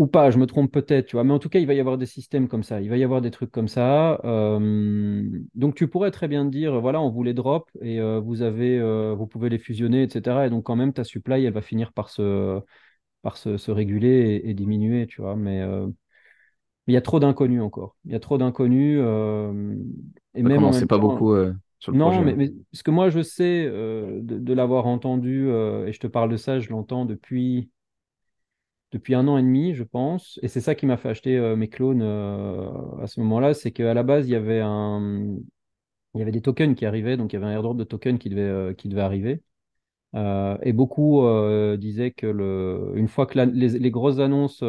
Ou 0.00 0.06
pas, 0.06 0.30
je 0.30 0.38
me 0.38 0.46
trompe 0.46 0.72
peut-être, 0.72 1.08
tu 1.08 1.16
vois. 1.16 1.24
Mais 1.24 1.34
en 1.34 1.38
tout 1.38 1.50
cas, 1.50 1.58
il 1.58 1.66
va 1.66 1.74
y 1.74 1.78
avoir 1.78 1.98
des 1.98 2.06
systèmes 2.06 2.48
comme 2.48 2.62
ça. 2.62 2.80
Il 2.80 2.88
va 2.88 2.96
y 2.96 3.04
avoir 3.04 3.20
des 3.20 3.30
trucs 3.30 3.50
comme 3.50 3.68
ça. 3.68 4.18
Euh, 4.24 5.28
donc, 5.54 5.74
tu 5.74 5.88
pourrais 5.88 6.10
très 6.10 6.26
bien 6.26 6.46
dire, 6.46 6.80
voilà, 6.80 7.02
on 7.02 7.10
vous 7.10 7.22
les 7.22 7.34
drop 7.34 7.70
et 7.82 8.00
euh, 8.00 8.18
vous 8.18 8.40
avez, 8.40 8.78
euh, 8.78 9.14
vous 9.14 9.26
pouvez 9.26 9.50
les 9.50 9.58
fusionner, 9.58 10.02
etc. 10.02 10.46
Et 10.46 10.48
donc, 10.48 10.64
quand 10.64 10.74
même, 10.74 10.94
ta 10.94 11.04
supply, 11.04 11.44
elle 11.44 11.52
va 11.52 11.60
finir 11.60 11.92
par 11.92 12.08
se, 12.08 12.58
par 13.20 13.36
se, 13.36 13.70
réguler 13.70 14.40
et, 14.42 14.54
diminuer, 14.54 15.06
tu 15.06 15.20
vois. 15.20 15.36
Mais 15.36 15.62
il 16.86 16.94
y 16.94 16.96
a 16.96 17.02
trop 17.02 17.20
d'inconnus 17.20 17.60
encore. 17.60 17.94
Il 18.06 18.12
y 18.12 18.14
a 18.14 18.20
trop 18.20 18.38
d'inconnus. 18.38 19.00
et 19.00 20.42
même 20.42 20.64
on 20.64 20.72
sait 20.72 20.86
pas 20.86 20.96
beaucoup 20.96 21.36
sur 21.78 21.92
le 21.92 21.98
non, 21.98 22.06
projet. 22.06 22.24
mais, 22.24 22.36
mais, 22.36 22.52
ce 22.72 22.82
que 22.82 22.90
moi, 22.90 23.10
je 23.10 23.20
sais 23.20 23.66
de, 23.66 24.20
de 24.22 24.52
l'avoir 24.54 24.86
entendu, 24.86 25.50
et 25.50 25.92
je 25.92 26.00
te 26.00 26.06
parle 26.06 26.30
de 26.30 26.38
ça, 26.38 26.58
je 26.58 26.70
l'entends 26.70 27.04
depuis 27.04 27.68
depuis 28.92 29.14
un 29.14 29.28
an 29.28 29.38
et 29.38 29.42
demi, 29.42 29.74
je 29.74 29.84
pense. 29.84 30.38
Et 30.42 30.48
c'est 30.48 30.60
ça 30.60 30.74
qui 30.74 30.86
m'a 30.86 30.96
fait 30.96 31.08
acheter 31.08 31.36
euh, 31.38 31.56
mes 31.56 31.68
clones 31.68 32.02
euh, 32.02 32.68
à 33.00 33.06
ce 33.06 33.20
moment-là. 33.20 33.54
C'est 33.54 33.70
qu'à 33.70 33.94
la 33.94 34.02
base, 34.02 34.28
il 34.28 34.32
y 34.32 34.36
avait 34.36 34.60
un... 34.60 35.36
Il 36.14 36.18
y 36.18 36.22
avait 36.22 36.32
des 36.32 36.42
tokens 36.42 36.74
qui 36.74 36.86
arrivaient, 36.86 37.16
donc 37.16 37.32
il 37.32 37.36
y 37.36 37.38
avait 37.38 37.46
un 37.46 37.52
airdrop 37.52 37.76
de 37.76 37.84
tokens 37.84 38.18
qui 38.18 38.30
devait, 38.30 38.42
euh, 38.42 38.74
qui 38.74 38.88
devait 38.88 39.02
arriver. 39.02 39.42
et 40.14 40.72
beaucoup 40.72 41.22
disaient 41.78 42.10
que 42.10 42.26
le... 42.26 42.92
une 42.96 43.06
fois 43.06 43.26
que 43.26 43.38
les, 43.38 43.90
grosses 43.92 44.18
annonces 44.18 44.62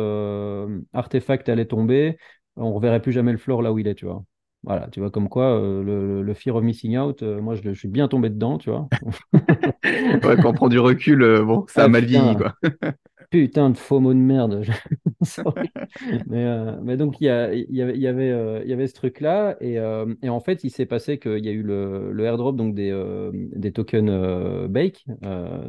artefacts 0.94 1.50
allaient 1.50 1.66
tomber, 1.66 2.18
on 2.58 2.70
ne 2.70 2.76
reverrait 2.76 3.02
plus 3.02 3.12
jamais 3.12 3.32
le 3.32 3.40
floor 3.40 3.64
là 3.64 3.74
où 3.74 3.80
il 3.80 3.88
est, 3.88 3.96
tu 3.96 4.06
vois. 4.06 4.24
Voilà, 4.64 4.88
tu 4.90 5.00
vois, 5.00 5.10
comme 5.10 5.30
quoi, 5.30 5.60
le, 5.60 6.22
le, 6.22 6.34
fear 6.36 6.56
of 6.56 6.64
missing 6.64 6.96
out, 6.96 7.24
moi, 7.24 7.56
je, 7.56 7.64
je, 7.64 7.74
suis 7.74 7.88
bien 7.88 8.08
tombé 8.08 8.30
dedans, 8.30 8.60
tu 8.60 8.70
vois. 8.70 8.88
ouais, 9.34 10.36
quand 10.40 10.50
on 10.50 10.54
prend 10.54 10.70
du 10.70 10.78
recul, 10.78 11.42
bon, 11.44 11.66
ça 11.68 11.82
a 11.82 11.86
ah, 11.86 11.88
mal 11.88 12.06
vieilli, 12.06 12.36
quoi. 12.36 12.54
Putain 13.32 13.70
de 13.70 13.78
faux 13.78 14.02
mots 14.02 14.14
de 14.14 14.20
merde. 14.20 14.64
mais, 16.28 16.46
euh, 16.46 16.76
mais, 16.84 16.98
donc, 16.98 17.22
il 17.22 17.24
y, 17.24 17.28
y, 17.28 17.82
avait, 17.82 17.98
y, 17.98 18.08
avait, 18.08 18.30
euh, 18.30 18.62
y 18.66 18.74
avait 18.74 18.88
ce 18.88 18.94
truc-là. 18.94 19.56
Et, 19.62 19.80
euh, 19.80 20.14
et, 20.22 20.28
en 20.30 20.42
fait, 20.42 20.66
il 20.66 20.70
s'est 20.70 20.86
passé 20.86 21.18
qu'il 21.18 21.44
y 21.46 21.48
a 21.48 21.52
eu 21.52 21.64
le, 21.64 22.12
le 22.12 22.24
airdrop 22.26 22.58
donc 22.58 22.76
des, 22.76 22.92
des 23.34 23.72
tokens 23.72 24.68
Bake, 24.70 25.06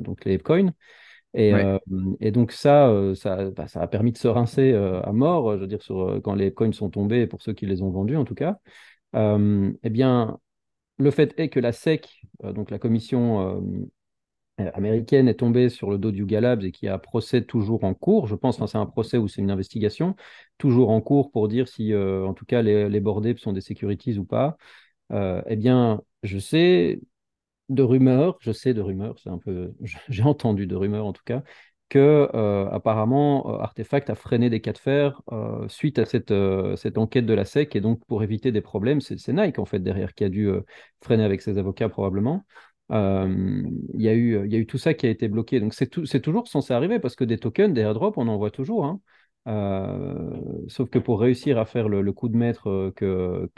donc 0.01 0.25
les 0.25 0.38
coins. 0.38 0.72
Et, 1.35 1.53
et, 2.20 2.31
donc 2.33 2.51
ça, 2.51 2.92
ça, 3.14 3.51
bah, 3.51 3.68
ça, 3.68 3.81
a 3.81 3.87
permis 3.87 4.11
de 4.12 4.18
se 4.18 4.29
rincer 4.29 4.75
à 4.75 5.12
mort, 5.12 5.53
je 5.55 5.59
veux 5.61 5.66
dire, 5.68 5.83
sur, 5.83 6.20
quand 6.22 6.35
les 6.35 6.53
coins 6.53 6.72
sont 6.72 6.90
tombés, 6.90 7.29
pour 7.29 7.42
ceux 7.42 7.53
qui 7.53 7.66
les 7.66 7.81
ont 7.83 7.90
vendus 7.90 8.16
en 8.16 8.25
tout 8.25 8.35
cas. 8.35 8.59
eh 9.14 9.90
bien, 9.90 10.38
le 10.98 11.11
fait 11.11 11.35
est 11.38 11.48
que 11.48 11.61
la 11.61 11.70
SEC, 11.70 12.22
donc 12.42 12.70
la 12.70 12.79
commission 12.79 13.59
euh, 13.59 13.61
américaine 14.75 15.29
est 15.29 15.35
tombée 15.35 15.68
sur 15.68 15.90
le 15.90 15.98
dos 15.98 16.11
du 16.11 16.27
Galabs 16.27 16.62
et 16.64 16.72
qui 16.72 16.88
a 16.88 16.94
un 16.94 16.98
procès 16.98 17.42
toujours 17.42 17.85
en 17.85 17.94
cours. 17.94 18.27
Je 18.27 18.35
pense 18.35 18.59
que 18.59 18.66
c'est 18.66 18.79
un 18.79 18.87
procès 18.87 19.18
ou 19.18 19.29
c'est 19.29 19.40
une 19.42 19.51
investigation, 19.51 20.16
toujours 20.59 20.90
en 20.90 21.01
cours 21.01 21.31
pour 21.31 21.48
dire 21.48 21.68
si, 21.68 21.92
euh, 21.92 22.27
en 22.27 22.35
tout 22.35 22.44
cas, 22.44 22.62
les, 22.62 22.88
les 22.88 23.03
sont 23.38 23.53
des 23.53 23.61
securities 23.61 24.18
ou 24.18 24.25
pas. 24.25 24.57
Euh, 25.12 25.42
eh 25.46 25.57
bien, 25.57 26.03
je 26.22 26.38
sais 26.38 27.01
de 27.68 27.83
rumeurs, 27.83 28.37
je 28.40 28.53
sais 28.53 28.75
de 28.75 28.81
rumeurs, 28.81 29.18
c'est 29.18 29.31
un 29.31 29.38
peu, 29.38 29.75
j'ai 30.09 30.22
entendu 30.22 30.66
de 30.66 30.77
rumeurs 30.77 31.07
en 31.07 31.12
tout 31.12 31.22
cas, 31.25 31.42
que 31.88 32.29
apparemment 32.72 33.61
Artefact 33.61 34.09
a 34.11 34.14
freiné 34.14 34.48
des 34.48 34.61
cas 34.62 34.72
de 34.72 34.79
fer 34.79 35.20
suite 35.68 35.98
à 35.98 36.07
cette, 36.07 36.33
cette 36.77 36.96
enquête 36.98 37.27
de 37.27 37.35
la 37.35 37.42
SEC 37.42 37.77
et 37.77 37.81
donc 37.83 38.05
pour 38.07 38.22
éviter 38.22 38.51
des 38.51 38.62
problèmes, 38.62 39.03
c'est 39.03 39.29
Nike 39.29 39.59
en 39.59 39.66
fait 39.66 39.81
derrière 39.81 40.14
qui 40.14 40.25
a 40.25 40.31
dû 40.31 40.51
freiner 41.03 41.25
avec 41.25 41.42
ses 41.42 41.59
avocats 41.59 41.90
probablement. 41.90 42.44
Euh, 42.90 43.62
il 43.95 44.03
y, 44.03 44.09
a 44.09 44.14
eu, 44.14 44.49
y 44.49 44.55
a 44.55 44.59
eu 44.59 44.66
tout 44.66 44.79
ça 44.79 44.95
qui 44.95 45.07
a 45.07 45.11
été 45.11 45.29
bloqué. 45.29 45.61
Donc 45.61 45.75
c'est 45.75 46.21
toujours 46.21 46.49
censé 46.49 46.75
arriver 46.75 46.99
parce 46.99 47.16
que 47.16 47.25
des 47.25 47.38
tokens, 47.38 47.73
des 47.73 47.81
airdrops, 47.83 48.18
on 48.18 48.29
en 48.29 48.37
voit 48.37 48.51
toujours. 48.51 48.85
Hein. 48.85 49.01
Euh, 49.49 50.40
sauf 50.68 50.88
que 50.90 50.99
pour 50.99 51.21
réussir 51.21 51.59
à 51.59 51.64
faire 51.64 51.88
le, 51.88 52.12
coup 52.12 52.29
de 52.29 52.37
maître 52.37 52.68
euh, 52.68 52.92
que, 52.95 53.49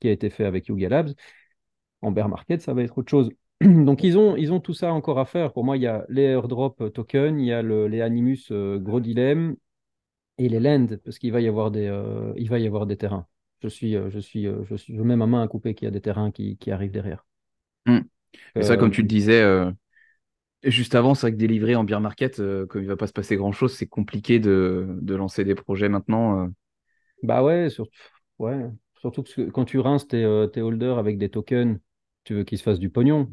qui 0.00 0.08
a 0.08 0.10
été 0.10 0.30
fait 0.30 0.44
avec 0.44 0.66
Yuga 0.68 0.88
Labs, 0.88 1.10
en 2.02 2.12
bear 2.12 2.28
market, 2.28 2.62
ça 2.62 2.74
va 2.74 2.82
être 2.82 2.98
autre 2.98 3.10
chose. 3.10 3.30
Donc 3.60 4.04
ils 4.04 4.18
ont, 4.18 4.36
ils 4.36 4.52
ont 4.52 4.60
tout 4.60 4.74
ça 4.74 4.92
encore 4.92 5.18
à 5.18 5.24
faire. 5.24 5.52
Pour 5.52 5.64
moi, 5.64 5.76
il 5.76 5.82
y 5.82 5.86
a 5.86 6.04
les 6.08 6.22
airdrop 6.22 6.92
tokens, 6.92 7.40
il 7.40 7.46
y 7.46 7.52
a 7.52 7.62
le, 7.62 7.88
les 7.88 8.00
Animus 8.00 8.52
gros 8.52 9.00
dilemme 9.00 9.56
et 10.38 10.48
les 10.48 10.60
land 10.60 10.86
parce 11.04 11.18
qu'il 11.18 11.32
va 11.32 11.40
y 11.40 11.48
avoir 11.48 11.70
des, 11.70 11.86
il 12.36 12.48
va 12.48 12.58
y 12.58 12.66
avoir 12.66 12.86
des 12.86 12.96
terrains. 12.96 13.26
Je 13.62 13.68
suis, 13.68 13.94
je 13.94 14.18
suis, 14.20 14.44
je 14.44 14.76
suis, 14.76 14.96
je 14.96 15.02
mets 15.02 15.16
ma 15.16 15.26
main 15.26 15.42
à 15.42 15.48
couper 15.48 15.74
qu'il 15.74 15.86
y 15.86 15.88
a 15.88 15.92
des 15.92 16.00
terrains 16.00 16.30
qui, 16.30 16.56
qui 16.58 16.70
arrivent 16.70 16.92
derrière. 16.92 17.27
Mm. 17.86 17.98
Et 18.56 18.62
ça, 18.62 18.76
comme 18.76 18.90
tu 18.90 19.02
le 19.02 19.06
euh, 19.06 19.08
disais 19.08 19.40
euh, 19.40 19.70
juste 20.64 20.94
avant, 20.94 21.14
c'est 21.14 21.22
vrai 21.22 21.32
que 21.32 21.36
délivrer 21.36 21.76
en 21.76 21.84
beer 21.84 22.00
market, 22.00 22.40
euh, 22.40 22.66
comme 22.66 22.82
il 22.82 22.88
va 22.88 22.96
pas 22.96 23.06
se 23.06 23.12
passer 23.12 23.36
grand 23.36 23.52
chose, 23.52 23.74
c'est 23.74 23.86
compliqué 23.86 24.38
de, 24.38 24.86
de, 25.00 25.14
lancer 25.14 25.44
des 25.44 25.54
projets 25.54 25.88
maintenant. 25.88 26.48
Bah 27.22 27.42
ouais, 27.42 27.68
surtout, 27.70 27.98
ouais. 28.38 28.66
surtout 29.00 29.22
que 29.22 29.42
quand 29.50 29.64
tu 29.64 29.78
rinces 29.78 30.06
tes, 30.06 30.46
tes 30.52 30.62
holders 30.62 30.98
avec 30.98 31.18
des 31.18 31.28
tokens, 31.28 31.78
tu 32.24 32.34
veux 32.34 32.44
qu'ils 32.44 32.58
se 32.58 32.62
fassent 32.62 32.78
du 32.78 32.90
pognon. 32.90 33.32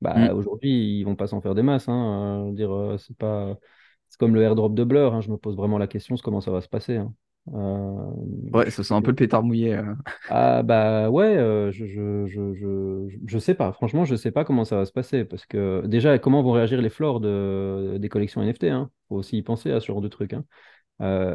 Bah, 0.00 0.32
mm. 0.32 0.36
Aujourd'hui, 0.36 0.98
ils 0.98 1.04
vont 1.04 1.16
pas 1.16 1.26
s'en 1.26 1.40
faire 1.40 1.54
des 1.54 1.62
masses. 1.62 1.88
Hein. 1.88 2.50
dire, 2.52 2.96
c'est 2.98 3.16
pas... 3.16 3.56
c'est 4.08 4.18
comme 4.18 4.34
le 4.34 4.42
airdrop 4.42 4.74
de 4.74 4.84
Blur. 4.84 5.14
Hein. 5.14 5.20
Je 5.20 5.30
me 5.30 5.36
pose 5.36 5.56
vraiment 5.56 5.78
la 5.78 5.86
question, 5.86 6.16
comment 6.16 6.40
ça 6.40 6.50
va 6.50 6.60
se 6.60 6.68
passer. 6.68 6.96
Hein. 6.96 7.14
Euh, 7.52 8.10
ouais, 8.52 8.70
ça 8.70 8.82
sent 8.82 8.94
un 8.94 9.02
peu 9.02 9.10
le 9.10 9.16
pétard 9.16 9.42
mouillé. 9.42 9.74
Euh. 9.74 9.94
Ah 10.28 10.62
bah 10.62 11.10
ouais, 11.10 11.36
euh, 11.36 11.70
je, 11.70 11.84
je, 11.84 12.26
je, 12.26 13.08
je, 13.26 13.38
sais 13.38 13.54
pas. 13.54 13.72
Franchement, 13.72 14.04
je 14.04 14.16
sais 14.16 14.30
pas 14.30 14.44
comment 14.44 14.64
ça 14.64 14.76
va 14.76 14.86
se 14.86 14.92
passer 14.92 15.24
parce 15.24 15.44
que 15.44 15.82
déjà, 15.86 16.18
comment 16.18 16.42
vont 16.42 16.52
réagir 16.52 16.80
les 16.80 16.88
flores 16.88 17.20
de, 17.20 17.98
des 17.98 18.08
collections 18.08 18.42
NFT 18.42 18.64
hein? 18.64 18.90
Faut 19.08 19.16
aussi 19.16 19.36
y 19.36 19.42
penser 19.42 19.70
à 19.72 19.80
ce 19.80 19.86
genre 19.86 20.00
de 20.00 20.08
truc. 20.08 20.32
Hein. 20.32 20.44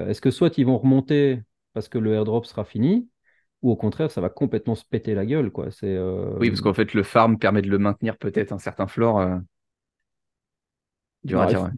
Est-ce 0.07 0.21
que 0.21 0.31
soit 0.31 0.57
ils 0.57 0.65
vont 0.65 0.77
remonter 0.79 1.41
parce 1.73 1.89
que 1.89 1.99
le 1.99 2.13
airdrop 2.13 2.45
sera 2.47 2.65
fini, 2.65 3.07
ou 3.61 3.69
au 3.71 3.75
contraire, 3.75 4.09
ça 4.09 4.21
va 4.21 4.29
complètement 4.29 4.73
se 4.73 4.85
péter 4.85 5.13
la 5.13 5.25
gueule, 5.25 5.51
quoi. 5.51 5.67
Oui, 5.83 6.49
parce 6.49 6.61
qu'en 6.61 6.73
fait, 6.73 6.93
le 6.95 7.03
farm 7.03 7.37
permet 7.37 7.61
de 7.61 7.69
le 7.69 7.77
maintenir 7.77 8.17
peut-être 8.17 8.51
un 8.51 8.57
certain 8.57 8.87
floor. 8.87 9.39
Dur 11.23 11.41
à 11.41 11.47
dire, 11.47 11.69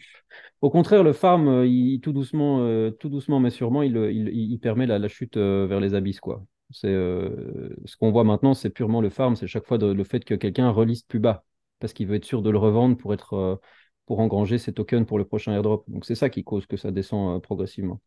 au 0.62 0.69
contraire, 0.69 1.04
le 1.04 1.13
farm, 1.13 1.47
euh, 1.47 1.67
il, 1.67 1.99
tout, 2.01 2.13
doucement, 2.13 2.60
euh, 2.62 2.91
tout 2.91 3.10
doucement, 3.10 3.39
mais 3.39 3.49
sûrement, 3.49 3.82
il, 3.82 3.97
il, 3.97 4.60
permet 4.60 4.86
la, 4.86 5.08
chute 5.08 5.38
euh, 5.38 5.65
vers 5.67 5.80
les 5.80 5.95
abysses. 5.95 6.19
Quoi. 6.19 6.43
C'est, 6.69 6.93
ce 6.93 7.97
qu'on 7.97 8.12
voit 8.12 8.23
maintenant, 8.23 8.54
c'est 8.54 8.69
purement 8.69 9.01
le 9.01 9.10
farm, 9.10 9.36
c'est 9.36 9.47
chaque 9.47 9.65
fois 9.65 9.77
le 9.77 10.04
fait 10.04 10.23
que 10.23 10.36
quelqu'un 10.36 10.69
reliste 10.69 11.10
plus 11.10 11.19
bas, 11.19 11.43
parce 11.80 11.93
qu'il 11.93 12.08
veut 12.08 12.15
être 12.15 12.25
sûr 12.25 12.41
de 12.41 12.49
le 12.49 12.58
revendre 12.58 12.95
pour, 12.95 13.13
être, 13.13 13.60
pour 14.06 14.19
engranger 14.19 14.58
ses 14.58 14.71
tokens 14.71 15.06
pour 15.06 15.17
le 15.17 15.25
prochain 15.25 15.51
airdrop. 15.51 15.84
Donc 15.89 16.06
c'est 16.06 16.15
ça 16.15 16.30
qui 16.30 16.43
cause 16.43 16.67
que 16.67 16.77
ça 16.77 16.91
descend 16.91 17.41
progressivement. 17.41 17.99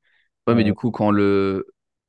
Ouais, 0.47 0.55
mais 0.55 0.65
du 0.65 0.75
coup, 0.75 0.91
quand 0.91 1.11
le, 1.11 1.67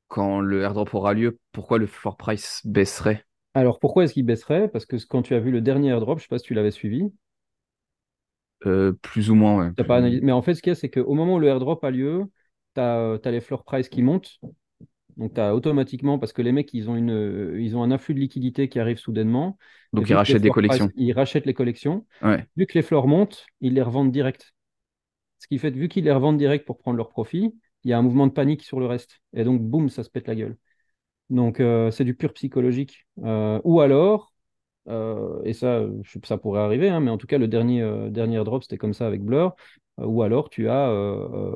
quand 0.08 0.40
le 0.40 0.62
airdrop 0.62 0.94
aura 0.94 1.12
lieu, 1.12 1.38
pourquoi 1.52 1.76
le 1.76 1.86
floor 1.86 2.16
price 2.16 2.62
baisserait? 2.64 3.24
Alors 3.52 3.78
pourquoi 3.78 4.04
est-ce 4.04 4.14
qu'il 4.14 4.24
baisserait? 4.24 4.68
Parce 4.68 4.86
que 4.86 4.96
quand 5.06 5.22
tu 5.22 5.34
as 5.34 5.40
vu 5.40 5.50
le 5.50 5.60
dernier 5.60 5.88
airdrop, 5.88 6.18
je 6.18 6.22
ne 6.22 6.24
sais 6.24 6.28
pas 6.28 6.38
si 6.38 6.44
tu 6.44 6.54
l'avais 6.54 6.70
suivi. 6.70 7.10
Euh, 8.66 8.92
plus 9.02 9.30
ou 9.30 9.34
moins, 9.34 9.58
ouais. 9.58 9.72
T'as 9.76 9.84
pas 9.84 9.96
analysé. 9.98 10.20
Mais 10.22 10.32
en 10.32 10.42
fait, 10.42 10.54
ce 10.54 10.62
qu'il 10.62 10.70
y 10.70 10.72
a, 10.72 10.74
c'est 10.74 10.90
qu'au 10.90 11.14
moment 11.14 11.34
où 11.34 11.38
le 11.38 11.48
airdrop 11.48 11.82
a 11.84 11.90
lieu, 11.90 12.24
tu 12.74 12.80
as, 12.80 13.18
les 13.24 13.40
floor 13.40 13.64
price 13.64 13.88
qui 13.88 14.02
montent. 14.02 14.38
Donc, 15.16 15.34
tu 15.34 15.40
as 15.40 15.54
automatiquement, 15.54 16.18
parce 16.18 16.32
que 16.32 16.42
les 16.42 16.52
mecs, 16.52 16.74
ils 16.74 16.90
ont, 16.90 16.96
une, 16.96 17.56
ils 17.58 17.76
ont 17.76 17.82
un 17.82 17.90
afflux 17.90 18.14
de 18.14 18.20
liquidité 18.20 18.68
qui 18.68 18.78
arrive 18.78 18.98
soudainement. 18.98 19.56
Donc, 19.92 20.08
ils 20.08 20.14
rachètent 20.14 20.42
des 20.42 20.50
collections. 20.50 20.90
ils 20.96 21.12
rachètent 21.12 21.46
les 21.46 21.54
collections. 21.54 22.06
Ouais. 22.22 22.46
Vu 22.56 22.66
que 22.66 22.74
les 22.74 22.82
floors 22.82 23.08
montent, 23.08 23.46
ils 23.60 23.72
les 23.72 23.82
revendent 23.82 24.12
direct. 24.12 24.52
Ce 25.38 25.46
qui 25.46 25.58
fait, 25.58 25.70
vu 25.70 25.88
qu'ils 25.88 26.04
les 26.04 26.12
revendent 26.12 26.38
direct 26.38 26.66
pour 26.66 26.78
prendre 26.78 26.96
leur 26.96 27.08
profit, 27.08 27.54
il 27.84 27.90
y 27.90 27.92
a 27.92 27.98
un 27.98 28.02
mouvement 28.02 28.26
de 28.26 28.32
panique 28.32 28.62
sur 28.62 28.80
le 28.80 28.86
reste. 28.86 29.20
Et 29.32 29.44
donc, 29.44 29.62
boum, 29.62 29.88
ça 29.88 30.02
se 30.02 30.10
pète 30.10 30.26
la 30.26 30.34
gueule. 30.34 30.56
Donc, 31.30 31.60
euh, 31.60 31.90
c'est 31.90 32.04
du 32.04 32.14
pur 32.14 32.32
psychologique. 32.32 33.06
Euh, 33.24 33.60
ou 33.64 33.80
alors, 33.80 34.32
euh, 34.88 35.40
et 35.44 35.52
ça, 35.52 35.82
ça 36.24 36.38
pourrait 36.38 36.60
arriver, 36.60 36.88
hein, 36.88 37.00
mais 37.00 37.10
en 37.10 37.18
tout 37.18 37.26
cas, 37.26 37.38
le 37.38 37.48
dernier, 37.48 37.84
dernier 38.10 38.42
drop, 38.44 38.62
c'était 38.62 38.78
comme 38.78 38.94
ça 38.94 39.06
avec 39.06 39.22
Blur. 39.22 39.54
ou 39.98 40.22
alors, 40.22 40.50
tu 40.50 40.68
as 40.68 40.92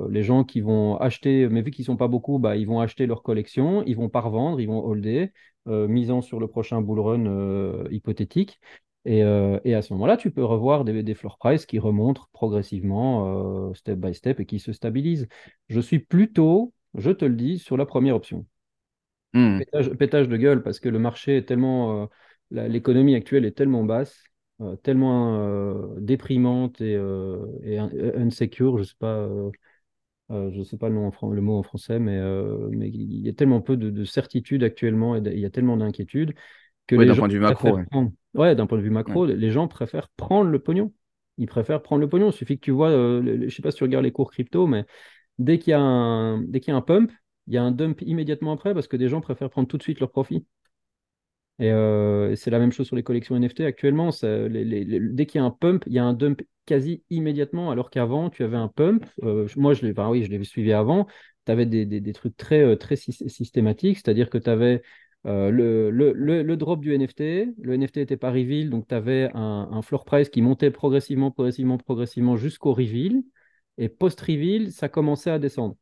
les 0.08 0.22
gens 0.22 0.44
qui 0.44 0.60
vont 0.60 0.96
acheter, 0.96 1.48
mais 1.48 1.62
vu 1.62 1.70
qu'ils 1.70 1.82
ne 1.82 1.86
sont 1.86 1.96
pas 1.96 2.08
beaucoup, 2.08 2.38
bah, 2.38 2.56
ils 2.56 2.66
vont 2.66 2.80
acheter 2.80 3.06
leur 3.06 3.22
collection, 3.22 3.82
ils 3.84 3.96
vont 3.96 4.08
pas 4.08 4.20
revendre, 4.20 4.60
ils 4.60 4.66
vont 4.66 4.84
holder, 4.84 5.32
misant 5.66 6.22
sur 6.22 6.40
le 6.40 6.48
prochain 6.48 6.80
bull 6.80 7.00
run 7.00 7.84
hypothétique. 7.90 8.60
Et, 9.04 9.22
à 9.22 9.82
ce 9.82 9.92
moment-là, 9.94 10.16
tu 10.16 10.30
peux 10.30 10.44
revoir 10.44 10.84
des, 10.84 11.02
des 11.02 11.14
floor 11.14 11.38
price 11.38 11.66
qui 11.66 11.78
remontent 11.78 12.22
progressivement, 12.32 13.72
step 13.74 13.98
by 13.98 14.14
step, 14.14 14.40
et 14.40 14.46
qui 14.46 14.58
se 14.58 14.72
stabilisent. 14.72 15.28
Je 15.68 15.80
suis 15.80 15.98
plutôt, 15.98 16.72
je 16.94 17.10
te 17.10 17.24
le 17.24 17.34
dis, 17.34 17.58
sur 17.58 17.76
la 17.76 17.86
première 17.86 18.16
option. 18.16 18.46
Hmm. 19.32 19.60
Pétage, 19.98 20.28
de 20.28 20.36
gueule, 20.36 20.62
parce 20.62 20.80
que 20.80 20.88
le 20.88 20.98
marché 20.98 21.36
est 21.36 21.44
tellement. 21.44 22.08
L'économie 22.50 23.14
actuelle 23.14 23.44
est 23.44 23.56
tellement 23.56 23.84
basse, 23.84 24.24
tellement 24.82 25.94
déprimante 25.98 26.80
et, 26.80 26.98
et 27.62 27.78
insecure, 27.78 28.76
je 28.76 28.82
ne 28.82 28.86
sais 28.86 28.94
pas. 28.98 29.28
je 30.30 30.62
sais 30.62 30.76
pas 30.76 30.88
le, 30.88 30.94
nom 30.94 31.10
le 31.30 31.40
mot 31.40 31.58
en 31.58 31.62
français, 31.62 31.98
mais, 31.98 32.20
mais 32.70 32.88
il 32.88 33.26
y 33.26 33.28
a 33.28 33.32
tellement 33.32 33.60
peu 33.60 33.76
de, 33.76 33.90
de 33.90 34.04
certitude 34.04 34.64
actuellement 34.64 35.16
et 35.16 35.22
il 35.24 35.38
y 35.38 35.46
a 35.46 35.50
tellement 35.50 35.76
d'inquiétudes 35.76 36.34
d'un 36.90 37.14
point 37.14 37.28
de 37.28 37.32
vue 37.32 37.40
macro. 37.40 37.78
Ouais, 38.34 38.54
d'un 38.54 38.66
point 38.66 38.78
de 38.78 38.82
vue 38.82 38.90
macro, 38.90 39.26
les 39.26 39.50
gens 39.50 39.68
préfèrent 39.68 40.08
prendre 40.10 40.50
le 40.50 40.58
pognon. 40.58 40.92
Ils 41.38 41.46
préfèrent 41.46 41.82
prendre 41.82 42.00
le 42.00 42.08
pognon. 42.08 42.30
Il 42.30 42.32
suffit 42.32 42.58
que 42.58 42.64
tu 42.64 42.70
vois, 42.70 42.90
euh, 42.90 43.22
je 43.24 43.44
ne 43.44 43.48
sais 43.48 43.62
pas 43.62 43.70
si 43.70 43.78
tu 43.78 43.84
regardes 43.84 44.04
les 44.04 44.12
cours 44.12 44.30
crypto, 44.30 44.66
mais 44.66 44.84
dès 45.38 45.58
qu'il 45.58 45.70
y, 45.70 45.74
a 45.74 45.80
un, 45.80 46.42
dès 46.42 46.60
qu'il 46.60 46.72
y 46.72 46.74
a 46.74 46.76
un 46.76 46.82
pump, 46.82 47.10
il 47.46 47.54
y 47.54 47.56
a 47.56 47.62
un 47.62 47.72
dump 47.72 48.02
immédiatement 48.02 48.52
après 48.52 48.74
parce 48.74 48.88
que 48.88 48.96
des 48.96 49.08
gens 49.08 49.20
préfèrent 49.20 49.50
prendre 49.50 49.68
tout 49.68 49.78
de 49.78 49.82
suite 49.82 50.00
leur 50.00 50.10
profit. 50.10 50.44
Et 51.60 51.70
euh, 51.70 52.34
c'est 52.36 52.50
la 52.50 52.58
même 52.58 52.72
chose 52.72 52.86
sur 52.86 52.96
les 52.96 53.02
collections 53.02 53.36
NFT 53.36 53.60
actuellement. 53.60 54.10
dès 54.22 55.26
qu'il 55.26 55.40
y 55.40 55.42
a 55.42 55.44
un 55.44 55.50
pump, 55.50 55.84
il 55.86 55.92
y 55.92 55.98
a 55.98 56.04
un 56.04 56.14
dump 56.14 56.42
quasi 56.64 57.04
immédiatement, 57.10 57.70
alors 57.70 57.90
qu'avant, 57.90 58.30
tu 58.30 58.42
avais 58.42 58.56
un 58.56 58.68
pump. 58.68 59.04
Euh, 59.22 59.46
moi, 59.56 59.74
je 59.74 59.84
l'ai 59.86 59.92
oui, 59.92 60.24
je 60.24 60.42
suivi 60.42 60.72
avant. 60.72 61.06
Tu 61.44 61.52
avais 61.52 61.66
des, 61.66 62.12
trucs 62.14 62.36
très, 62.36 62.76
très 62.76 62.96
systématiques, 62.96 63.98
c'est-à-dire 63.98 64.30
que 64.30 64.38
tu 64.38 64.48
avais 64.48 64.82
euh, 65.26 65.50
le, 65.50 65.90
le, 65.90 66.56
drop 66.56 66.80
du 66.80 66.94
NFT, 66.94 67.54
le 67.60 67.74
NFT 67.74 67.98
n'était 67.98 68.16
pas 68.16 68.30
reveal, 68.30 68.70
donc 68.70 68.88
tu 68.88 68.94
avais 68.94 69.30
un, 69.34 69.82
floor 69.82 70.04
price 70.04 70.30
qui 70.30 70.40
montait 70.40 70.70
progressivement, 70.70 71.30
progressivement, 71.30 71.76
progressivement 71.78 72.36
jusqu'au 72.36 72.72
reveal. 72.72 73.22
Et 73.78 73.88
post-reveal, 73.88 74.72
ça 74.72 74.88
commençait 74.88 75.30
à 75.30 75.38
descendre. 75.38 75.76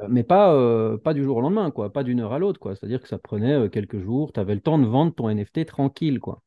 Euh, 0.00 0.06
mais 0.08 0.22
pas, 0.22 0.52
euh, 0.54 0.98
pas 0.98 1.14
du 1.14 1.22
jour 1.22 1.36
au 1.36 1.40
lendemain, 1.40 1.70
quoi, 1.70 1.92
pas 1.92 2.02
d'une 2.04 2.20
heure 2.20 2.32
à 2.32 2.38
l'autre. 2.38 2.60
quoi. 2.60 2.74
C'est-à-dire 2.74 3.00
que 3.00 3.08
ça 3.08 3.18
prenait 3.18 3.68
quelques 3.70 4.00
jours, 4.00 4.32
tu 4.32 4.40
avais 4.40 4.54
le 4.54 4.60
temps 4.60 4.78
de 4.78 4.86
vendre 4.86 5.14
ton 5.14 5.28
NFT 5.28 5.66
tranquille. 5.66 6.20
quoi. 6.20 6.42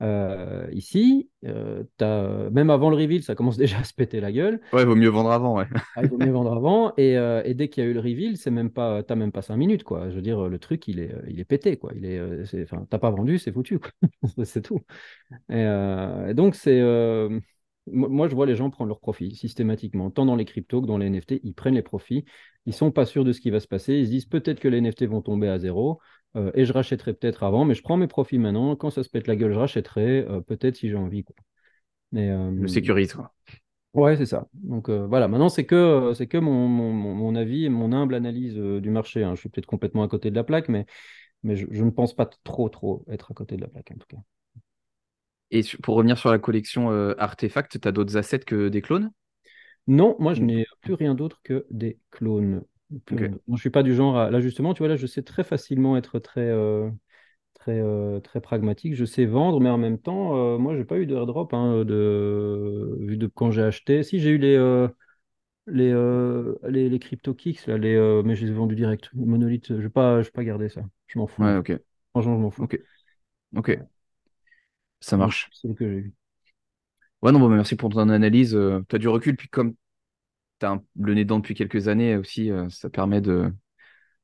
Euh, 0.00 0.68
ici, 0.70 1.28
euh, 1.44 1.82
as, 2.00 2.50
même 2.50 2.70
avant 2.70 2.90
le 2.90 2.96
reveal, 2.96 3.22
ça 3.22 3.34
commence 3.34 3.56
déjà 3.58 3.78
à 3.78 3.84
se 3.84 3.92
péter 3.92 4.20
la 4.20 4.30
gueule. 4.30 4.60
Ouais, 4.72 4.82
il 4.82 4.86
vaut 4.86 4.94
mieux 4.94 5.08
vendre 5.08 5.30
avant, 5.30 5.56
ouais. 5.56 5.66
Ah, 5.96 6.02
il 6.02 6.08
vaut 6.08 6.18
mieux 6.18 6.30
vendre 6.30 6.52
avant. 6.52 6.92
Et, 6.96 7.16
euh, 7.16 7.42
et 7.44 7.54
dès 7.54 7.68
qu'il 7.68 7.82
y 7.82 7.86
a 7.86 7.90
eu 7.90 7.94
le 7.94 8.00
reveal, 8.00 8.36
c'est 8.36 8.50
même 8.50 8.70
pas, 8.70 9.02
t'as 9.02 9.14
même 9.16 9.32
pas 9.32 9.42
5 9.42 9.56
minutes, 9.56 9.84
quoi. 9.84 10.10
Je 10.10 10.14
veux 10.14 10.22
dire, 10.22 10.48
le 10.48 10.58
truc, 10.58 10.86
il 10.88 11.00
est, 11.00 11.14
il 11.28 11.40
est 11.40 11.44
pété, 11.44 11.76
quoi. 11.76 11.92
Il 11.96 12.04
est, 12.04 12.20
enfin, 12.62 12.86
t'as 12.88 12.98
pas 12.98 13.10
vendu, 13.10 13.38
c'est 13.38 13.52
foutu, 13.52 13.78
c'est 14.44 14.62
tout. 14.62 14.80
Et, 15.50 15.62
et 15.62 16.34
donc, 16.34 16.54
c'est, 16.54 16.80
moi, 17.92 18.28
je 18.28 18.34
vois 18.34 18.46
les 18.46 18.56
gens 18.56 18.70
prendre 18.70 18.88
leurs 18.88 19.00
profits 19.00 19.34
systématiquement, 19.34 20.10
tant 20.10 20.26
dans 20.26 20.36
les 20.36 20.44
cryptos 20.44 20.82
que 20.82 20.86
dans 20.86 20.98
les 20.98 21.06
NFT. 21.06 21.40
Ils 21.42 21.54
prennent 21.54 21.74
les 21.74 21.82
profits. 21.82 22.24
Ils 22.66 22.74
sont 22.74 22.90
pas 22.90 23.06
sûrs 23.06 23.24
de 23.24 23.32
ce 23.32 23.40
qui 23.40 23.50
va 23.50 23.60
se 23.60 23.68
passer. 23.68 23.94
Ils 23.94 24.06
se 24.06 24.10
disent 24.10 24.26
peut-être 24.26 24.60
que 24.60 24.68
les 24.68 24.78
NFT 24.78 25.04
vont 25.04 25.22
tomber 25.22 25.48
à 25.48 25.58
zéro. 25.58 26.00
Euh, 26.36 26.50
et 26.54 26.64
je 26.64 26.72
rachèterai 26.72 27.14
peut-être 27.14 27.42
avant, 27.42 27.64
mais 27.64 27.74
je 27.74 27.82
prends 27.82 27.96
mes 27.96 28.06
profits 28.06 28.38
maintenant. 28.38 28.76
Quand 28.76 28.90
ça 28.90 29.02
se 29.02 29.08
pète 29.08 29.26
la 29.26 29.36
gueule, 29.36 29.52
je 29.52 29.58
rachèterai, 29.58 30.26
euh, 30.28 30.40
peut-être 30.40 30.76
si 30.76 30.88
j'ai 30.88 30.96
envie. 30.96 31.24
Quoi. 31.24 31.36
Mais, 32.12 32.30
euh, 32.30 32.50
le 32.50 32.68
sécurise, 32.68 33.14
quoi. 33.14 33.32
Ouais, 33.94 34.16
c'est 34.16 34.26
ça. 34.26 34.46
Donc 34.52 34.90
voilà, 34.90 35.28
maintenant 35.28 35.48
c'est 35.48 35.64
que, 35.64 36.12
c'est 36.14 36.26
que 36.26 36.36
mon, 36.36 36.68
mon, 36.68 36.92
mon, 36.92 37.34
avis 37.34 37.64
et 37.64 37.68
mon 37.70 37.90
humble 37.92 38.14
analyse 38.14 38.54
du 38.54 38.90
marché. 38.90 39.24
Hein. 39.24 39.34
Je 39.34 39.40
suis 39.40 39.48
peut-être 39.48 39.66
complètement 39.66 40.02
à 40.02 40.08
côté 40.08 40.30
de 40.30 40.36
la 40.36 40.44
plaque, 40.44 40.68
mais, 40.68 40.84
mais 41.42 41.56
je, 41.56 41.82
ne 41.82 41.90
pense 41.90 42.14
pas 42.14 42.26
trop, 42.44 42.68
trop 42.68 43.04
être 43.08 43.32
à 43.32 43.34
côté 43.34 43.56
de 43.56 43.62
la 43.62 43.68
plaque 43.68 43.90
en 43.90 43.98
tout 43.98 44.06
cas. 44.06 44.18
Et 45.50 45.62
pour 45.82 45.96
revenir 45.96 46.18
sur 46.18 46.30
la 46.30 46.38
collection 46.38 46.90
Artefact, 47.18 47.80
tu 47.80 47.88
as 47.88 47.92
d'autres 47.92 48.16
assets 48.16 48.40
que 48.40 48.68
des 48.68 48.82
clones? 48.82 49.10
Non, 49.86 50.16
moi 50.18 50.34
je 50.34 50.42
n'ai 50.42 50.66
plus 50.82 50.94
rien 50.94 51.14
d'autre 51.14 51.40
que 51.42 51.66
des 51.70 51.98
clones. 52.10 52.62
Je 53.10 53.30
ne 53.48 53.56
suis 53.56 53.70
pas 53.70 53.82
du 53.82 53.94
genre 53.94 54.16
à... 54.18 54.30
Là, 54.30 54.40
justement, 54.40 54.74
tu 54.74 54.78
vois, 54.78 54.88
là, 54.88 54.96
je 54.96 55.06
sais 55.06 55.22
très 55.22 55.44
facilement 55.44 55.96
être 55.96 56.18
très, 56.18 56.40
euh, 56.40 56.90
très, 57.54 57.80
euh, 57.80 58.20
très 58.20 58.40
pragmatique. 58.40 58.94
Je 58.94 59.04
sais 59.04 59.26
vendre, 59.26 59.60
mais 59.60 59.70
en 59.70 59.78
même 59.78 59.98
temps, 59.98 60.36
euh, 60.36 60.58
moi, 60.58 60.76
j'ai 60.76 60.84
pas 60.84 60.98
eu 60.98 61.06
de 61.06 61.14
airdrop 61.16 61.52
hein, 61.54 61.84
de... 61.84 62.96
vu 63.00 63.16
de 63.18 63.26
quand 63.26 63.50
j'ai 63.50 63.62
acheté. 63.62 64.02
Si, 64.02 64.20
j'ai 64.20 64.30
eu 64.30 64.38
les, 64.38 64.56
les, 65.66 65.92
les, 66.68 66.88
les 66.88 66.98
CryptoKicks, 66.98 67.66
là, 67.66 67.78
les, 67.78 68.22
mais 68.24 68.36
je 68.36 68.44
les 68.46 68.50
ai 68.50 68.54
vendus 68.54 68.76
direct. 68.76 69.10
Les 69.14 69.26
monolithes, 69.26 69.68
je 69.68 69.74
ne 69.74 69.80
vais 69.80 69.90
pas, 69.90 70.22
pas 70.34 70.44
garder 70.44 70.68
ça. 70.68 70.82
Je 71.06 71.18
m'en 71.18 71.26
fous. 71.26 71.42
Ouais, 71.42 71.56
ok. 71.56 71.72
Franchement, 72.12 72.36
je 72.36 72.42
m'en 72.42 72.50
fous. 72.50 72.64
Ok. 72.64 72.78
Ok. 73.56 73.70
Ça 75.00 75.16
marche. 75.16 75.48
C'est 75.52 75.74
que 75.74 76.02
j'ai. 76.02 76.12
Ouais, 77.22 77.32
non, 77.32 77.40
bon, 77.40 77.48
merci 77.48 77.74
pour 77.76 77.90
ton 77.90 78.08
analyse. 78.08 78.58
tu 78.88 78.96
as 78.96 78.98
du 78.98 79.08
recul, 79.08 79.36
puis 79.36 79.48
comme 79.48 79.74
tu 80.58 80.66
as 80.66 80.80
le 80.98 81.14
nez 81.14 81.24
dedans 81.24 81.38
depuis 81.38 81.54
quelques 81.54 81.88
années 81.88 82.16
aussi, 82.16 82.50
euh, 82.50 82.68
ça 82.68 82.90
permet 82.90 83.20
de, 83.20 83.52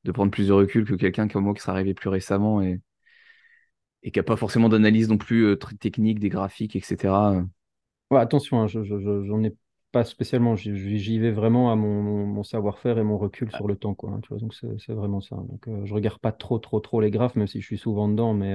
de 0.03 0.11
prendre 0.11 0.31
plus 0.31 0.47
de 0.47 0.53
recul 0.53 0.85
que 0.85 0.95
quelqu'un 0.95 1.27
comme 1.27 1.45
moi 1.45 1.53
qui 1.53 1.61
sera 1.61 1.73
arrivé 1.73 1.93
plus 1.93 2.09
récemment 2.09 2.61
et, 2.61 2.81
et 4.03 4.11
qui 4.11 4.19
n'a 4.19 4.23
pas 4.23 4.35
forcément 4.35 4.69
d'analyse 4.69 5.09
non 5.09 5.17
plus 5.17 5.45
euh, 5.45 5.55
très 5.55 5.75
technique 5.75 6.19
des 6.19 6.29
graphiques, 6.29 6.75
etc. 6.75 7.33
Ouais, 8.11 8.19
attention, 8.19 8.61
hein, 8.61 8.67
je 8.67 8.83
j'en 8.83 9.43
ai 9.43 9.55
pas 9.91 10.03
spécialement. 10.03 10.55
J'y 10.55 11.19
vais 11.19 11.31
vraiment 11.31 11.71
à 11.71 11.75
mon, 11.75 12.25
mon, 12.25 12.43
savoir-faire 12.43 12.97
et 12.97 13.03
mon 13.03 13.17
recul 13.17 13.51
sur 13.51 13.67
le 13.67 13.75
temps. 13.75 13.95
Quoi, 13.95 14.11
hein, 14.11 14.19
tu 14.21 14.29
vois, 14.29 14.37
donc 14.37 14.53
c'est 14.53 14.93
vraiment 14.93 15.21
ça. 15.21 15.35
Donc, 15.37 15.67
euh, 15.67 15.85
je 15.85 15.93
regarde 15.93 16.19
pas 16.19 16.31
trop, 16.31 16.59
trop, 16.59 16.79
trop 16.79 17.01
les 17.01 17.11
graphes, 17.11 17.35
même 17.35 17.47
si 17.47 17.61
je 17.61 17.65
suis 17.65 17.77
souvent 17.77 18.07
dedans, 18.07 18.33
mais 18.33 18.53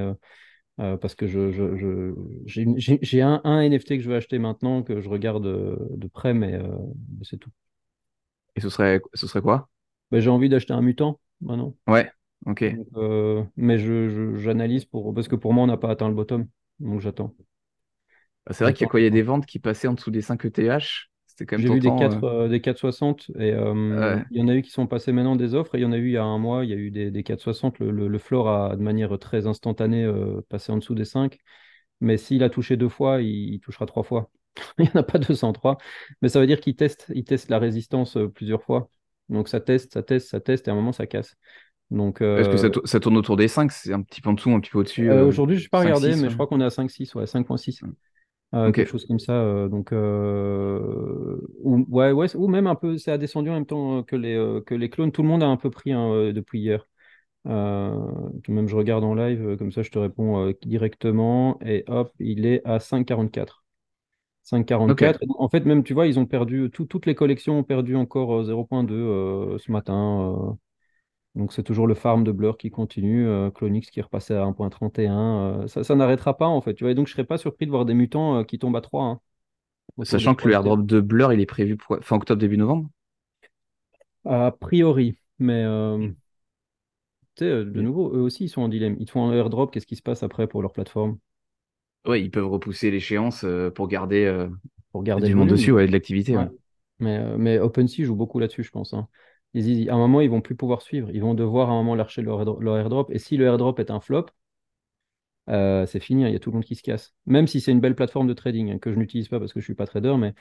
parce 1.00 1.14
que 1.14 1.26
je, 1.26 1.50
je, 1.52 2.14
j'ai 2.46 3.22
un, 3.22 3.40
un, 3.44 3.60
NFT 3.60 3.96
que 3.96 4.00
je 4.00 4.08
veux 4.08 4.16
acheter 4.16 4.38
maintenant 4.38 4.82
que 4.82 5.00
je 5.00 5.08
regarde 5.08 5.44
de 5.44 6.08
près, 6.08 6.34
mais 6.34 6.58
c'est 7.22 7.38
tout. 7.38 7.50
Et 8.56 8.60
ce 8.60 8.68
serait, 8.68 9.00
ce 9.14 9.26
serait 9.26 9.42
quoi? 9.42 9.68
Bah, 10.10 10.20
J'ai 10.20 10.30
envie 10.30 10.48
d'acheter 10.48 10.72
un 10.72 10.82
mutant 10.82 11.20
maintenant. 11.40 11.74
Ouais, 11.86 12.10
ok. 12.46 12.64
Euh, 12.96 13.42
mais 13.56 13.78
je, 13.78 14.36
j'analyse 14.36 14.84
pour 14.84 15.14
parce 15.14 15.28
que 15.28 15.36
pour 15.36 15.52
moi, 15.52 15.64
on 15.64 15.68
n'a 15.68 15.76
pas 15.76 15.90
atteint 15.90 16.08
le 16.08 16.14
bottom. 16.14 16.46
Donc 16.78 17.00
j'attends. 17.00 17.34
Bah, 18.46 18.52
c'est 18.52 18.64
vrai 18.64 18.72
qu'il 18.72 18.84
y 18.84 18.88
a 18.88 18.90
quoi? 18.90 19.00
Il 19.00 19.04
y 19.04 19.06
a 19.06 19.10
des 19.10 19.22
ventes 19.22 19.46
qui 19.46 19.58
passaient 19.58 19.88
en 19.88 19.94
dessous 19.94 20.10
des 20.10 20.22
5 20.22 20.44
ETH. 20.44 20.82
C'était 21.40 21.46
quand 21.46 21.56
même 21.58 21.66
J'ai 21.66 21.72
vu 21.74 21.80
des, 21.80 21.88
4, 21.88 22.24
euh. 22.24 22.44
euh, 22.44 22.48
des 22.48 22.60
460 22.60 23.30
et 23.38 23.48
il 23.50 24.38
y 24.38 24.42
en 24.42 24.48
a 24.48 24.54
eu 24.54 24.62
qui 24.62 24.70
sont 24.70 24.86
passés 24.86 25.12
maintenant 25.12 25.36
des 25.36 25.54
offres 25.54 25.74
et 25.74 25.78
il 25.78 25.82
y 25.82 25.86
en 25.86 25.92
a 25.92 25.96
eu 25.96 26.08
il 26.08 26.12
y 26.12 26.16
a 26.16 26.24
un 26.24 26.38
mois, 26.38 26.64
il 26.64 26.70
y 26.70 26.74
a 26.74 26.76
eu 26.76 26.90
des, 26.90 27.10
des 27.10 27.22
460. 27.22 27.78
Le, 27.78 27.90
le, 27.90 28.08
le, 28.08 28.18
floor 28.18 28.48
a 28.48 28.76
de 28.76 28.82
manière 28.82 29.18
très 29.18 29.46
instantanée 29.46 30.10
passé 30.48 30.72
en 30.72 30.76
dessous 30.76 30.94
des 30.94 31.04
5. 31.04 31.38
Mais 32.00 32.16
s'il 32.16 32.42
a 32.42 32.50
touché 32.50 32.76
deux 32.76 32.88
fois, 32.88 33.20
il 33.22 33.60
touchera 33.60 33.86
trois 33.86 34.02
fois. 34.02 34.30
il 34.78 34.84
n'y 34.84 34.90
en 34.94 35.00
a 35.00 35.02
pas 35.02 35.18
203, 35.18 35.78
mais 36.22 36.28
ça 36.28 36.40
veut 36.40 36.46
dire 36.46 36.60
qu'il 36.60 36.76
teste, 36.76 37.06
il 37.14 37.24
teste 37.24 37.50
la 37.50 37.58
résistance 37.58 38.16
euh, 38.16 38.28
plusieurs 38.28 38.62
fois. 38.62 38.90
Donc 39.28 39.48
ça 39.48 39.60
teste, 39.60 39.92
ça 39.92 40.02
teste, 40.02 40.28
ça 40.28 40.40
teste, 40.40 40.66
et 40.66 40.70
à 40.70 40.74
un 40.74 40.76
moment 40.76 40.92
ça 40.92 41.06
casse. 41.06 41.36
Donc, 41.90 42.20
Est-ce 42.20 42.48
que 42.48 42.66
euh, 42.66 42.80
ça, 42.84 43.00
tourne 43.00 43.16
autour 43.16 43.36
des 43.36 43.48
5 43.48 43.72
C'est 43.72 43.92
un 43.92 44.02
petit 44.02 44.20
peu 44.20 44.30
en 44.30 44.34
dessous, 44.34 44.50
un 44.50 44.60
petit 44.60 44.70
peu 44.70 44.78
au-dessus 44.78 45.10
euh, 45.10 45.26
Aujourd'hui, 45.26 45.56
je 45.56 45.64
n'ai 45.64 45.68
pas 45.68 45.80
regardé, 45.80 46.14
mais 46.14 46.30
je 46.30 46.34
crois 46.34 46.46
qu'on 46.46 46.60
est 46.60 46.64
à 46.64 46.68
5,6, 46.68 47.16
ouais, 47.16 47.24
5,6. 47.24 47.82
Quelque 48.52 48.86
chose 48.86 49.06
comme 49.06 49.18
ça. 49.18 49.68
donc, 49.68 49.92
ou, 49.92 51.86
ouais, 51.88 52.12
ouais, 52.12 52.36
ou 52.36 52.48
même 52.48 52.66
un 52.66 52.74
peu, 52.74 52.98
ça 52.98 53.12
a 53.14 53.18
descendu 53.18 53.50
en 53.50 53.54
même 53.54 53.66
temps 53.66 54.02
que 54.02 54.16
les, 54.16 54.60
que 54.66 54.74
les 54.74 54.90
clones. 54.90 55.12
Tout 55.12 55.22
le 55.22 55.28
monde 55.28 55.42
a 55.42 55.46
un 55.46 55.56
peu 55.56 55.70
pris 55.70 55.92
hein, 55.92 56.32
depuis 56.32 56.60
hier. 56.60 56.86
même 57.44 58.68
je 58.68 58.76
regarde 58.76 59.04
en 59.04 59.14
live, 59.14 59.56
comme 59.56 59.72
ça 59.72 59.82
je 59.82 59.90
te 59.90 59.98
réponds 59.98 60.52
directement. 60.62 61.58
Et 61.64 61.84
hop, 61.86 62.12
il 62.18 62.46
est 62.46 62.60
à 62.64 62.78
5,44. 62.78 63.60
5,44. 64.42 65.18
En 65.38 65.48
fait, 65.48 65.64
même, 65.64 65.84
tu 65.84 65.94
vois, 65.94 66.06
ils 66.06 66.18
ont 66.18 66.26
perdu, 66.26 66.70
toutes 66.70 67.06
les 67.06 67.14
collections 67.14 67.58
ont 67.58 67.64
perdu 67.64 67.96
encore 67.96 68.42
0,2 68.42 68.94
euh, 68.94 69.54
euh, 69.54 69.58
ce 69.58 69.70
matin. 69.70 70.58
Donc 71.36 71.52
c'est 71.52 71.62
toujours 71.62 71.86
le 71.86 71.94
farm 71.94 72.24
de 72.24 72.32
Blur 72.32 72.58
qui 72.58 72.70
continue, 72.70 73.26
euh, 73.26 73.50
Clonix 73.50 73.88
qui 73.90 74.00
est 74.00 74.02
repassé 74.02 74.34
à 74.34 74.42
1.31. 74.44 75.66
ça, 75.68 75.84
ça 75.84 75.94
n'arrêtera 75.94 76.36
pas 76.36 76.46
en 76.48 76.60
fait. 76.60 76.74
Tu 76.74 76.84
vois, 76.84 76.90
et 76.92 76.94
donc 76.94 77.06
je 77.06 77.12
serais 77.12 77.24
pas 77.24 77.38
surpris 77.38 77.66
de 77.66 77.70
voir 77.70 77.84
des 77.84 77.94
mutants 77.94 78.44
qui 78.44 78.58
tombent 78.58 78.76
à 78.76 78.80
3. 78.80 79.04
hein, 79.04 79.20
Sachant 80.02 80.34
que 80.34 80.46
3 80.48 80.48
le 80.48 80.52
airdrop 80.54 80.84
de 80.84 81.00
Blur, 81.00 81.32
il 81.32 81.40
est 81.40 81.46
prévu 81.46 81.78
pour 81.78 81.96
fin 82.02 82.16
octobre, 82.16 82.38
début 82.40 82.58
novembre? 82.58 82.90
A 84.24 84.50
priori, 84.52 85.14
mais 85.38 85.62
euh, 85.64 85.98
Mm. 85.98 86.14
tu 87.34 87.44
sais, 87.44 87.50
euh, 87.50 87.64
de 87.64 87.80
Mais- 87.80 87.82
nouveau, 87.82 88.14
eux 88.14 88.20
aussi 88.20 88.44
ils 88.44 88.48
sont 88.48 88.62
en 88.62 88.68
dilemme. 88.68 88.96
Ils 89.00 89.06
te 89.06 89.10
font 89.12 89.28
un 89.28 89.32
airdrop, 89.34 89.72
qu'est-ce 89.72 89.86
qui 89.86 89.96
se 89.96 90.02
passe 90.02 90.22
après 90.22 90.46
pour 90.46 90.62
leur 90.62 90.72
plateforme? 90.72 91.18
Ouais, 92.06 92.22
ils 92.22 92.30
peuvent 92.30 92.46
repousser 92.48 92.90
l'échéance 92.90 93.44
euh, 93.44 93.70
pour 93.70 93.86
garder 93.88 94.24
euh, 94.24 94.48
Pour 94.92 95.02
garder 95.02 95.28
du 95.28 95.34
monde 95.34 95.48
dessus, 95.50 95.72
ouais, 95.72 95.86
de 95.86 95.92
l'activité. 95.92 96.36
Ouais. 96.36 96.38
ouais. 96.38 96.48
Mais, 96.98 97.18
euh, 97.18 97.36
mais 97.38 97.58
OpenSea 97.58 98.04
joue 98.04 98.16
beaucoup 98.16 98.38
là-dessus, 98.38 98.62
je 98.64 98.70
pense. 98.70 98.94
hein. 98.94 99.08
Ils, 99.54 99.88
à 99.90 99.94
un 99.94 99.98
moment, 99.98 100.20
ils 100.20 100.30
vont 100.30 100.40
plus 100.40 100.56
pouvoir 100.56 100.82
suivre. 100.82 101.10
Ils 101.12 101.22
vont 101.22 101.34
devoir 101.34 101.70
à 101.70 101.72
un 101.72 101.76
moment 101.76 101.94
lâcher 101.94 102.22
leur, 102.22 102.44
leur 102.60 102.76
airdrop. 102.78 103.10
Et 103.10 103.18
si 103.18 103.36
le 103.36 103.46
airdrop 103.46 103.78
est 103.80 103.90
un 103.90 104.00
flop, 104.00 104.26
euh, 105.48 105.86
c'est 105.86 106.00
fini. 106.00 106.24
hein. 106.24 106.28
Il 106.28 106.32
y 106.32 106.36
a 106.36 106.38
tout 106.38 106.50
le 106.50 106.54
monde 106.54 106.64
qui 106.64 106.76
se 106.76 106.82
casse. 106.82 107.14
Même 107.26 107.46
si 107.46 107.60
c'est 107.60 107.72
une 107.72 107.80
belle 107.80 107.94
plateforme 107.94 108.26
de 108.28 108.34
trading 108.34 108.70
hein, 108.72 108.78
que 108.78 108.92
je 108.92 108.98
n'utilise 108.98 109.28
pas 109.28 109.38
parce 109.40 109.52
que 109.52 109.60
je 109.60 109.64
suis 109.64 109.74
pas 109.74 109.86
trader, 109.86 110.14
mais, 110.18 110.34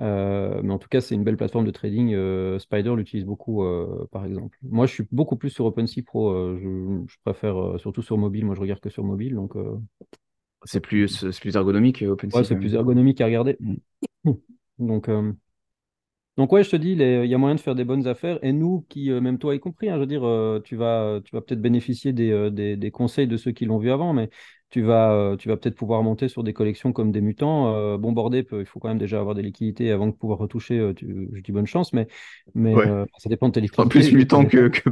euh, 0.00 0.60
mais 0.62 0.72
en 0.72 0.78
tout 0.78 0.88
cas, 0.88 1.00
c'est 1.00 1.14
une 1.14 1.24
belle 1.24 1.36
plateforme 1.36 1.66
de 1.66 1.70
trading. 1.70 2.14
euh, 2.14 2.58
Spider 2.58 2.94
l'utilise 2.96 3.26
beaucoup, 3.26 3.62
par 4.10 4.24
exemple. 4.24 4.58
Moi, 4.62 4.86
je 4.86 4.92
suis 4.92 5.06
beaucoup 5.12 5.36
plus 5.36 5.50
sur 5.50 5.66
OpenSea 5.66 6.02
Pro. 6.04 6.56
je, 6.56 7.02
je 7.06 7.16
préfère 7.24 7.78
surtout 7.78 8.02
sur 8.02 8.16
mobile. 8.16 8.46
Moi, 8.46 8.54
je 8.54 8.60
regarde 8.60 8.80
que 8.80 8.90
sur 8.90 9.04
mobile. 9.04 9.34
Donc, 9.34 9.54
C'est 10.64 10.80
plus, 10.80 11.24
plus 11.40 11.56
ergonomique, 11.56 12.02
OpenSea. 12.02 12.38
ouais, 12.38 12.44
c'est 12.44 12.56
plus 12.56 12.74
ergonomique 12.74 13.20
à 13.20 13.26
regarder. 13.26 13.56
Mm. 13.60 13.74
Donc, 14.78 15.08
Donc 16.36 16.52
ouais, 16.52 16.64
je 16.64 16.70
te 16.70 16.76
dis, 16.76 16.90
il 16.92 17.26
y 17.26 17.34
a 17.34 17.38
moyen 17.38 17.54
de 17.54 17.60
faire 17.60 17.76
des 17.76 17.84
bonnes 17.84 18.06
affaires. 18.08 18.38
Et 18.42 18.52
nous, 18.52 18.84
qui, 18.88 19.10
euh, 19.10 19.20
même 19.20 19.38
toi 19.38 19.54
y 19.54 19.60
compris, 19.60 19.88
hein, 19.88 19.94
je 19.94 20.00
veux 20.00 20.06
dire, 20.06 20.24
euh, 20.26 20.60
tu 20.60 20.74
vas, 20.74 21.20
tu 21.24 21.30
vas 21.34 21.40
peut-être 21.40 21.60
bénéficier 21.60 22.12
des, 22.12 22.30
euh, 22.32 22.50
des, 22.50 22.76
des 22.76 22.90
conseils 22.90 23.28
de 23.28 23.36
ceux 23.36 23.52
qui 23.52 23.66
l'ont 23.66 23.78
vu 23.78 23.90
avant, 23.92 24.12
mais 24.12 24.30
tu 24.70 24.82
vas, 24.82 25.36
tu 25.38 25.48
vas 25.48 25.56
peut-être 25.56 25.76
pouvoir 25.76 26.02
monter 26.02 26.26
sur 26.28 26.42
des 26.42 26.52
collections 26.52 26.92
comme 26.92 27.12
des 27.12 27.20
mutants. 27.20 27.72
Euh, 27.74 27.96
bon, 27.98 28.10
Bordé, 28.10 28.44
il 28.50 28.66
faut 28.66 28.80
quand 28.80 28.88
même 28.88 28.98
déjà 28.98 29.20
avoir 29.20 29.36
des 29.36 29.42
liquidités 29.42 29.92
avant 29.92 30.08
de 30.08 30.12
pouvoir 30.12 30.38
retoucher. 30.40 30.92
tu- 30.96 31.28
je 31.32 31.40
dis 31.40 31.52
bonne 31.52 31.66
chance, 31.68 31.92
mais, 31.92 32.08
mais 32.54 32.74
Ouais. 32.74 32.84
euh, 32.84 33.04
ça 33.18 33.28
dépend 33.28 33.46
de 33.48 33.52
tes 33.54 33.60
En 33.78 33.86
liquidités. 33.86 33.88
plus 33.88 34.12
mutant 34.12 34.46
que, 34.46 34.68
que 34.68 34.90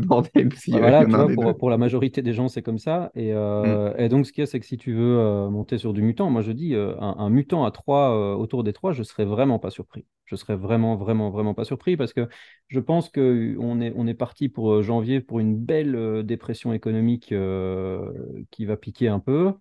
s'il 0.56 0.78
Bah 0.78 0.78
voilà, 0.80 1.04
tu 1.06 1.16
vois, 1.18 1.30
pour, 1.32 1.56
pour 1.58 1.68
la 1.70 1.76
majorité 1.76 2.22
des 2.22 2.32
gens, 2.32 2.48
c'est 2.48 2.62
comme 2.62 2.78
ça. 2.78 3.10
Et, 3.14 3.28
Mm. 3.62 3.76
et 3.98 4.08
donc, 4.08 4.26
ce 4.26 4.32
qu'il 4.32 4.40
y 4.42 4.44
a, 4.44 4.46
c'est 4.46 4.58
que 4.60 4.64
si 4.66 4.78
tu 4.78 4.92
veux 4.94 5.48
monter 5.50 5.76
sur 5.78 5.92
du 5.92 6.00
mutant, 6.02 6.30
moi 6.30 6.40
je 6.42 6.52
dis, 6.52 6.74
un, 6.74 6.96
un 7.18 7.30
mutant 7.30 7.64
à 7.64 7.70
3, 7.70 8.36
autour 8.36 8.64
des 8.64 8.72
3, 8.72 8.92
je 8.92 9.02
serais 9.02 9.24
vraiment 9.26 9.58
pas 9.58 9.70
surpris. 9.70 10.06
Je 10.32 10.36
serais 10.36 10.56
vraiment, 10.56 10.96
vraiment, 10.96 11.30
vraiment 11.30 11.54
pas 11.54 11.64
surpris 11.64 11.96
parce 11.96 12.12
que 12.14 12.28
je 12.68 12.80
pense 12.80 13.10
qu'on 13.10 13.80
est, 13.80 13.92
on 13.96 14.06
est 14.06 14.14
parti 14.14 14.48
pour 14.48 14.72
euh, 14.72 14.82
janvier 14.82 15.20
pour 15.20 15.40
une 15.40 15.56
belle 15.56 15.94
euh, 15.94 16.22
dépression 16.22 16.72
économique 16.72 17.32
euh, 17.32 18.10
qui 18.50 18.64
va 18.64 18.76
piquer 18.76 19.08
un 19.08 19.20
peu. 19.20 19.52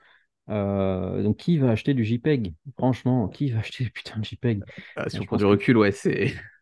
Euh, 0.50 1.24
donc, 1.24 1.38
qui 1.38 1.58
va 1.58 1.72
acheter 1.72 1.94
du 1.94 2.06
JPEG? 2.06 2.54
Franchement, 2.78 3.28
qui 3.30 3.52
va 3.52 3.60
acheter 3.60 3.90
putain 3.94 4.20
de 4.20 4.26
JPEG? 4.26 4.64
Ah, 4.96 5.10
si 5.10 5.20
on 5.22 5.26
prend 5.26 5.38
du 5.38 5.46
que 5.46 5.46
recul, 5.46 5.78
ouais, 5.78 5.92
c'est 5.92 6.34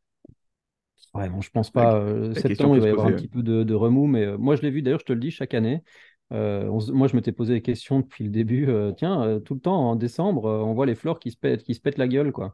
Ouais, 1.14 1.28
bon, 1.30 1.42
je 1.42 1.50
pense 1.50 1.72
pas. 1.72 2.00
la 2.08 2.36
septembre, 2.36 2.76
il 2.76 2.82
va 2.82 2.88
y 2.88 2.92
avoir 2.92 3.08
un 3.08 3.14
ouais. 3.14 3.14
petit 3.14 3.28
peu 3.28 3.42
de, 3.42 3.64
de 3.64 3.74
remous, 3.74 4.06
mais 4.08 4.38
moi, 4.38 4.56
je 4.56 4.62
l'ai 4.62 4.70
vu, 4.70 4.82
d'ailleurs, 4.84 5.00
je 5.00 5.06
te 5.06 5.14
le 5.14 5.20
dis, 5.20 5.32
chaque 5.32 5.54
année. 5.56 5.84
Euh, 6.32 6.68
on 6.70 6.94
moi, 6.94 7.08
je 7.08 7.16
m'étais 7.16 7.32
posé 7.32 7.54
des 7.54 7.62
questions 7.64 8.00
depuis 8.02 8.24
le 8.26 8.30
début. 8.30 8.68
euh, 8.70 8.92
tiens, 8.92 9.24
euh, 9.24 9.40
tout 9.40 9.56
le 9.56 9.60
temps, 9.62 9.90
en 9.90 9.96
décembre, 9.96 10.46
on 10.46 10.74
voit 10.74 10.86
les 10.86 10.94
fleurs 10.96 11.20
qui 11.20 11.32
se 11.32 11.38
pètent, 11.38 11.64
qui 11.64 11.74
se 11.74 11.82
pètent 11.82 11.98
la 11.98 12.08
gueule, 12.08 12.32
quoi. 12.32 12.54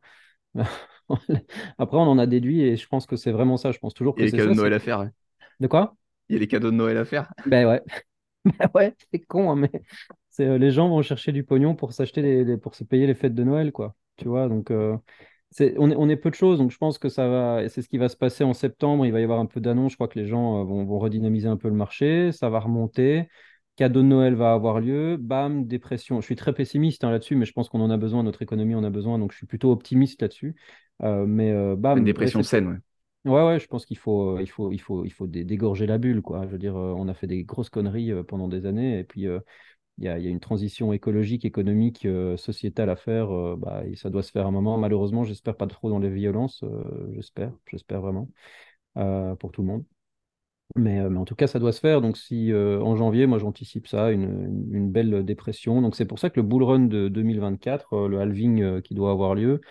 Après, 1.78 1.97
on 1.97 2.01
en 2.01 2.18
a 2.18 2.26
déduit 2.28 2.62
et 2.62 2.76
je 2.78 2.88
pense 2.88 3.06
que 3.06 3.16
c'est 3.16 3.32
vraiment 3.32 3.58
ça. 3.58 3.72
Je 3.72 3.80
pense 3.80 3.93
toujours 3.93 4.18
Il 4.18 4.22
y 4.22 4.24
a 4.24 4.26
que 4.26 4.28
les 4.28 4.32
c'est 4.32 4.39
cadeaux 4.39 4.49
ça. 4.49 4.51
de 4.51 4.56
Noël 4.56 4.74
c'est- 4.74 4.74
à 4.74 4.80
faire. 4.80 4.99
ouais. 4.99 5.10
De 5.60 5.68
quoi? 5.68 5.95
Il 6.30 6.34
y 6.34 6.36
a 6.36 6.39
les 6.39 6.47
cadeaux 6.47 6.70
de 6.70 6.76
Noël 6.76 6.97
à 6.97 7.06
faire. 7.06 7.32
Ben 7.45 7.68
ouais. 7.68 7.82
Ben 8.60 8.70
ouais, 8.76 8.95
c'est 9.12 9.20
con, 9.26 9.51
hein, 9.51 9.56
mais 9.56 9.72
c'est, 10.30 10.45
euh, 10.47 10.58
les 10.60 10.72
gens 10.72 10.89
vont 10.89 11.01
chercher 11.01 11.32
du 11.32 11.43
pognon 11.43 11.76
pour 11.76 11.93
s'acheter 11.93 12.22
les, 12.22 12.43
les- 12.45 12.58
pour 12.58 12.76
se 12.76 12.84
payer 12.84 13.08
les 13.08 13.16
fêtes 13.16 13.36
de 13.36 13.43
Noël, 13.43 13.72
quoi. 13.72 13.95
Tu 14.18 14.28
vois, 14.28 14.49
donc 14.49 14.72
euh, 14.72 14.97
c'est, 15.51 15.76
on 15.80 15.89
est, 15.91 15.95
on 15.97 16.10
est 16.10 16.16
peu 16.18 16.30
de 16.32 16.36
choses, 16.36 16.60
donc 16.60 16.72
je 16.72 16.78
pense 16.78 16.97
que 16.99 17.10
ça 17.10 17.28
va, 17.30 17.64
et 17.64 17.70
c'est 17.70 17.82
ce 17.82 17.89
qui 17.89 17.97
va 17.97 18.10
se 18.10 18.18
passer 18.18 18.43
en 18.43 18.53
septembre. 18.53 19.06
Il 19.06 19.12
va 19.14 19.20
y 19.22 19.24
avoir 19.24 19.39
un 19.39 19.47
peu 19.47 19.62
d'annonces. 19.62 19.93
Je 19.93 19.97
crois 19.97 20.08
que 20.10 20.20
les 20.20 20.28
gens 20.28 20.62
euh, 20.62 20.64
vont, 20.66 20.86
vont 20.86 20.99
redynamiser 20.99 21.47
un 21.49 21.58
peu 21.58 21.70
le 21.70 21.76
marché, 21.76 22.32
ça 22.34 22.49
va 22.49 22.60
remonter. 22.60 23.28
Cadeau 23.76 24.02
de 24.02 24.08
Noël 24.08 24.36
va 24.36 24.54
avoir 24.54 24.80
lieu. 24.80 25.18
Bam, 25.20 25.66
dépression. 25.68 26.22
Je 26.22 26.26
suis 26.26 26.36
très 26.36 26.54
pessimiste 26.54 27.04
hein, 27.04 27.12
là-dessus, 27.12 27.36
mais 27.36 27.46
je 27.46 27.52
pense 27.54 27.70
qu'on 27.70 27.82
en 27.82 27.90
a 27.90 27.98
besoin, 27.98 28.24
notre 28.24 28.42
économie 28.42 28.76
en 28.76 28.84
a 28.84 28.90
besoin, 28.90 29.20
donc 29.20 29.32
je 29.32 29.38
suis 29.38 29.46
plutôt 29.48 29.72
optimiste 29.72 30.22
là-dessus. 30.22 30.56
Euh, 31.04 31.26
mais 31.26 31.52
euh, 31.52 31.76
Une 31.96 32.04
bam, 32.04 32.06
dépression 32.06 32.44
récession. 32.44 32.44
saine, 32.44 32.68
ouais. 32.68 32.78
Ouais, 33.26 33.44
ouais, 33.46 33.60
je 33.60 33.68
pense 33.68 33.86
qu'il 33.86 33.98
faut, 33.98 34.38
euh, 34.38 34.42
il 34.42 34.48
faut, 34.50 34.72
il 34.72 34.80
faut, 34.80 35.06
il 35.06 35.12
faut 35.12 35.28
dé- 35.28 35.46
dégorger 35.46 35.88
la 35.88 35.98
bulle, 35.98 36.22
quoi. 36.22 36.46
Je 36.46 36.52
veux 36.52 36.58
dire, 36.60 36.76
on 36.76 37.08
a 37.10 37.14
fait 37.16 37.28
des 37.28 37.44
grosses 37.44 37.70
conneries 37.72 38.12
pendant 38.26 38.48
des 38.48 38.66
années, 38.68 39.00
et 39.00 39.04
puis 39.04 39.28
euh, 39.28 39.40
il 40.00 40.06
y 40.06 40.10
a, 40.10 40.20
il 40.20 40.26
y 40.26 40.28
a 40.28 40.32
une 40.32 40.40
transition 40.42 40.94
écologique, 40.94 41.46
économique, 41.46 42.06
euh, 42.06 42.38
sociétale 42.38 42.90
à 42.90 42.96
faire. 42.98 43.32
euh, 43.32 43.56
bah, 43.58 43.84
et 43.88 43.96
ça 43.98 44.10
doit 44.12 44.24
se 44.24 44.32
faire 44.32 44.46
à 44.46 44.50
un 44.50 44.52
moment. 44.52 44.78
Malheureusement, 44.78 45.24
j'espère 45.26 45.58
pas 45.58 45.68
trop 45.68 45.90
dans 45.90 46.00
les 46.00 46.10
violences. 46.12 46.64
j'espère, 47.14 47.54
j'espère 47.68 48.02
vraiment 48.02 48.30
pour 49.40 49.52
tout 49.52 49.62
le 49.62 49.68
monde. 49.68 49.86
Mais, 50.76 50.99
euh, 50.99 51.09
mais 51.09 51.20
en 51.20 51.26
tout 51.26 51.36
cas, 51.36 51.47
ça 51.47 51.59
doit 51.59 51.72
se 51.72 51.80
faire. 51.80 52.01
Donc, 52.01 52.18
si 52.18 52.51
euh, 52.51 52.82
en 52.82 52.95
janvier, 52.95 53.28
moi, 53.28 53.38
j'anticipe 53.39 53.88
ça, 53.88 54.11
une, 54.11 54.91
belle 54.91 55.24
dépression. 55.24 55.82
Donc, 55.82 55.95
c'est 55.95 56.05
pour 56.05 56.20
ça 56.20 56.30
que 56.30 56.39
le 56.39 56.43
bull 56.45 56.63
run 56.63 56.80
de 56.82 57.07
2024, 57.07 57.93
euh, 57.93 58.07
le 58.09 58.20
halving 58.20 58.61
euh, 58.61 58.82
qui 58.82 58.93
doit 58.93 59.11
avoir 59.11 59.36
lieu, 59.36 59.61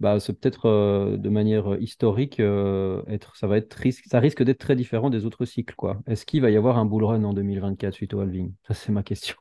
bah, 0.00 0.20
c'est 0.20 0.32
peut-être 0.38 1.16
de 1.16 1.28
manière 1.28 1.76
historique, 1.80 2.40
être, 2.40 3.36
ça 3.36 3.46
va 3.46 3.56
être 3.58 3.74
risque, 3.74 4.04
ça 4.10 4.20
risque 4.20 4.42
d'être 4.42 4.58
très 4.58 4.76
différent 4.76 5.10
des 5.10 5.24
autres 5.24 5.44
cycles, 5.44 5.74
quoi. 5.76 6.00
Est-ce 6.06 6.26
qu'il 6.26 6.42
va 6.42 6.50
y 6.50 6.56
avoir 6.56 6.78
un 6.78 6.84
bull 6.84 7.04
run 7.04 7.24
en 7.24 7.32
2024 7.32 7.94
suite 7.94 8.12
au 8.14 8.20
halving? 8.20 8.52
Ça, 8.66 8.74
c'est 8.74 8.92
ma 8.92 9.02
question. 9.04 9.36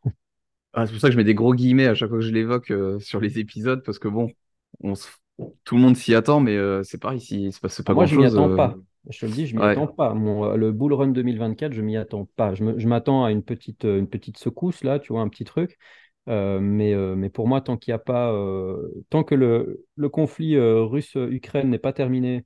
Ah, 0.73 0.85
c'est 0.87 0.93
pour 0.93 1.01
ça 1.01 1.07
que 1.09 1.13
je 1.13 1.17
mets 1.17 1.23
des 1.23 1.35
gros 1.35 1.53
guillemets 1.53 1.87
à 1.87 1.95
chaque 1.95 2.09
fois 2.09 2.17
que 2.19 2.25
je 2.25 2.31
l'évoque 2.31 2.73
sur 2.99 3.19
les 3.19 3.39
épisodes, 3.39 3.83
parce 3.83 3.99
que 3.99 4.07
bon, 4.07 4.29
on 4.81 4.95
se- 4.95 5.09
tout 5.63 5.75
le 5.75 5.81
monde 5.81 5.95
s'y 5.97 6.15
attend, 6.15 6.39
mais 6.39 6.57
c'est 6.83 6.99
pareil, 6.99 7.19
s'il 7.21 7.53
se 7.53 7.59
passe 7.59 7.81
pas 7.81 7.93
Moi, 7.93 8.05
je 8.05 8.15
m'y 8.15 8.25
grand-chose. 8.25 8.25
attends 8.25 8.49
pas. 8.49 8.77
Je 9.09 9.19
te 9.19 9.25
le 9.25 9.33
dis, 9.33 9.47
je 9.47 9.55
m'y 9.55 9.63
Ouais, 9.63 9.77
attends 9.77 9.87
pas. 9.87 10.13
Mon, 10.13 10.45
euh, 10.45 10.55
le 10.57 10.71
bull 10.71 10.93
run 10.93 11.07
2024, 11.09 11.73
je 11.73 11.81
m'y 11.81 11.97
attends 11.97 12.25
pas. 12.37 12.53
Je 12.55 12.63
m'attends 12.87 13.25
à 13.25 13.31
une 13.31 13.43
petite, 13.43 13.83
euh, 13.85 13.99
une 13.99 14.07
petite 14.09 14.37
secousse, 14.37 14.83
là, 14.83 14.99
tu 14.99 15.11
vois, 15.13 15.21
un 15.21 15.27
petit 15.29 15.43
truc. 15.43 15.77
Euh, 16.29 16.59
mais, 16.61 16.93
euh, 16.93 17.15
mais 17.15 17.29
pour 17.29 17.47
moi, 17.47 17.59
tant 17.61 17.75
qu'il 17.77 17.91
n'y 17.91 17.95
a 17.95 17.99
pas, 17.99 18.31
euh, 18.31 18.89
tant 19.09 19.23
que 19.25 19.35
le, 19.35 19.85
le 19.95 20.09
conflit 20.09 20.57
russe-Ukraine 20.57 21.69
n'est 21.69 21.79
pas 21.79 21.93
terminé, 21.93 22.45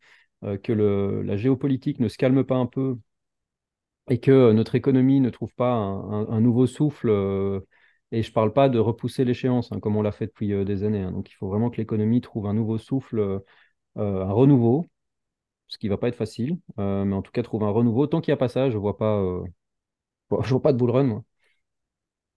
que 0.63 0.71
le, 0.71 1.23
la 1.23 1.35
géopolitique 1.37 1.99
ne 1.99 2.07
se 2.07 2.17
calme 2.17 2.43
pas 2.43 2.55
un 2.57 2.67
peu 2.67 2.97
et 4.09 4.19
que 4.19 4.51
notre 4.53 4.75
économie 4.75 5.19
ne 5.19 5.29
trouve 5.29 5.53
pas 5.55 5.73
un, 5.73 6.11
un- 6.23 6.29
un 6.29 6.41
nouveau 6.41 6.67
souffle, 6.67 7.09
et 8.11 8.23
je 8.23 8.29
ne 8.29 8.33
parle 8.33 8.53
pas 8.53 8.69
de 8.69 8.79
repousser 8.79 9.25
l'échéance, 9.25 9.71
hein, 9.71 9.79
comme 9.79 9.95
on 9.97 10.01
l'a 10.01 10.11
fait 10.11 10.27
depuis 10.27 10.65
des 10.65 10.83
années. 10.83 11.01
hein. 11.01 11.11
Donc 11.11 11.29
il 11.29 11.33
faut 11.35 11.47
vraiment 11.49 11.69
que 11.69 11.77
l'économie 11.77 12.21
trouve 12.21 12.47
un 12.47 12.53
nouveau 12.53 12.77
souffle, 12.77 13.41
un 13.97 14.31
renouveau 14.31 14.85
ce 15.67 15.77
qui 15.77 15.87
va 15.89 15.97
pas 15.97 16.07
être 16.09 16.15
facile, 16.15 16.57
euh, 16.79 17.05
mais 17.05 17.15
en 17.15 17.21
tout 17.21 17.31
cas, 17.31 17.43
trouver 17.43 17.65
un 17.65 17.69
renouveau. 17.71 18.07
Tant 18.07 18.21
qu'il 18.21 18.31
n'y 18.31 18.35
a 18.35 18.37
pas 18.37 18.49
ça, 18.49 18.69
je 18.69 18.77
vois 18.77 18.97
pas, 18.97 19.17
euh, 19.19 19.43
je 20.43 20.49
vois 20.51 20.61
pas 20.61 20.73
de 20.73 20.77
bull 20.77 20.91
run, 20.91 21.03
moi. 21.05 21.23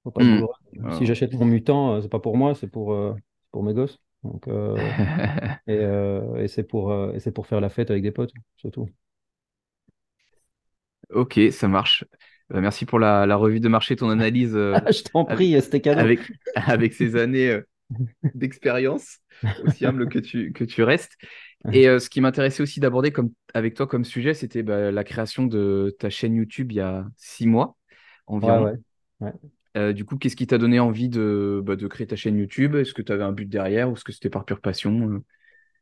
Je 0.01 0.05
vois 0.05 0.13
pas 0.13 0.25
de 0.25 0.29
Hmm. 0.29 0.41
bull 0.41 0.45
run. 0.45 0.91
Si 0.91 1.07
Alors. 1.07 1.07
j'achète 1.07 1.33
mon 1.35 1.45
mutant, 1.45 1.95
euh, 1.97 2.01
c'est 2.03 2.09
pas 2.09 2.21
pour 2.21 2.37
moi, 2.37 2.55
c'est 2.55 2.69
pour, 2.69 2.93
euh, 2.93 3.15
pour 3.51 3.63
mes 3.63 3.75
gosses. 3.75 3.99
Donc, 4.23 4.47
et 5.67 5.75
et 6.45 6.49
c'est 6.49 6.65
pour, 6.65 6.93
c'est 7.19 7.33
pour 7.33 7.47
faire 7.47 7.61
la 7.61 7.69
fête 7.71 7.91
avec 7.91 8.03
des 8.03 8.13
potes, 8.13 8.33
surtout. 8.57 8.89
Ok, 11.11 11.41
ça 11.53 11.69
marche. 11.69 12.05
Euh, 12.53 12.61
merci 12.61 12.87
pour 12.87 12.99
la, 12.99 13.27
la 13.27 13.37
revue 13.37 13.61
de 13.61 13.69
marché, 13.69 13.97
ton 13.97 14.11
analyse 14.11 14.55
Je 14.93 15.03
t'en 15.05 15.25
prie, 15.25 15.61
c'était 15.63 15.81
cadeau. 15.81 16.07
avec, 16.07 16.33
avec 16.55 16.95
ces 16.95 17.17
années 17.17 17.61
d'expérience, 18.35 19.19
aussi 19.59 19.87
humble 19.87 20.09
que 20.09 20.19
tu, 20.19 20.53
que 20.53 20.65
tu 20.65 20.83
restes. 20.83 21.17
Et 21.73 21.89
euh, 21.89 21.99
ce 22.01 22.11
qui 22.11 22.21
m'intéressait 22.21 22.63
aussi 22.63 22.81
d'aborder 22.81 23.13
comme, 23.13 23.31
avec 23.55 23.75
toi 23.75 23.87
comme 23.87 24.05
sujet, 24.05 24.35
c'était 24.35 24.63
bah, 24.63 24.91
la 24.91 25.05
création 25.05 25.47
de 25.47 25.95
ta 25.99 26.11
chaîne 26.11 26.35
YouTube 26.35 26.73
il 26.73 26.77
y 26.77 26.81
a 26.81 27.07
six 27.17 27.47
mois 27.47 27.77
environ. 28.27 28.65
ouais. 28.65 28.79
ouais. 29.21 29.33
Euh, 29.77 29.93
du 29.93 30.05
coup, 30.05 30.19
qu'est-ce 30.19 30.37
qui 30.37 30.47
t'a 30.49 30.59
donné 30.59 30.81
envie 30.81 31.09
de, 31.09 31.61
bah, 31.65 31.77
de 31.77 31.87
créer 31.87 32.07
ta 32.07 32.17
chaîne 32.17 32.37
YouTube? 32.39 32.75
Est-ce 32.75 32.93
que 32.95 33.03
tu 33.03 33.13
avais 33.13 33.23
un 33.25 33.33
but 33.33 33.47
derrière 33.49 33.89
ou 33.91 33.95
est-ce 33.95 34.05
que 34.05 34.13
c'était 34.13 34.31
par 34.31 34.45
pure 34.45 34.61
passion? 34.61 35.09
euh? 35.11 35.25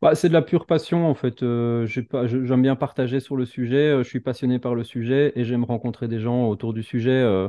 Bah, 0.00 0.14
c'est 0.14 0.28
de 0.28 0.32
la 0.34 0.42
pure 0.42 0.66
passion 0.66 1.06
en 1.08 1.14
fait. 1.14 1.42
Euh, 1.42 1.84
j'aime 1.86 2.62
bien 2.62 2.76
partager 2.76 3.18
sur 3.18 3.34
le 3.36 3.44
sujet. 3.44 3.76
euh, 3.90 4.02
je 4.04 4.08
suis 4.08 4.20
passionné 4.20 4.60
par 4.60 4.74
le 4.76 4.84
sujet 4.84 5.32
et 5.34 5.44
j'aime 5.44 5.64
rencontrer 5.64 6.06
des 6.06 6.20
gens 6.20 6.48
autour 6.48 6.72
du 6.72 6.84
sujet. 6.84 7.10
euh, 7.10 7.48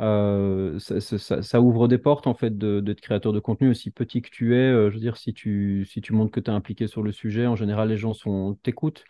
euh, 0.00 0.78
ça, 0.78 1.60
ouvre 1.60 1.86
des 1.86 1.98
portes 1.98 2.26
en 2.26 2.34
fait 2.34 2.56
d'être 2.56 3.00
créateur 3.00 3.32
de 3.32 3.40
contenu 3.40 3.70
aussi 3.70 3.90
petit 3.90 4.22
que 4.22 4.30
tu 4.30 4.54
es. 4.56 4.58
euh, 4.58 4.90
je 4.90 4.94
veux 4.94 5.00
dire, 5.00 5.16
si 5.16 5.34
tu, 5.34 5.84
si 5.84 6.00
tu 6.00 6.12
montres 6.14 6.32
que 6.32 6.40
tu 6.40 6.50
es 6.50 6.54
impliqué 6.54 6.86
sur 6.86 7.02
le 7.02 7.12
sujet, 7.12 7.46
en 7.46 7.56
général 7.56 7.88
les 7.90 7.96
gens 7.98 8.12
t'écoutent. 8.62 9.04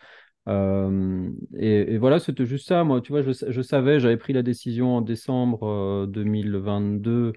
Euh, 0.47 1.29
et, 1.57 1.97
voilà, 1.97 2.19
c'était 2.19 2.45
juste 2.45 2.67
ça. 2.67 2.83
Moi, 2.83 3.01
tu 3.01 3.11
vois, 3.11 3.21
je, 3.21 3.31
je 3.47 3.61
savais, 3.61 3.99
j'avais 3.99 4.17
pris 4.17 4.33
la 4.33 4.43
décision 4.43 4.97
en 4.97 5.01
décembre 5.01 5.65
euh, 5.67 6.05
2022 6.07 7.33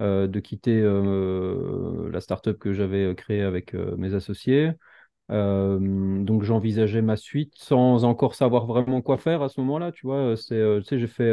euh, 0.00 0.26
de 0.26 0.40
quitter 0.40 0.82
la 0.82 2.20
startup 2.20 2.58
que 2.58 2.72
j'avais 2.72 3.14
créée 3.14 3.42
avec 3.42 3.74
mes 3.74 4.14
associés. 4.14 4.72
donc 5.28 6.42
j'envisageais 6.42 7.02
ma 7.02 7.16
suite 7.16 7.54
sans 7.56 8.04
encore 8.04 8.34
savoir 8.34 8.66
vraiment 8.66 9.02
quoi 9.02 9.18
faire 9.18 9.42
à 9.42 9.48
ce 9.48 9.60
moment-là. 9.60 9.92
Tu 9.92 10.06
vois, 10.06 10.36
c'est, 10.36 10.60
tu 10.80 10.84
sais, 10.84 10.98
j'ai 10.98 11.06
fait, 11.06 11.32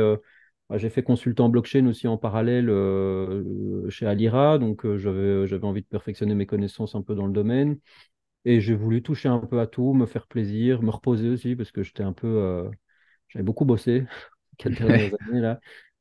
j'ai 0.75 0.89
fait 0.89 1.03
consultant 1.03 1.49
blockchain 1.49 1.85
aussi 1.87 2.07
en 2.07 2.17
parallèle 2.17 2.69
chez 3.89 4.05
Alira, 4.07 4.57
donc 4.57 4.85
j'avais, 4.97 5.47
j'avais 5.47 5.65
envie 5.65 5.81
de 5.81 5.87
perfectionner 5.87 6.35
mes 6.35 6.45
connaissances 6.45 6.95
un 6.95 7.01
peu 7.01 7.15
dans 7.15 7.27
le 7.27 7.33
domaine. 7.33 7.77
Et 8.45 8.61
j'ai 8.61 8.75
voulu 8.75 9.03
toucher 9.03 9.29
un 9.29 9.39
peu 9.39 9.59
à 9.61 9.67
tout, 9.67 9.93
me 9.93 10.05
faire 10.07 10.27
plaisir, 10.27 10.81
me 10.83 10.91
reposer 10.91 11.29
aussi, 11.29 11.55
parce 11.55 11.71
que 11.71 11.83
j'étais 11.83 12.03
un 12.03 12.13
peu. 12.13 12.69
j'avais 13.29 13.43
beaucoup 13.43 13.65
bossé 13.65 14.05
quelques 14.57 14.79
dernières 14.83 15.11
années 15.29 15.41
là. 15.41 15.59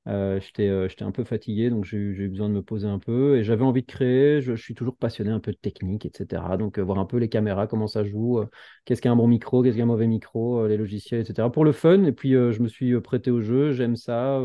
Euh, 0.08 0.40
euh, 0.58 0.88
j'étais, 0.88 1.04
un 1.04 1.12
peu 1.12 1.22
fatigué, 1.24 1.70
donc 1.70 1.84
j'ai 1.84 1.96
eu, 1.96 2.28
besoin 2.28 2.48
de 2.48 2.54
me 2.54 2.62
poser 2.62 2.88
un 2.88 2.98
peu. 2.98 3.36
Et 3.38 3.44
j'avais 3.44 3.64
envie 3.64 3.82
de 3.82 3.86
créer. 3.86 4.40
Je, 4.40 4.54
suis 4.54 4.74
toujours 4.74 4.96
passionné 4.96 5.30
un 5.30 5.40
peu 5.40 5.52
de 5.52 5.56
technique, 5.56 6.06
etc. 6.06 6.56
Donc, 6.56 6.78
euh, 6.78 6.82
voir 6.82 6.98
un 6.98 7.06
peu 7.06 7.18
les 7.18 7.28
caméras, 7.28 7.66
comment 7.66 7.86
ça 7.86 8.04
joue, 8.04 8.40
qu'est-ce 8.84 9.02
qu'un 9.02 9.16
bon 9.16 9.28
micro, 9.28 9.62
qu'est-ce 9.62 9.76
qu'un 9.76 9.86
mauvais 9.86 10.06
micro, 10.06 10.66
les 10.66 10.76
logiciels, 10.76 11.20
etc. 11.20 11.50
Pour 11.50 11.64
le 11.64 11.72
fun. 11.72 12.04
Et 12.04 12.12
puis, 12.12 12.32
je 12.32 12.62
me 12.62 12.68
suis 12.68 13.00
prêté 13.00 13.30
au 13.30 13.40
jeu. 13.40 13.72
J'aime 13.72 13.96
ça. 13.96 14.40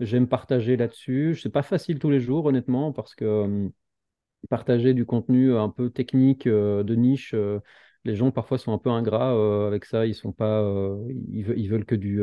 j'aime 0.00 0.28
partager 0.28 0.76
là-dessus. 0.76 1.38
C'est 1.40 1.50
pas 1.50 1.62
facile 1.62 1.98
tous 1.98 2.10
les 2.10 2.20
jours, 2.20 2.46
honnêtement, 2.46 2.92
parce 2.92 3.14
que 3.14 3.70
partager 4.50 4.94
du 4.94 5.06
contenu 5.06 5.54
un 5.56 5.68
peu 5.68 5.90
technique, 5.90 6.48
de 6.48 6.94
niche, 6.94 7.34
les 8.04 8.16
gens 8.16 8.30
parfois 8.32 8.58
sont 8.58 8.72
un 8.72 8.78
peu 8.78 8.90
ingrats 8.90 9.32
avec 9.66 9.84
ça. 9.84 10.06
Ils 10.06 10.14
sont 10.14 10.32
pas, 10.32 10.62
veulent, 10.62 11.58
ils 11.58 11.68
veulent 11.68 11.84
que 11.84 11.94
du 11.94 12.20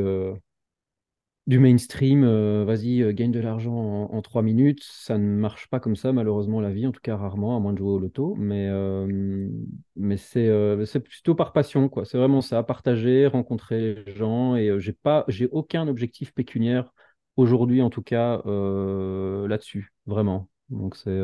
du 1.50 1.58
mainstream, 1.58 2.24
euh, 2.24 2.64
vas-y, 2.64 3.02
euh, 3.02 3.12
gagne 3.12 3.32
de 3.32 3.40
l'argent 3.40 3.74
en, 3.74 4.22
trois 4.22 4.44
minutes. 4.44 4.84
Ça 4.84 5.18
ne 5.18 5.24
marche 5.24 5.68
pas 5.68 5.80
comme 5.80 5.96
ça, 5.96 6.14
malheureusement, 6.14 6.62
la 6.62 6.70
vie, 6.70 6.86
en 6.86 6.92
tout 6.92 7.02
cas 7.02 7.18
rarement, 7.18 7.58
à 7.58 7.60
moins 7.60 7.74
de 7.74 7.80
jouer 7.80 7.90
au 7.90 7.98
loto. 7.98 8.36
Mais, 8.38 8.68
euh, 8.70 9.50
mais 9.96 10.18
c'est, 10.18 10.48
c'est 10.86 11.00
plutôt 11.00 11.34
par 11.34 11.52
passion, 11.52 11.90
quoi. 11.90 12.06
C'est 12.06 12.20
vraiment 12.20 12.42
ça, 12.42 12.62
partager, 12.62 13.26
rencontrer 13.26 13.96
les 13.96 14.14
gens. 14.14 14.56
Et 14.58 14.80
j'ai 14.80 14.94
pas, 14.94 15.26
j'ai 15.28 15.48
aucun 15.48 15.88
objectif 15.88 16.36
pécuniaire 16.36 16.94
aujourd'hui, 17.36 17.82
en 17.82 17.90
tout 17.90 18.04
cas, 18.04 18.44
là-dessus, 18.46 19.92
vraiment. 20.06 20.50
Donc 20.70 20.96
c'est, 20.96 21.20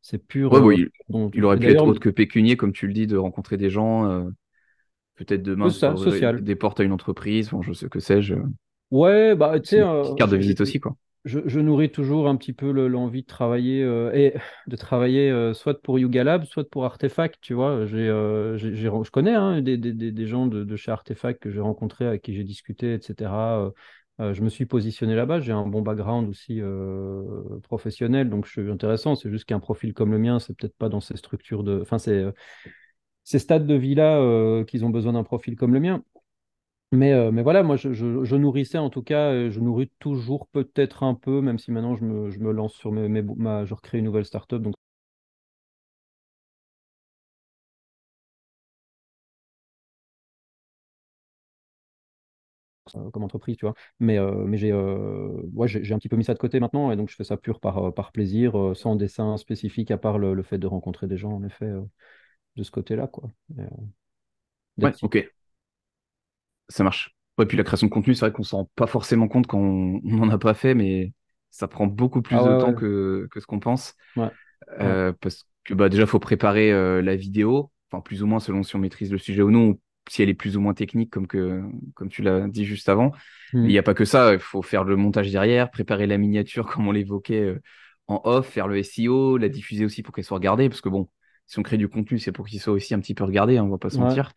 c'est 0.00 0.24
pur. 0.24 0.52
oui, 0.62 0.86
il 1.34 1.44
aurait 1.44 1.58
pu 1.58 1.66
être 1.66 1.84
autre 1.84 1.98
que 1.98 2.08
pécunier, 2.08 2.56
comme 2.56 2.72
tu 2.72 2.86
le 2.86 2.92
dis, 2.92 3.08
de 3.08 3.16
rencontrer 3.16 3.56
des 3.56 3.68
gens. 3.68 4.28
Peut-être 5.16 5.42
demain, 5.42 5.70
ça, 5.70 5.96
social. 5.96 6.40
des 6.42 6.54
portes 6.54 6.78
à 6.78 6.84
une 6.84 6.92
entreprise, 6.92 7.50
bon, 7.50 7.62
je 7.62 7.72
sais 7.72 7.88
que 7.88 7.98
sais-je. 7.98 8.36
Ouais, 8.94 9.34
bah, 9.34 9.58
tu 9.58 9.70
sais. 9.70 9.80
Euh, 9.82 10.14
carte 10.14 10.30
de 10.30 10.36
visite 10.36 10.60
aussi, 10.60 10.78
quoi. 10.78 10.94
Je, 11.24 11.58
nourris 11.58 11.90
toujours 11.90 12.28
un 12.28 12.36
petit 12.36 12.52
peu 12.52 12.70
l'envie 12.86 13.22
de 13.22 13.26
travailler 13.26 13.82
euh, 13.82 14.12
et 14.12 14.34
de 14.68 14.76
travailler 14.76 15.30
euh, 15.30 15.52
soit 15.52 15.82
pour 15.82 15.98
Yuga 15.98 16.22
Lab, 16.22 16.44
soit 16.44 16.68
pour 16.70 16.84
Artefact, 16.84 17.38
tu 17.40 17.54
vois. 17.54 17.86
J'ai, 17.86 18.06
je 18.06 19.10
connais 19.10 19.34
hein, 19.34 19.62
des, 19.62 19.76
des, 19.76 19.92
des, 19.92 20.26
gens 20.26 20.46
de, 20.46 20.62
de, 20.62 20.76
chez 20.76 20.92
Artefact 20.92 21.42
que 21.42 21.50
j'ai 21.50 21.60
rencontrés, 21.60 22.06
avec 22.06 22.22
qui 22.22 22.34
j'ai 22.34 22.44
discuté, 22.44 22.94
etc. 22.94 23.72
je 24.20 24.40
me 24.42 24.48
suis 24.48 24.66
positionné 24.66 25.16
là-bas. 25.16 25.40
J'ai 25.40 25.52
un 25.52 25.66
bon 25.66 25.82
background 25.82 26.28
aussi 26.28 26.60
professionnel, 27.64 28.30
donc 28.30 28.46
je 28.46 28.52
suis 28.52 28.70
intéressant. 28.70 29.16
C'est 29.16 29.30
juste 29.30 29.46
qu'un 29.46 29.60
profil 29.60 29.92
comme 29.92 30.12
le 30.12 30.18
mien, 30.18 30.38
c'est 30.38 30.56
peut-être 30.56 30.76
pas 30.76 30.88
dans 30.88 31.00
ces 31.00 31.16
structures 31.16 31.64
de. 31.64 31.80
Enfin, 31.80 31.98
c'est 31.98 32.26
ces 33.24 33.40
stades 33.40 33.66
de 33.66 33.74
vie-là 33.74 34.62
qu'ils 34.64 34.84
ont 34.84 34.90
besoin 34.90 35.14
d'un 35.14 35.24
profil 35.24 35.56
comme 35.56 35.74
le 35.74 35.80
mien. 35.80 36.04
Mais, 36.94 37.12
euh, 37.12 37.30
mais 37.32 37.42
voilà, 37.42 37.62
moi, 37.62 37.76
je, 37.76 37.92
je, 37.92 38.36
nourrissais 38.36 38.78
en 38.78 38.88
tout 38.90 39.02
cas, 39.02 39.50
je 39.50 39.60
nourris 39.60 39.90
toujours 39.98 40.46
peut-être 40.48 41.02
un 41.02 41.14
peu, 41.14 41.40
même 41.40 41.58
si 41.58 41.70
maintenant 41.72 41.94
je 41.96 42.04
me, 42.04 42.30
je 42.30 42.38
me 42.38 42.52
lance 42.52 42.74
sur 42.74 42.92
mes, 42.92 43.08
mes 43.08 43.22
ma, 43.22 43.64
je 43.64 43.74
recrée 43.74 43.98
une 43.98 44.04
nouvelle 44.04 44.24
startup. 44.24 44.62
Donc... 44.62 44.74
Euh, 52.96 53.10
comme 53.10 53.22
entreprise, 53.24 53.56
tu 53.56 53.64
vois. 53.64 53.74
Mais, 53.98 54.18
euh, 54.18 54.44
mais 54.46 54.58
j'ai 54.58 54.72
ouais, 54.72 55.68
j'ai 55.68 55.94
un 55.94 55.98
petit 55.98 56.08
peu 56.08 56.16
mis 56.16 56.24
ça 56.24 56.34
de 56.34 56.38
côté 56.38 56.60
maintenant, 56.60 56.90
et 56.92 56.96
donc 56.96 57.08
je 57.10 57.16
fais 57.16 57.24
ça 57.24 57.36
pur 57.36 57.58
par, 57.60 57.92
par 57.94 58.12
plaisir, 58.12 58.72
sans 58.76 58.94
dessin 58.96 59.36
spécifique, 59.38 59.90
à 59.90 59.96
part 59.98 60.18
le, 60.18 60.42
fait 60.42 60.58
de 60.58 60.66
rencontrer 60.66 61.06
des 61.06 61.16
gens, 61.16 61.32
en 61.32 61.42
effet, 61.44 61.70
de 62.56 62.62
ce 62.64 62.70
côté-là, 62.72 63.08
quoi. 63.08 63.30
ouais, 64.78 64.92
ok. 65.02 65.33
Ça 66.68 66.84
marche. 66.84 67.14
Et 67.40 67.46
puis 67.46 67.56
la 67.56 67.64
création 67.64 67.86
de 67.86 67.92
contenu, 67.92 68.14
c'est 68.14 68.26
vrai 68.26 68.32
qu'on 68.32 68.42
s'en 68.42 68.58
rend 68.58 68.70
pas 68.76 68.86
forcément 68.86 69.28
compte 69.28 69.46
quand 69.46 69.58
on 69.58 70.00
n'en 70.04 70.28
a 70.30 70.38
pas 70.38 70.54
fait, 70.54 70.74
mais 70.74 71.12
ça 71.50 71.68
prend 71.68 71.86
beaucoup 71.86 72.22
plus 72.22 72.36
ah 72.36 72.44
de 72.44 72.60
temps 72.60 72.74
que, 72.74 73.28
que 73.30 73.40
ce 73.40 73.46
qu'on 73.46 73.60
pense. 73.60 73.94
Euh, 74.80 75.12
parce 75.20 75.46
que 75.64 75.74
bah, 75.74 75.88
déjà, 75.88 76.02
il 76.02 76.08
faut 76.08 76.18
préparer 76.18 76.72
euh, 76.72 77.02
la 77.02 77.16
vidéo, 77.16 77.70
enfin 77.90 78.00
plus 78.00 78.22
ou 78.22 78.26
moins 78.26 78.40
selon 78.40 78.62
si 78.62 78.74
on 78.76 78.78
maîtrise 78.78 79.12
le 79.12 79.18
sujet 79.18 79.42
ou 79.42 79.50
non, 79.50 79.78
si 80.08 80.22
elle 80.22 80.28
est 80.28 80.34
plus 80.34 80.56
ou 80.56 80.60
moins 80.60 80.74
technique, 80.74 81.10
comme, 81.10 81.26
que, 81.26 81.62
comme 81.94 82.08
tu 82.08 82.22
l'as 82.22 82.48
dit 82.48 82.64
juste 82.64 82.88
avant. 82.88 83.12
Il 83.52 83.62
n'y 83.62 83.78
a 83.78 83.84
pas 83.84 83.94
que 83.94 84.04
ça, 84.04 84.32
il 84.32 84.40
faut 84.40 84.62
faire 84.62 84.82
le 84.82 84.96
montage 84.96 85.30
derrière, 85.30 85.70
préparer 85.70 86.08
la 86.08 86.18
miniature, 86.18 86.66
comme 86.72 86.88
on 86.88 86.92
l'évoquait 86.92 87.40
euh, 87.40 87.62
en 88.08 88.20
off, 88.24 88.48
faire 88.48 88.68
le 88.68 88.82
SEO, 88.82 89.36
la 89.38 89.48
diffuser 89.48 89.84
aussi 89.84 90.02
pour 90.02 90.14
qu'elle 90.14 90.24
soit 90.24 90.36
regardée, 90.36 90.68
parce 90.68 90.80
que 90.80 90.88
bon, 90.88 91.08
si 91.46 91.58
on 91.58 91.62
crée 91.62 91.76
du 91.76 91.88
contenu, 91.88 92.18
c'est 92.18 92.32
pour 92.32 92.46
qu'il 92.46 92.60
soit 92.60 92.72
aussi 92.72 92.94
un 92.94 93.00
petit 93.00 93.14
peu 93.14 93.24
regardé, 93.24 93.58
hein, 93.58 93.64
on 93.64 93.68
va 93.68 93.78
pas 93.78 93.90
se 93.90 93.98
mentir. 93.98 94.32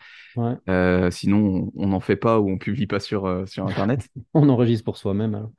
Euh, 0.70 1.10
sinon, 1.10 1.72
on 1.76 1.88
n'en 1.88 1.99
fait 1.99 2.16
pas 2.16 2.39
ou 2.39 2.49
on 2.49 2.58
publie 2.58 2.88
pas 2.88 2.99
sur, 2.99 3.26
euh, 3.26 3.45
sur 3.45 3.66
Internet. 3.66 4.08
on 4.34 4.49
enregistre 4.49 4.84
pour 4.84 4.97
soi-même. 4.97 5.49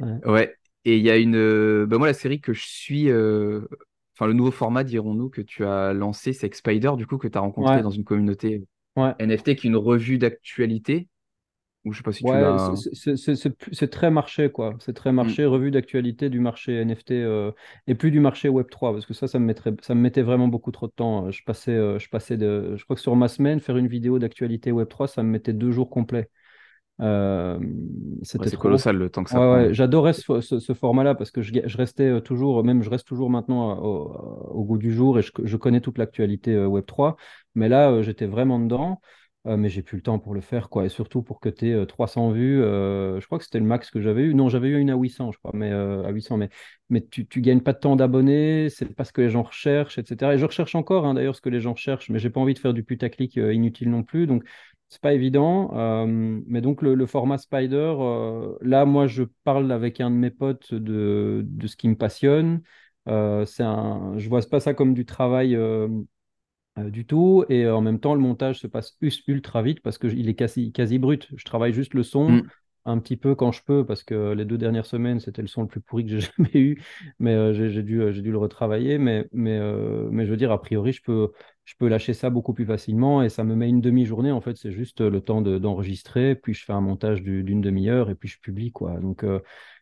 Ouais. 0.00 0.54
Et 0.84 0.96
il 0.96 1.04
y 1.04 1.10
a 1.10 1.16
une. 1.16 1.36
Euh, 1.36 1.86
bah, 1.86 1.98
moi, 1.98 2.06
la 2.06 2.14
série 2.14 2.40
que 2.40 2.52
je 2.52 2.66
suis. 2.66 3.06
Enfin, 3.08 4.26
le 4.26 4.32
nouveau 4.32 4.50
format, 4.50 4.84
dirons-nous, 4.84 5.30
que 5.30 5.40
tu 5.40 5.64
as 5.64 5.92
lancé, 5.92 6.32
c'est 6.32 6.52
Spider, 6.54 6.92
du 6.96 7.06
coup, 7.06 7.18
que 7.18 7.28
tu 7.28 7.38
as 7.38 7.40
rencontré 7.40 7.82
dans 7.82 7.90
une 7.90 8.04
communauté 8.04 8.64
NFT 8.96 9.54
qui 9.54 9.66
est 9.66 9.70
une 9.70 9.76
revue 9.76 10.18
d'actualité 10.18 11.08
ou 11.84 11.92
je 11.92 11.98
sais 11.98 12.02
pas 12.02 12.12
si 12.12 12.22
tu 12.22 13.64
C'est 13.72 13.90
très 13.90 14.10
marché, 14.10 14.50
quoi. 14.50 14.76
C'est 14.80 14.92
très 14.92 15.12
marché, 15.12 15.44
mm. 15.44 15.48
revue 15.48 15.70
d'actualité 15.70 16.28
du 16.28 16.38
marché 16.38 16.84
NFT 16.84 17.12
euh, 17.12 17.52
et 17.86 17.94
plus 17.94 18.10
du 18.10 18.20
marché 18.20 18.50
Web3, 18.50 18.92
parce 18.92 19.06
que 19.06 19.14
ça, 19.14 19.26
ça 19.26 19.38
me, 19.38 19.46
mettrait, 19.46 19.72
ça 19.80 19.94
me 19.94 20.00
mettait 20.00 20.22
vraiment 20.22 20.48
beaucoup 20.48 20.72
trop 20.72 20.88
de 20.88 20.92
temps. 20.92 21.30
Je 21.30 21.42
passais, 21.42 21.72
euh, 21.72 21.98
je 21.98 22.08
passais 22.10 22.36
de, 22.36 22.76
je 22.76 22.84
crois 22.84 22.96
que 22.96 23.02
sur 23.02 23.16
ma 23.16 23.28
semaine, 23.28 23.60
faire 23.60 23.78
une 23.78 23.86
vidéo 23.86 24.18
d'actualité 24.18 24.72
Web3, 24.72 25.06
ça 25.06 25.22
me 25.22 25.30
mettait 25.30 25.54
deux 25.54 25.70
jours 25.70 25.88
complets. 25.88 26.28
Euh, 27.00 27.58
c'était 28.20 28.54
colossal 28.58 28.96
le 28.96 29.08
temps 29.08 29.24
que 29.24 29.30
ça 29.30 29.72
J'adorais 29.72 30.12
ce, 30.12 30.74
format-là 30.74 31.14
parce 31.14 31.30
que 31.30 31.40
je, 31.40 31.78
restais 31.78 32.20
toujours, 32.20 32.62
même 32.62 32.82
je 32.82 32.90
reste 32.90 33.08
toujours 33.08 33.30
maintenant 33.30 33.78
au, 33.78 34.64
goût 34.64 34.76
du 34.76 34.92
jour 34.92 35.18
et 35.18 35.22
je, 35.22 35.32
je 35.42 35.56
connais 35.56 35.80
toute 35.80 35.96
l'actualité 35.96 36.54
Web3. 36.54 37.16
Mais 37.54 37.70
là, 37.70 38.02
j'étais 38.02 38.26
vraiment 38.26 38.58
dedans. 38.58 39.00
Euh, 39.46 39.56
mais 39.56 39.70
j'ai 39.70 39.82
plus 39.82 39.96
le 39.96 40.02
temps 40.02 40.18
pour 40.18 40.34
le 40.34 40.42
faire, 40.42 40.68
quoi. 40.68 40.84
Et 40.84 40.90
surtout 40.90 41.22
pour 41.22 41.40
que 41.40 41.48
tu 41.48 41.70
aies 41.70 41.86
300 41.86 42.30
vues. 42.30 42.58
Je 42.60 43.24
crois 43.26 43.38
que 43.38 43.44
c'était 43.44 43.58
le 43.58 43.64
max 43.64 43.90
que 43.90 44.00
j'avais 44.00 44.22
eu. 44.22 44.34
Non, 44.34 44.48
j'avais 44.48 44.68
eu 44.68 44.78
une 44.78 44.90
à 44.90 44.96
800, 44.96 45.32
je 45.32 45.38
crois, 45.38 45.52
mais 45.54 45.70
à 45.70 46.10
800. 46.10 46.36
Mais, 46.36 46.50
mais 46.90 47.00
tu, 47.06 47.26
tu 47.26 47.40
gagnes 47.40 47.62
pas 47.62 47.72
de 47.72 47.78
temps 47.78 47.96
d'abonnés, 47.96 48.68
c'est 48.68 48.94
pas 48.94 49.04
ce 49.04 49.12
que 49.12 49.22
les 49.22 49.30
gens 49.30 49.42
recherchent, 49.42 49.98
etc. 49.98 50.34
Et 50.34 50.38
je 50.38 50.44
recherche 50.44 50.74
encore, 50.74 51.06
hein, 51.06 51.14
d'ailleurs, 51.14 51.34
ce 51.36 51.40
que 51.40 51.48
les 51.48 51.60
gens 51.60 51.72
recherchent, 51.72 52.10
mais 52.10 52.18
j'ai 52.18 52.30
pas 52.30 52.40
envie 52.40 52.54
de 52.54 52.58
faire 52.58 52.74
du 52.74 52.84
putaclic 52.84 53.36
inutile 53.36 53.90
non 53.90 54.02
plus. 54.02 54.26
Donc, 54.26 54.44
c'est 54.88 55.00
pas 55.00 55.14
évident. 55.14 55.70
mais 56.46 56.60
donc, 56.60 56.82
le, 56.82 57.06
format 57.06 57.38
Spider, 57.38 57.94
là, 58.60 58.84
moi, 58.84 59.06
je 59.06 59.24
parle 59.44 59.72
avec 59.72 60.00
un 60.00 60.10
de 60.10 60.16
mes 60.16 60.30
potes 60.30 60.74
de, 60.74 61.42
de 61.46 61.66
ce 61.66 61.76
qui 61.76 61.88
me 61.88 61.96
passionne. 61.96 62.62
c'est 63.06 63.62
un, 63.62 64.18
je 64.18 64.28
vois 64.28 64.40
pas 64.42 64.60
ça 64.60 64.74
comme 64.74 64.92
du 64.92 65.06
travail 65.06 65.56
du 66.76 67.06
tout. 67.06 67.44
Et 67.48 67.64
euh, 67.64 67.76
en 67.76 67.80
même 67.80 68.00
temps, 68.00 68.14
le 68.14 68.20
montage 68.20 68.60
se 68.60 68.66
passe 68.66 68.96
ultra 69.26 69.62
vite 69.62 69.80
parce 69.80 69.98
qu'il 69.98 70.28
est 70.28 70.34
quasi, 70.34 70.72
quasi 70.72 70.98
brut. 70.98 71.28
Je 71.36 71.44
travaille 71.44 71.72
juste 71.72 71.94
le 71.94 72.02
son. 72.02 72.30
Mm. 72.30 72.48
un 72.86 72.98
petit 72.98 73.18
peu 73.18 73.34
quand 73.34 73.52
je 73.52 73.62
peux, 73.62 73.84
parce 73.84 74.02
que 74.02 74.32
les 74.32 74.46
deux 74.46 74.56
dernières 74.56 74.86
semaines, 74.86 75.20
c'était 75.20 75.42
le 75.42 75.48
son 75.48 75.62
le 75.62 75.68
plus 75.68 75.80
pourri 75.80 76.06
que 76.06 76.10
j'ai 76.10 76.20
jamais 76.38 76.50
eu, 76.54 76.82
mais 77.18 77.34
euh, 77.34 77.52
j'ai 77.52 77.82
dû, 77.82 78.00
dû 78.22 78.30
le 78.30 78.38
retravailler. 78.38 78.98
Mais, 78.98 79.28
mais, 79.32 79.60
mais 80.10 80.24
je 80.24 80.30
veux 80.30 80.36
dire, 80.36 80.50
a 80.52 80.60
priori, 80.60 80.92
je 80.92 81.02
peux, 81.02 81.30
je 81.64 81.74
peux 81.78 81.88
lâcher 81.88 82.14
ça 82.14 82.30
beaucoup 82.30 82.54
plus 82.54 82.66
facilement 82.66 83.22
et 83.22 83.28
ça 83.28 83.44
me 83.44 83.54
met 83.54 83.68
une 83.68 83.80
demi-journée. 83.80 84.32
En 84.32 84.40
fait, 84.40 84.56
c'est 84.56 84.72
juste 84.72 85.00
le 85.00 85.20
temps 85.20 85.42
d'enregistrer, 85.42 86.34
puis 86.34 86.54
je 86.54 86.64
fais 86.64 86.72
un 86.72 86.80
montage 86.80 87.22
d'une 87.22 87.60
demi-heure 87.60 88.10
et 88.10 88.14
puis 88.14 88.28
je 88.28 88.40
publie. 88.40 88.72
Quoi. 88.72 88.98
Donc, 89.00 89.24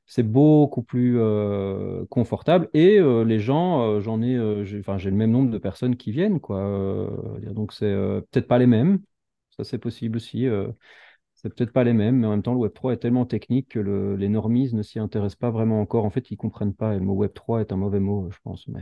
c'est 0.09 0.23
beaucoup 0.23 0.83
plus 0.83 1.17
euh, 1.19 2.07
confortable 2.07 2.71
et 2.73 2.99
euh, 2.99 3.25
les 3.25 3.39
gens, 3.39 3.83
euh, 3.83 4.01
j'en 4.01 4.23
ai, 4.23 4.39
enfin 4.81 4.97
j'ai 4.97 5.11
le 5.11 5.17
même 5.17 5.31
nombre 5.31 5.51
de 5.51 5.59
personnes 5.59 5.97
qui 5.97 6.13
viennent 6.13 6.41
quoi. 6.41 6.61
donc 7.53 7.73
c'est 7.75 7.95
peut-être 8.33 8.49
pas 8.49 8.59
les 8.59 8.67
mêmes, 8.67 9.01
ça 9.51 9.65
c'est 9.65 9.79
possible 9.79 10.17
aussi. 10.17 10.47
c'est 11.35 11.55
peut-être 11.55 11.73
pas 11.73 11.85
les 11.85 11.93
mêmes, 11.93 12.17
mais 12.17 12.27
en 12.27 12.31
même 12.31 12.43
temps 12.43 12.55
le 12.55 12.61
Web 12.61 12.73
3 12.73 12.95
est 12.95 12.97
tellement 12.97 13.27
technique 13.27 13.69
que 13.69 14.17
les 14.19 14.29
normies 14.31 14.73
ne 14.73 14.83
s'y 14.83 14.99
intéressent 14.99 15.37
pas 15.39 15.51
vraiment 15.51 15.81
encore. 15.81 16.07
En 16.07 16.11
fait, 16.11 16.31
ils 16.31 16.37
comprennent 16.37 16.75
pas. 16.75 16.95
Et 16.95 16.99
le 16.99 17.05
mot 17.05 17.15
Web 17.15 17.33
3 17.35 17.61
est 17.61 17.73
un 17.73 17.77
mauvais 17.77 18.01
mot, 18.01 18.29
je 18.31 18.39
pense. 18.43 18.67
Mais 18.69 18.81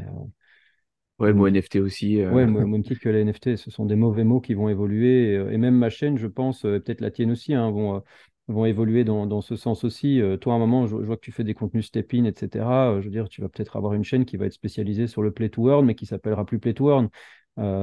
Ouais, 1.19 1.29
le 1.29 1.35
mot 1.35 1.47
NFT 1.49 1.81
aussi. 1.81 2.25
Ouais, 2.25 2.47
même 2.47 2.83
titre 2.83 3.01
que 3.01 3.09
les 3.09 3.21
NFT, 3.21 3.57
ce 3.57 3.71
sont 3.71 3.85
des 3.85 3.97
mauvais 3.97 4.25
mots 4.25 4.41
qui 4.41 4.55
vont 4.55 4.69
évoluer. 4.69 5.35
Et, 5.35 5.59
même 5.59 5.77
ma 5.77 5.91
chaîne, 5.91 6.19
je 6.19 6.29
pense, 6.29 6.63
peut-être 6.63 7.01
la 7.01 7.11
tienne 7.11 7.33
aussi, 7.33 7.53
hein, 7.53 7.71
vont, 7.71 8.03
vont 8.49 8.65
évoluer 8.65 9.05
dans, 9.05 9.27
dans, 9.27 9.41
ce 9.41 9.57
sens 9.57 9.85
aussi. 9.85 10.21
Euh, 10.21 10.37
toi, 10.37 10.55
à 10.55 10.57
un 10.57 10.59
moment, 10.59 10.87
je, 10.87 10.97
vois 10.97 11.17
que 11.17 11.23
tu 11.23 11.33
fais 11.33 11.45
des 11.45 11.55
contenus 11.55 11.87
step-in, 11.87 12.25
etc. 12.25 12.65
Euh, 12.67 13.01
je 13.01 13.07
veux 13.07 13.11
dire, 13.11 13.29
tu 13.29 13.41
vas 13.41 13.49
peut-être 13.49 13.77
avoir 13.77 13.95
une 13.95 14.05
chaîne 14.05 14.25
qui 14.25 14.37
va 14.37 14.47
être 14.47 14.53
spécialisée 14.53 15.07
sur 15.07 15.23
le 15.23 15.33
play 15.33 15.49
to 15.49 15.69
earn, 15.69 15.85
mais 15.85 15.95
qui 15.95 16.07
s'appellera 16.07 16.45
plus 16.45 16.59
play 16.59 16.75
to 16.75 16.91
earn. 16.91 17.09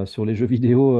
sur 0.05 0.25
les 0.25 0.35
jeux 0.35 0.45
vidéo, 0.45 0.97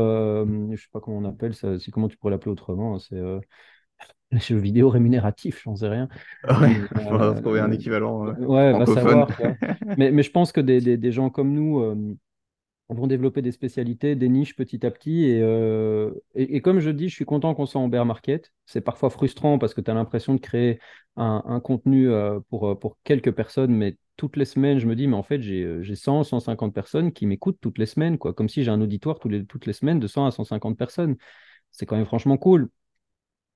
je 0.72 0.76
sais 0.76 0.90
pas 0.92 1.00
comment 1.00 1.18
on 1.18 1.26
appelle 1.26 1.54
ça, 1.54 1.80
c'est 1.80 1.92
comment 1.92 2.08
tu 2.08 2.18
pourrais 2.18 2.32
l'appeler 2.32 2.52
autrement, 2.52 3.00
c'est 3.00 3.20
les 4.32 4.40
jeux 4.40 4.58
vidéo 4.58 4.90
rémunératifs, 4.90 5.62
j'en 5.64 5.76
sais 5.76 5.88
rien. 5.88 6.10
Ouais, 6.44 6.74
faudra 7.04 7.34
trouver 7.40 7.60
un 7.62 7.72
équivalent. 7.72 8.34
ouais, 8.36 8.74
va 8.74 8.86
savoir. 8.86 9.28
mais, 9.98 10.12
mais, 10.12 10.24
je 10.24 10.32
pense 10.32 10.52
que 10.52 10.62
des, 10.62 10.82
des, 10.82 10.98
des 10.98 11.12
gens 11.12 11.30
comme 11.30 11.54
nous 11.54 12.18
vont 12.90 13.08
développer 13.08 13.42
des 13.42 13.52
spécialités, 13.52 14.16
des 14.16 14.30
niches 14.30 14.56
petit 14.56 14.86
à 14.86 14.92
petit. 14.92 15.40
Euh, 15.42 16.12
et, 16.36 16.56
et, 16.56 16.62
comme 16.62 16.80
je 16.80 16.90
dis, 16.90 17.10
je 17.10 17.16
suis 17.16 17.26
content 17.26 17.54
qu'on 17.56 17.66
soit 17.66 17.82
en 17.82 17.88
bear 17.88 18.06
market. 18.06 18.52
C'est 18.66 18.82
parfois 18.82 19.10
frustrant 19.10 19.58
parce 19.58 19.74
que 19.74 19.82
tu 19.82 19.90
as 19.90 19.94
l'impression 19.94 20.36
de 20.36 20.40
créer 20.40 20.80
un, 21.16 21.60
contenu 21.60 22.10
euh, 22.10 22.40
pour, 22.50 22.68
euh, 22.68 22.76
pour 22.76 22.98
quelques 23.04 23.32
personnes, 23.32 23.74
mais 23.74 23.98
toutes 24.18 24.36
les 24.36 24.46
semaines, 24.46 24.80
je 24.80 24.88
me 24.88 24.96
dis, 24.96 25.08
mais 25.08 25.16
en 25.16 25.24
fait, 25.24 25.42
j'ai 25.42 25.96
100, 25.96 26.24
150 26.24 26.74
personnes 26.74 27.12
qui 27.12 27.26
m'écoutent 27.26 27.60
toutes 27.62 27.78
les 27.78 27.86
semaines, 27.86 28.18
quoi. 28.18 28.34
Comme 28.34 28.50
si 28.50 28.64
j'ai 28.64 28.72
un 28.72 28.82
auditoire 28.82 29.20
toutes 29.20 29.32
les, 29.32 29.46
toutes 29.46 29.66
les 29.66 29.74
semaines 29.74 30.00
de 30.00 30.08
100 30.08 30.26
à 30.26 30.32
150 30.32 30.78
personnes. 30.78 31.16
C'est 31.72 31.86
quand 31.86 31.96
même 31.96 32.06
franchement 32.06 32.38
cool. 32.38 32.70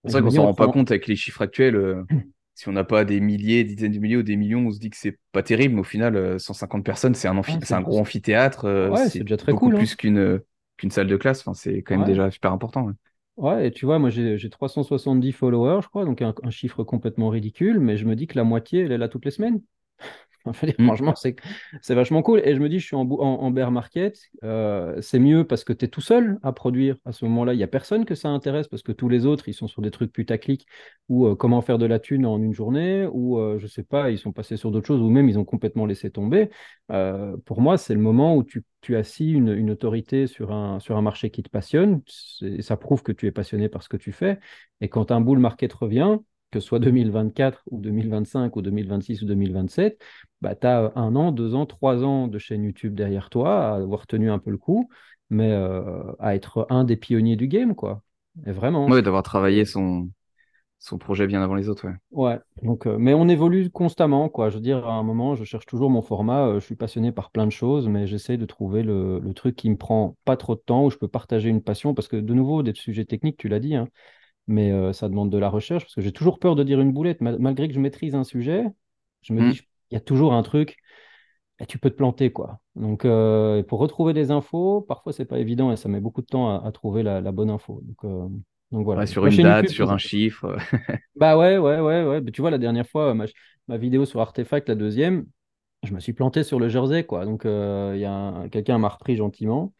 C'est 0.05 0.13
vrai 0.13 0.21
qu'on 0.21 0.31
s'en 0.31 0.45
rend 0.45 0.53
pas 0.53 0.67
compte 0.67 0.89
avec 0.89 1.07
les 1.07 1.15
chiffres 1.15 1.41
actuels. 1.41 2.05
si 2.57 2.67
on 2.67 2.71
n'a 2.71 2.83
pas 2.83 3.05
des 3.05 3.19
milliers, 3.19 3.63
dizaines 3.63 3.91
de 3.91 3.99
milliers 3.99 4.17
ou 4.17 4.23
des 4.23 4.35
millions, 4.35 4.65
on 4.65 4.71
se 4.71 4.79
dit 4.79 4.89
que 4.89 4.97
c'est 4.97 5.19
pas 5.31 5.43
terrible, 5.43 5.75
mais 5.75 5.81
au 5.81 5.83
final, 5.83 6.39
150 6.39 6.79
euh, 6.79 6.83
personnes, 6.83 7.13
c'est 7.13 7.27
un, 7.27 7.81
gros 7.81 7.99
amphithéâtre. 7.99 8.65
Euh, 8.65 8.95
c'est 9.07 9.19
déjà 9.19 9.37
très 9.37 9.51
beaucoup 9.51 9.65
cool, 9.65 9.75
hein. 9.75 9.77
plus 9.77 9.95
qu'une 9.95 10.41
qu'une 10.77 10.89
salle 10.89 11.05
de 11.05 11.17
classe. 11.17 11.41
Enfin, 11.41 11.53
c'est 11.53 11.83
quand 11.83 11.95
même 11.95 12.07
déjà 12.07 12.31
super 12.31 12.51
important. 12.51 12.89
Ouais. 13.35 13.67
et 13.67 13.71
tu 13.71 13.85
vois, 13.85 13.99
moi 13.99 14.09
j'ai 14.09 14.49
370 14.49 15.33
followers, 15.33 15.81
je 15.83 15.87
crois, 15.87 16.03
donc 16.03 16.23
un, 16.23 16.33
un, 16.41 16.49
chiffre 16.49 16.83
complètement 16.83 17.29
ridicule, 17.29 17.79
mais 17.79 17.95
je 17.95 18.05
me 18.05 18.15
dis 18.15 18.25
que 18.25 18.35
la 18.35 18.43
moitié, 18.43 18.81
elle 18.81 18.91
est 18.91 18.97
là 18.97 19.07
toutes 19.07 19.25
les 19.25 19.31
semaines. 19.31 19.61
Mm. 20.77 20.85
Franchement, 20.85 21.13
c'est 21.15 21.95
vachement 21.95 22.21
cool. 22.21 22.41
Et 22.43 22.53
je 22.53 22.59
me 22.59 22.69
dis, 22.69 22.79
je 22.79 22.85
suis 22.85 22.95
en, 22.95 23.01
en, 23.01 23.51
bear 23.51 23.71
market, 23.71 24.19
euh, 24.43 25.01
c'est 25.01 25.19
mieux 25.19 25.43
parce 25.45 25.63
que 25.63 25.73
tu 25.73 25.85
es 25.85 25.87
tout 25.87 26.01
seul 26.01 26.37
à 26.43 26.51
produire. 26.51 26.97
À 27.05 27.11
ce 27.11 27.25
moment-là, 27.25 27.53
il 27.53 27.57
n'y 27.57 27.63
a 27.63 27.67
personne 27.67 28.05
que 28.05 28.15
ça 28.15 28.29
intéresse 28.29 28.67
parce 28.67 28.83
que 28.83 28.91
tous 28.91 29.09
les 29.09 29.25
autres, 29.25 29.47
ils 29.47 29.53
sont 29.53 29.67
sur 29.67 29.81
des 29.81 29.91
trucs 29.91 30.11
putaclic 30.11 30.67
ou 31.09 31.25
euh, 31.25 31.35
comment 31.35 31.61
faire 31.61 31.77
de 31.77 31.85
la 31.85 31.99
thune 31.99 32.25
en 32.25 32.37
une 32.37 32.53
journée 32.53 33.07
ou 33.11 33.39
euh, 33.39 33.57
je 33.59 33.67
sais 33.67 33.83
pas, 33.83 34.11
ils 34.11 34.17
sont 34.17 34.31
passés 34.31 34.57
sur 34.57 34.71
d'autres 34.71 34.87
choses 34.87 35.01
ou 35.01 35.09
même 35.09 35.29
ils 35.29 35.39
ont 35.39 35.45
complètement 35.45 35.85
laissé 35.85 36.11
tomber. 36.11 36.49
pour 37.45 37.61
moi, 37.61 37.77
c'est 37.77 37.93
le 37.93 37.99
moment 38.01 38.35
où 38.35 38.43
tu, 38.43 38.63
tu 38.81 38.95
assis 38.95 39.31
une, 39.31 39.49
une, 39.49 39.71
autorité 39.71 40.27
sur 40.27 40.51
un, 40.51 40.79
sur 40.79 40.97
un 40.97 41.01
marché 41.01 41.29
qui 41.29 41.43
te 41.43 41.49
passionne. 41.49 42.01
Ça 42.59 42.77
prouve 42.77 43.03
que 43.03 43.11
tu 43.11 43.25
es 43.25 43.31
passionné 43.31 43.69
par 43.69 43.83
ce 43.83 43.89
que 43.89 43.97
tu 43.97 44.11
fais. 44.11 44.39
Et 44.81 44.89
quand 44.89 45.11
un 45.11 45.21
bull 45.21 45.39
market 45.39 45.71
revient, 45.73 46.17
que 46.51 46.59
ce 46.59 46.67
soit 46.67 46.79
2024 46.79 47.63
ou 47.71 47.79
2025 47.79 48.55
ou 48.55 48.61
2026 48.61 49.21
ou 49.21 49.25
2027, 49.25 50.01
bah, 50.41 50.55
tu 50.55 50.67
as 50.67 50.91
un 50.95 51.15
an, 51.15 51.31
deux 51.31 51.55
ans, 51.55 51.65
trois 51.65 52.03
ans 52.03 52.27
de 52.27 52.37
chaîne 52.37 52.63
YouTube 52.63 52.95
derrière 52.95 53.29
toi, 53.29 53.73
à 53.73 53.75
avoir 53.75 54.07
tenu 54.07 54.31
un 54.31 54.39
peu 54.39 54.51
le 54.51 54.57
coup, 54.57 54.89
mais 55.29 55.51
euh, 55.51 56.03
à 56.19 56.35
être 56.35 56.65
un 56.69 56.83
des 56.83 56.95
pionniers 56.95 57.35
du 57.35 57.47
game, 57.47 57.75
quoi. 57.75 58.01
Et 58.45 58.51
vraiment. 58.51 58.85
Oui, 58.85 59.01
d'avoir 59.01 59.23
travaillé 59.23 59.65
son, 59.65 60.09
son 60.79 60.97
projet 60.97 61.27
bien 61.27 61.41
avant 61.41 61.55
les 61.55 61.69
autres, 61.69 61.87
ouais. 61.87 61.95
Ouais, 62.11 62.39
donc, 62.61 62.85
euh, 62.85 62.97
mais 62.97 63.13
on 63.13 63.27
évolue 63.27 63.69
constamment, 63.69 64.29
quoi. 64.29 64.49
Je 64.49 64.55
veux 64.55 64.61
dire, 64.61 64.87
à 64.87 64.93
un 64.93 65.03
moment, 65.03 65.35
je 65.35 65.43
cherche 65.43 65.65
toujours 65.65 65.89
mon 65.89 66.01
format. 66.01 66.47
Euh, 66.47 66.59
je 66.59 66.65
suis 66.65 66.75
passionné 66.75 67.11
par 67.11 67.31
plein 67.31 67.45
de 67.45 67.51
choses, 67.51 67.89
mais 67.89 68.07
j'essaie 68.07 68.37
de 68.37 68.45
trouver 68.45 68.83
le, 68.83 69.19
le, 69.19 69.33
truc 69.33 69.55
qui 69.55 69.69
me 69.69 69.75
prend 69.75 70.15
pas 70.23 70.37
trop 70.37 70.55
de 70.55 70.61
temps, 70.61 70.85
où 70.85 70.91
je 70.91 70.97
peux 70.97 71.07
partager 71.07 71.49
une 71.49 71.63
passion, 71.63 71.93
parce 71.93 72.07
que 72.07 72.15
de 72.15 72.33
nouveau, 72.33 72.63
des 72.63 72.73
sujets 72.73 73.05
techniques, 73.05 73.37
tu 73.37 73.49
l'as 73.49 73.59
dit, 73.59 73.75
hein, 73.75 73.87
mais 74.47 74.71
euh, 74.71 74.93
ça 74.93 75.09
demande 75.09 75.29
de 75.29 75.37
la 75.37 75.49
recherche 75.49 75.83
parce 75.83 75.95
que 75.95 76.01
j'ai 76.01 76.13
toujours 76.13 76.39
peur 76.39 76.55
de 76.55 76.63
dire 76.63 76.79
une 76.79 76.93
boulette. 76.93 77.21
malgré 77.21 77.67
que 77.67 77.73
je 77.73 77.79
maîtrise 77.79 78.15
un 78.15 78.23
sujet, 78.23 78.65
je 79.21 79.33
me 79.33 79.51
dis, 79.51 79.59
mm. 79.59 79.63
il 79.91 79.93
y 79.93 79.97
a 79.97 80.01
toujours 80.01 80.33
un 80.33 80.43
truc, 80.43 80.77
et 81.59 81.65
tu 81.65 81.77
peux 81.79 81.89
te 81.89 81.95
planter. 81.95 82.31
quoi. 82.31 82.59
Donc, 82.75 83.03
euh, 83.05 83.61
pour 83.63 83.79
retrouver 83.79 84.13
des 84.13 84.31
infos, 84.31 84.81
parfois, 84.81 85.11
c'est 85.11 85.25
pas 85.25 85.39
évident 85.39 85.71
et 85.71 85.75
ça 85.75 85.89
met 85.89 85.99
beaucoup 85.99 86.21
de 86.21 86.27
temps 86.27 86.63
à, 86.63 86.71
trouver 86.71 87.03
la, 87.03 87.21
bonne 87.31 87.49
info. 87.49 87.81
Donc, 87.83 88.05
euh, 88.05 88.27
donc 88.71 88.85
voilà. 88.85 89.05
sur 89.05 89.25
une 89.25 89.35
date, 89.35 89.69
sur 89.69 89.91
un 89.91 89.97
chiffre. 89.97 90.57
bah 91.15 91.37
ouais, 91.37 91.57
ouais, 91.57 91.79
ouais, 91.79 92.03
ouais. 92.03 92.21
Mais 92.21 92.31
tu 92.31 92.41
vois, 92.41 92.51
la 92.51 92.57
dernière 92.57 92.87
fois, 92.87 93.13
ma, 93.13 93.25
ma, 93.67 93.77
vidéo 93.77 94.05
sur 94.05 94.21
Artefact, 94.21 94.69
la 94.69 94.75
deuxième, 94.75 95.25
je 95.83 95.93
me 95.93 95.99
suis 95.99 96.13
planté 96.13 96.43
sur 96.43 96.59
le 96.59 96.69
jersey. 96.69 97.05
quoi. 97.05 97.25
Donc, 97.25 97.41
il 97.43 97.99
y 97.99 98.05
a 98.05 98.47
quelqu'un 98.49 98.77
m'a 98.77 98.89
repris 98.89 99.15
gentiment. 99.15 99.73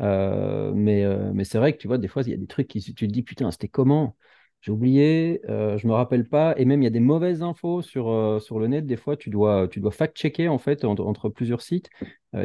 Euh, 0.00 0.72
mais 0.74 1.04
euh, 1.04 1.30
mais 1.32 1.44
c'est 1.44 1.58
vrai 1.58 1.72
que 1.72 1.78
tu 1.78 1.86
vois, 1.88 1.98
des 1.98 2.08
fois, 2.08 2.22
il 2.22 2.30
y 2.30 2.34
a 2.34 2.36
des 2.36 2.46
trucs 2.46 2.68
qui 2.68 2.80
tu 2.80 2.94
te 2.94 3.04
dis, 3.04 3.22
putain, 3.22 3.50
c'était 3.50 3.68
comment? 3.68 4.16
J'ai 4.60 4.72
oublié, 4.72 5.42
euh, 5.50 5.76
je 5.76 5.86
me 5.86 5.92
rappelle 5.92 6.26
pas. 6.26 6.54
Et 6.56 6.64
même, 6.64 6.80
il 6.80 6.84
y 6.84 6.88
a 6.88 6.90
des 6.90 7.00
mauvaises 7.00 7.42
infos 7.42 7.82
sur, 7.82 8.40
sur 8.40 8.58
le 8.58 8.66
net. 8.66 8.86
Des 8.86 8.96
fois, 8.96 9.14
tu 9.16 9.28
dois, 9.28 9.68
tu 9.68 9.80
dois 9.80 9.90
fact-checker 9.90 10.48
en 10.48 10.56
fait 10.58 10.84
entre, 10.86 11.28
plusieurs 11.28 11.60
sites. 11.60 11.90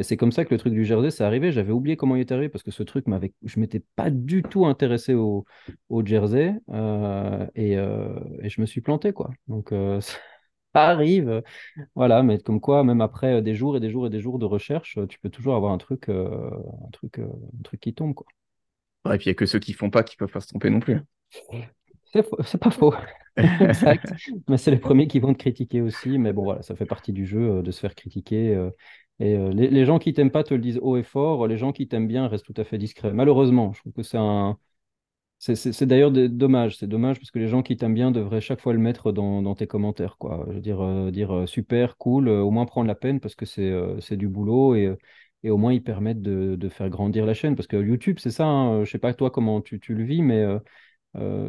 c'est 0.01 0.17
comme 0.17 0.33
ça 0.33 0.43
que 0.43 0.53
le 0.53 0.59
truc 0.59 0.73
du 0.73 0.83
jersey, 0.83 1.11
c'est 1.11 1.23
arrivé. 1.23 1.53
J'avais 1.53 1.71
oublié 1.71 1.95
comment 1.95 2.17
il 2.17 2.19
est 2.19 2.31
arrivé 2.33 2.49
parce 2.49 2.63
que 2.63 2.71
ce 2.71 2.83
truc 2.83 3.07
m'avait, 3.07 3.33
je 3.45 3.59
m'étais 3.61 3.81
pas 3.95 4.09
du 4.09 4.43
tout 4.43 4.65
intéressé 4.65 5.13
au, 5.13 5.45
au 5.87 6.05
jersey 6.05 6.55
et, 7.55 7.73
et, 7.73 8.49
je 8.49 8.61
me 8.61 8.65
suis 8.65 8.81
planté 8.81 9.13
quoi. 9.13 9.31
Donc 9.47 9.71
arrive. 10.73 11.43
Voilà, 11.95 12.23
mais 12.23 12.39
comme 12.39 12.59
quoi, 12.61 12.83
même 12.83 13.01
après 13.01 13.35
euh, 13.35 13.41
des 13.41 13.55
jours 13.55 13.77
et 13.77 13.79
des 13.79 13.89
jours 13.89 14.07
et 14.07 14.09
des 14.09 14.19
jours 14.19 14.39
de 14.39 14.45
recherche, 14.45 14.97
euh, 14.97 15.07
tu 15.07 15.19
peux 15.19 15.29
toujours 15.29 15.55
avoir 15.55 15.71
un 15.71 15.77
truc, 15.77 16.09
euh, 16.09 16.51
un 16.85 16.89
truc, 16.91 17.19
un 17.19 17.63
truc 17.63 17.79
qui 17.79 17.93
tombe. 17.93 18.13
Quoi. 18.13 18.27
et 19.13 19.17
puis 19.17 19.25
il 19.25 19.29
n'y 19.29 19.31
a 19.31 19.35
que 19.35 19.45
ceux 19.45 19.59
qui 19.59 19.73
font 19.73 19.89
pas 19.89 20.03
qui 20.03 20.15
peuvent 20.15 20.31
pas 20.31 20.41
se 20.41 20.47
tromper 20.47 20.69
non 20.69 20.79
plus. 20.79 20.99
C'est 22.11 22.57
pas 22.57 22.71
faux. 22.71 22.93
exact. 23.37 24.13
Mais 24.49 24.57
c'est 24.57 24.71
les 24.71 24.79
premiers 24.79 25.07
qui 25.07 25.19
vont 25.19 25.33
te 25.33 25.39
critiquer 25.39 25.81
aussi. 25.81 26.17
Mais 26.17 26.33
bon, 26.33 26.43
voilà, 26.43 26.61
ça 26.61 26.75
fait 26.75 26.85
partie 26.85 27.13
du 27.13 27.25
jeu 27.25 27.61
de 27.61 27.71
se 27.71 27.79
faire 27.79 27.95
critiquer. 27.95 28.69
et 29.19 29.37
les, 29.37 29.69
les, 29.69 29.85
gens 29.85 29.97
qui 29.97 30.11
t'aiment 30.11 30.31
pas 30.31 30.43
te 30.43 30.53
le 30.53 30.59
disent 30.59 30.79
haut 30.81 30.97
et 30.97 31.03
fort. 31.03 31.47
Les 31.47 31.57
gens 31.57 31.71
qui 31.71 31.87
t'aiment 31.87 32.07
bien 32.07 32.27
restent 32.27 32.45
tout 32.45 32.59
à 32.59 32.65
fait 32.65 32.77
discrets. 32.77 33.13
Malheureusement, 33.13 33.71
je 33.71 33.79
trouve 33.79 33.93
que 33.93 34.03
c'est 34.03 34.17
un, 34.17 34.57
c'est 35.39 35.85
d'ailleurs 35.85 36.11
dommage, 36.11 36.77
c'est 36.77 36.87
dommage 36.87 37.17
parce 37.17 37.31
que 37.31 37.39
les 37.39 37.47
gens 37.47 37.63
qui 37.63 37.77
t'aiment 37.77 37.93
bien 37.93 38.11
devraient 38.11 38.41
chaque 38.41 38.59
fois 38.59 38.73
le 38.73 38.79
mettre 38.79 39.13
dans, 39.13 39.55
tes 39.55 39.67
commentaires. 39.67 40.17
Quoi. 40.17 40.45
Je 40.49 40.55
veux 40.55 40.59
dire, 40.59 40.81
euh, 40.81 41.11
dire 41.11 41.33
euh, 41.33 41.45
super, 41.45 41.97
cool, 41.97 42.27
euh, 42.27 42.41
au 42.41 42.51
moins 42.51 42.65
prendre 42.65 42.87
la 42.87 42.95
peine 42.95 43.21
parce 43.21 43.35
que 43.35 43.45
c'est 43.45 44.17
du 44.17 44.27
boulot 44.27 44.75
et, 44.75 44.93
et, 45.43 45.49
au 45.49 45.57
moins 45.57 45.71
ils 45.71 45.83
permettent 45.83 46.21
de, 46.21 46.69
faire 46.69 46.89
grandir 46.89 47.25
la 47.25 47.33
chaîne. 47.33 47.55
Parce 47.55 47.67
que 47.67 47.77
YouTube, 47.77 48.17
c'est 48.19 48.31
ça, 48.31 48.45
hein, 48.47 48.83
je 48.83 48.91
sais 48.91 48.99
pas 48.99 49.13
toi 49.13 49.31
comment 49.31 49.61
tu, 49.61 49.79
tu 49.79 49.95
le 49.95 50.03
vis, 50.03 50.21
mais 50.21 50.45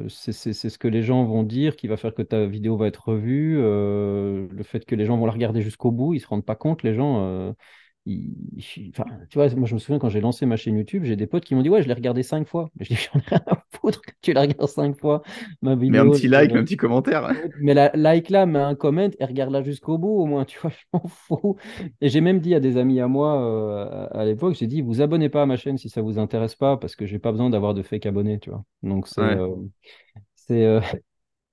c'est 0.09 0.33
ce 0.33 0.79
que 0.79 0.89
les 0.89 1.03
gens 1.03 1.25
vont 1.25 1.43
dire 1.43 1.75
qui 1.75 1.89
va 1.89 1.97
faire 1.97 2.15
que 2.15 2.23
ta 2.23 2.47
vidéo 2.47 2.77
va 2.77 2.87
être 2.87 3.09
revue. 3.09 3.57
le 3.57 4.63
fait 4.63 4.85
que 4.85 4.95
les 4.95 5.05
gens 5.05 5.17
vont 5.17 5.27
la 5.27 5.33
regarder 5.33 5.63
jusqu'au 5.63 5.91
bout, 5.91 6.15
ils 6.15 6.21
se 6.21 6.29
rendent 6.29 6.45
pas 6.47 6.57
compte, 6.57 6.85
les 6.85 6.95
gens 6.95 7.55
Enfin, 8.09 9.05
tu 9.29 9.39
vois, 9.39 9.49
moi 9.55 9.67
je 9.67 9.75
me 9.75 9.79
souviens 9.79 9.99
quand 9.99 10.09
j'ai 10.09 10.23
lancé 10.23 10.47
ma 10.47 10.57
chaîne 10.57 10.77
YouTube, 10.77 11.05
j'ai 11.05 11.17
des 11.17 11.27
potes 11.27 11.45
qui 11.45 11.55
m'ont 11.55 11.63
dit 11.63 11.69
Ouais, 11.69 11.83
je 11.83 11.89
l'ai 11.89 11.95
regardé 11.95 12.23
cinq 12.23 12.49
fois. 12.49 12.71
Je 12.81 12.89
dis 12.89 12.95
J'en 13.13 13.21
ai 13.21 13.23
rien 13.29 13.43
à 13.47 13.65
foutre 13.73 14.01
que 14.01 14.13
tu 14.23 14.33
la 14.33 14.43
regardes 14.43 14.69
cinq 14.69 14.99
fois. 14.99 15.23
Ma 15.61 15.75
vidéo, 15.75 16.05
mais 16.05 16.11
un 16.11 16.13
petit 16.13 16.29
like, 16.29 16.53
un 16.53 16.65
petit 16.65 16.79
commentaire. 16.79 17.31
Mais 17.61 17.75
la 17.75 17.91
like 17.95 18.31
là, 18.31 18.47
mets 18.47 18.59
un 18.59 18.75
comment 18.75 19.11
et 19.19 19.25
regarde-la 19.25 19.63
jusqu'au 19.63 19.99
bout, 19.99 20.19
au 20.19 20.25
moins, 20.27 20.45
tu 20.47 20.59
vois, 20.61 20.71
je 20.71 20.85
m'en 20.95 21.07
fous. 21.07 21.57
Et 22.01 22.09
j'ai 22.09 22.23
même 22.23 22.41
dit 22.41 22.55
à 22.55 22.61
des 22.61 22.79
amis 22.79 23.01
à 23.01 23.09
moi 23.09 23.41
euh, 23.43 24.09
à 24.13 24.25
l'époque 24.25 24.55
J'ai 24.55 24.67
dit 24.67 24.81
Vous 24.81 25.03
abonnez 25.03 25.29
pas 25.29 25.43
à 25.43 25.47
ma 25.47 25.57
chaîne 25.57 25.77
si 25.77 25.91
ça 25.91 26.01
vous 26.01 26.19
intéresse 26.19 26.55
pas, 26.55 26.79
parce 26.79 26.97
que 26.97 27.05
j'ai 27.05 27.19
pas 27.19 27.33
besoin 27.33 27.51
d'avoir 27.51 27.75
de 27.75 27.83
fake 27.83 28.07
abonnés, 28.07 28.39
tu 28.39 28.51
vois. 28.51 28.65
Donc 28.83 29.09
c'est. 29.09 29.21
Euh, 29.21 29.55
c'est. 30.37 30.65
Euh, 30.65 30.81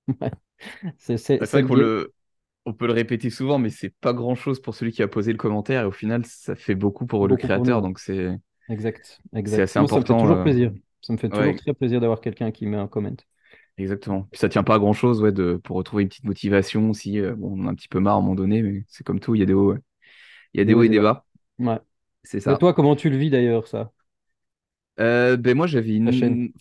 c'est 0.97 1.37
vrai 1.43 1.63
qu'on 1.63 1.75
le 1.75 2.13
on 2.67 2.73
peut 2.73 2.85
le 2.85 2.93
répéter 2.93 3.29
souvent, 3.29 3.57
mais 3.59 3.69
c'est 3.69 3.89
pas 3.89 4.13
grand 4.13 4.35
chose 4.35 4.61
pour 4.61 4.75
celui 4.75 4.91
qui 4.91 5.01
a 5.01 5.07
posé 5.07 5.31
le 5.31 5.37
commentaire. 5.37 5.83
Et 5.83 5.85
au 5.85 5.91
final, 5.91 6.25
ça 6.25 6.55
fait 6.55 6.75
beaucoup 6.75 7.05
pour 7.07 7.27
le 7.27 7.37
créateur. 7.37 7.81
donc 7.81 7.97
c'est 7.99 8.37
exact, 8.69 9.19
exact. 9.33 9.55
C'est 9.55 9.61
assez 9.63 9.79
important. 9.79 9.95
Ça 9.95 10.13
me 10.13 10.19
fait 10.19 10.23
toujours 10.23 10.37
euh, 10.37 10.43
plaisir. 10.43 10.71
Ça 11.01 11.13
me 11.13 11.17
fait 11.17 11.29
toujours 11.29 11.55
très 11.55 11.73
plaisir 11.73 12.01
d'avoir 12.01 12.19
quelqu'un 12.21 12.51
qui 12.51 12.65
met 12.65 12.77
un 12.77 12.87
comment. 12.87 13.15
Exactement. 13.77 14.23
Puis 14.31 14.39
ça 14.39 14.49
tient 14.49 14.63
pas 14.63 14.75
à 14.75 14.79
grand 14.79 14.93
chose, 14.93 15.21
ouais, 15.21 15.31
de 15.31 15.59
pour 15.63 15.77
retrouver 15.77 16.03
une 16.03 16.09
petite 16.09 16.25
motivation 16.25 16.93
si 16.93 17.19
euh, 17.19 17.35
bon, 17.35 17.55
on 17.57 17.67
a 17.67 17.71
un 17.71 17.75
petit 17.75 17.87
peu 17.87 17.99
marre 17.99 18.15
à 18.15 18.17
un 18.17 18.21
moment 18.21 18.35
donné, 18.35 18.61
mais 18.61 18.83
c'est 18.87 19.05
comme 19.05 19.19
tout, 19.19 19.35
il 19.35 19.39
y 19.39 19.43
a 19.43 19.45
des 19.45 19.53
hauts, 19.53 19.75
il 20.53 20.57
y 20.57 20.61
a 20.61 20.65
des 20.65 20.73
hauts 20.73 20.83
et 20.83 20.89
des 20.89 20.99
bas. 20.99 21.25
Ouais. 21.59 21.79
C'est 22.23 22.39
ça. 22.39 22.53
Et 22.53 22.57
toi, 22.57 22.73
comment 22.73 22.95
tu 22.95 23.09
le 23.09 23.17
vis 23.17 23.29
d'ailleurs, 23.29 23.67
ça? 23.67 23.91
Euh, 24.99 25.37
Ben 25.37 25.55
moi, 25.55 25.67
j'avais 25.67 25.95
une. 25.95 26.11
chaîne. 26.11 26.51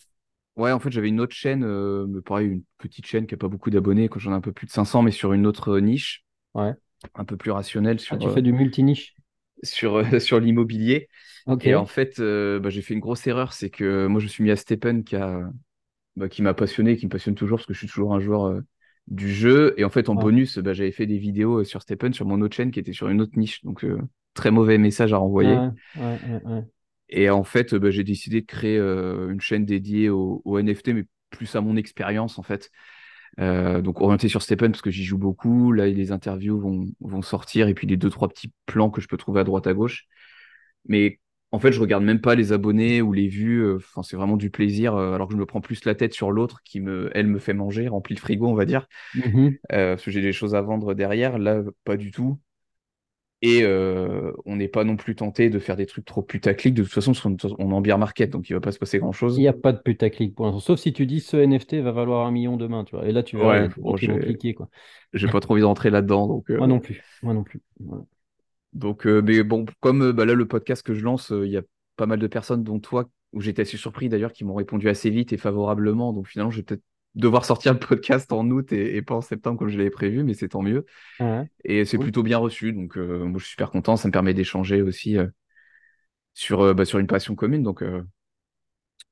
Ouais, 0.57 0.71
en 0.71 0.79
fait, 0.79 0.91
j'avais 0.91 1.09
une 1.09 1.21
autre 1.21 1.35
chaîne, 1.35 1.63
euh, 1.63 2.21
pareil, 2.25 2.47
une 2.47 2.63
petite 2.79 3.05
chaîne 3.05 3.27
qui 3.27 3.35
n'a 3.35 3.37
pas 3.37 3.47
beaucoup 3.47 3.69
d'abonnés, 3.69 4.09
quand 4.09 4.17
j'en 4.17 4.31
ai 4.31 4.35
un 4.35 4.41
peu 4.41 4.51
plus 4.51 4.65
de 4.65 4.71
500, 4.71 5.03
mais 5.03 5.11
sur 5.11 5.33
une 5.33 5.45
autre 5.45 5.79
niche, 5.79 6.25
ouais. 6.55 6.73
un 7.13 7.25
peu 7.25 7.37
plus 7.37 7.51
rationnelle. 7.51 7.99
Sur, 7.99 8.15
ah, 8.15 8.17
tu 8.17 8.29
fais 8.31 8.41
du 8.41 8.53
multi-niche? 8.53 9.15
Sur, 9.61 10.01
sur 10.21 10.39
l'immobilier. 10.39 11.09
Et 11.61 11.75
en 11.75 11.85
fait, 11.85 12.19
euh, 12.19 12.59
bah, 12.59 12.71
j'ai 12.71 12.81
fait 12.81 12.95
une 12.95 12.99
grosse 12.99 13.25
erreur, 13.27 13.53
c'est 13.53 13.69
que 13.69 14.07
moi, 14.07 14.19
je 14.19 14.25
suis 14.25 14.43
mis 14.43 14.49
à 14.49 14.55
Stephen 14.55 15.03
qui 15.03 15.15
a, 15.15 15.47
bah, 16.15 16.27
qui 16.27 16.41
m'a 16.41 16.55
passionné, 16.55 16.97
qui 16.97 17.05
me 17.05 17.11
passionne 17.11 17.35
toujours, 17.35 17.59
parce 17.59 17.67
que 17.67 17.73
je 17.73 17.79
suis 17.79 17.87
toujours 17.87 18.15
un 18.15 18.19
joueur 18.19 18.47
euh, 18.47 18.61
du 19.05 19.31
jeu. 19.31 19.75
Et 19.77 19.83
en 19.83 19.91
fait, 19.91 20.09
en 20.09 20.15
bonus, 20.15 20.57
bah, 20.57 20.73
j'avais 20.73 20.91
fait 20.91 21.05
des 21.05 21.19
vidéos 21.19 21.63
sur 21.65 21.83
Stephen, 21.83 22.13
sur 22.13 22.25
mon 22.25 22.41
autre 22.41 22.55
chaîne, 22.55 22.71
qui 22.71 22.79
était 22.79 22.93
sur 22.93 23.09
une 23.09 23.21
autre 23.21 23.37
niche. 23.37 23.63
Donc, 23.63 23.85
très 24.33 24.49
mauvais 24.49 24.79
message 24.79 25.13
à 25.13 25.17
renvoyer. 25.17 25.55
Ouais, 25.55 26.17
ouais, 26.45 26.63
et 27.09 27.29
en 27.29 27.43
fait, 27.43 27.73
bah, 27.75 27.89
j'ai 27.89 28.03
décidé 28.03 28.41
de 28.41 28.45
créer 28.45 28.77
euh, 28.77 29.29
une 29.29 29.41
chaîne 29.41 29.65
dédiée 29.65 30.09
au, 30.09 30.59
NFT, 30.59 30.89
mais 30.89 31.05
plus 31.29 31.55
à 31.55 31.61
mon 31.61 31.75
expérience, 31.75 32.37
en 32.39 32.43
fait. 32.43 32.69
Euh, 33.39 33.81
donc 33.81 34.01
orienté 34.01 34.29
sur 34.29 34.41
Stephen, 34.41 34.71
parce 34.71 34.81
que 34.81 34.91
j'y 34.91 35.03
joue 35.03 35.17
beaucoup. 35.17 35.71
Là, 35.71 35.87
les 35.87 36.11
interviews 36.11 36.59
vont, 36.59 36.85
vont 36.99 37.21
sortir, 37.21 37.67
et 37.67 37.73
puis 37.73 37.87
les 37.87 37.97
deux, 37.97 38.09
trois 38.09 38.27
petits 38.27 38.51
plans 38.65 38.89
que 38.89 39.01
je 39.01 39.07
peux 39.07 39.17
trouver 39.17 39.41
à 39.41 39.43
droite, 39.43 39.67
à 39.67 39.73
gauche. 39.73 40.05
Mais 40.85 41.19
en 41.51 41.59
fait, 41.59 41.71
je 41.71 41.79
regarde 41.79 42.03
même 42.03 42.19
pas 42.19 42.35
les 42.35 42.51
abonnés 42.51 43.01
ou 43.01 43.13
les 43.13 43.27
vues. 43.27 43.75
Enfin, 43.75 44.03
c'est 44.03 44.17
vraiment 44.17 44.37
du 44.37 44.49
plaisir, 44.49 44.95
alors 44.95 45.27
que 45.27 45.33
je 45.33 45.39
me 45.39 45.45
prends 45.45 45.61
plus 45.61 45.85
la 45.85 45.95
tête 45.95 46.13
sur 46.13 46.31
l'autre 46.31 46.61
qui 46.65 46.81
me, 46.81 47.09
elle, 47.13 47.27
me 47.27 47.39
fait 47.39 47.53
manger, 47.53 47.87
remplit 47.87 48.15
le 48.15 48.19
frigo, 48.19 48.47
on 48.47 48.55
va 48.55 48.65
dire, 48.65 48.87
Mhm. 49.15 49.57
parce 49.69 50.03
que 50.03 50.11
j'ai 50.11 50.21
des 50.21 50.33
choses 50.33 50.55
à 50.55 50.61
vendre 50.61 50.93
derrière. 50.93 51.37
Là, 51.37 51.63
pas 51.85 51.95
du 51.95 52.11
tout. 52.11 52.39
Et 53.41 53.65
on 53.65 54.55
n'est 54.55 54.67
pas 54.67 54.83
non 54.83 54.95
plus 54.95 55.15
tenté 55.15 55.49
de 55.49 55.59
faire 55.59 55.75
des 55.75 55.85
trucs 55.85 56.05
trop 56.05 56.21
putaclic. 56.21 56.73
De 56.73 56.83
toute 56.83 56.91
façon, 56.91 57.13
on 57.25 57.71
est 57.71 57.73
en 57.73 57.81
beer 57.81 57.97
market, 57.97 58.31
donc 58.31 58.49
il 58.49 58.53
va 58.53 58.59
pas 58.59 58.71
se 58.71 58.79
passer 58.79 58.97
grand-chose. 58.99 59.37
Il 59.37 59.41
n'y 59.41 59.47
a 59.47 59.53
pas 59.53 59.73
de 59.73 59.79
putaclic 59.79 60.33
pour 60.33 60.45
l'instant. 60.45 60.59
Sauf 60.59 60.79
si 60.79 60.91
tu 60.91 61.05
dis 61.05 61.19
ce 61.19 61.37
NFT 61.37 61.75
va 61.75 61.91
valoir 61.91 62.25
un 62.25 62.31
million 62.31 62.57
demain, 62.57 62.83
tu 62.83 62.95
vois. 62.95 63.07
Et 63.07 63.11
là, 63.11 63.23
tu 63.23 63.37
Ouais, 63.37 63.69
bon, 63.77 63.95
j'ai 63.95 64.07
cliquer, 64.07 64.53
quoi. 64.53 64.69
j'ai 65.13 65.27
pas 65.27 65.39
trop 65.39 65.53
envie 65.53 65.61
d'entrer 65.61 65.89
là-dedans, 65.89 66.27
donc. 66.27 66.49
Moi 66.49 66.67
non 66.67 66.79
plus. 66.79 67.03
Moi 67.21 67.33
non 67.33 67.43
plus. 67.43 67.61
Voilà. 67.79 68.03
Donc, 68.73 69.07
euh, 69.07 69.21
mais 69.21 69.43
bon, 69.43 69.65
comme 69.79 70.03
euh, 70.03 70.13
bah, 70.13 70.25
là, 70.25 70.33
le 70.33 70.47
podcast 70.47 70.83
que 70.83 70.93
je 70.93 71.03
lance, 71.03 71.31
euh, 71.31 71.45
il 71.45 71.51
y 71.51 71.57
a 71.57 71.63
pas 71.95 72.05
mal 72.05 72.19
de 72.19 72.27
personnes, 72.27 72.63
dont 72.63 72.79
toi, 72.79 73.09
où 73.33 73.41
j'étais 73.41 73.63
assez 73.63 73.77
surpris 73.77 74.09
d'ailleurs, 74.09 74.31
qui 74.31 74.45
m'ont 74.45 74.53
répondu 74.53 74.87
assez 74.87 75.09
vite 75.09 75.33
et 75.33 75.37
favorablement. 75.37 76.13
Donc, 76.13 76.27
finalement, 76.27 76.51
je 76.51 76.57
vais 76.57 76.63
peut-être 76.63 76.83
devoir 77.17 77.45
sortir 77.45 77.73
le 77.73 77.79
podcast 77.79 78.31
en 78.33 78.49
août 78.51 78.71
et, 78.73 78.97
et 78.97 79.01
pas 79.03 79.15
en 79.15 79.21
septembre 79.21 79.59
comme 79.59 79.69
je 79.69 79.77
l'avais 79.77 79.89
prévu, 79.91 80.23
mais 80.23 80.33
c'est 80.35 80.49
tant 80.49 80.61
mieux. 80.63 80.85
Et 81.65 81.85
c'est 81.85 81.99
plutôt 81.99 82.23
bien 82.23 82.37
reçu. 82.39 82.73
Donc, 82.73 82.97
euh, 82.97 83.25
moi, 83.25 83.39
je 83.39 83.45
suis 83.45 83.51
super 83.53 83.71
content. 83.71 83.97
Ça 83.97 84.07
me 84.09 84.13
permet 84.13 84.33
d'échanger 84.35 84.81
aussi 84.81 85.17
euh, 85.17 85.27
sur, 86.33 86.61
euh, 86.61 86.73
bah, 86.73 86.85
sur 86.85 86.99
une 86.99 87.07
passion 87.07 87.35
commune. 87.35 87.63
Donc, 87.63 87.83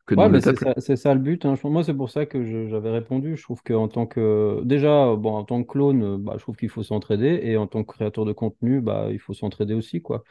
que 0.05 0.15
Ouais, 0.15 0.29
le 0.29 0.39
c'est 0.39 0.55
ça, 0.55 0.73
c'est 0.77 0.95
ça 0.95 1.13
le 1.13 1.19
but. 1.19 1.43
hein. 1.45 1.55
Moi, 1.65 1.83
c'est 1.83 1.93
pour 1.93 2.09
ça 2.09 2.25
que 2.25 2.41
je- 2.45 2.67
j'avais 2.69 2.89
répondu. 2.89 3.35
Je 3.35 3.43
trouve 3.43 3.61
qu'en 3.63 3.89
tant 3.89 4.07
que. 4.07 4.61
Déjà, 4.63 5.13
bon, 5.17 5.33
en 5.35 5.43
tant 5.43 5.61
que 5.61 5.67
clone, 5.69 6.23
bah, 6.23 6.33
je 6.37 6.41
trouve 6.41 6.55
qu'il 6.55 6.69
faut 6.69 6.83
s'entraider. 6.83 7.39
Et 7.43 7.57
en 7.57 7.67
tant 7.67 7.83
que 7.83 7.91
créateur 7.93 8.23
de 8.23 8.31
contenu, 8.31 8.79
bah, 8.79 9.07
il 9.11 9.19
faut 9.19 9.33
s'entraider 9.33 9.73
aussi, 9.73 10.01
quoi. 10.01 10.23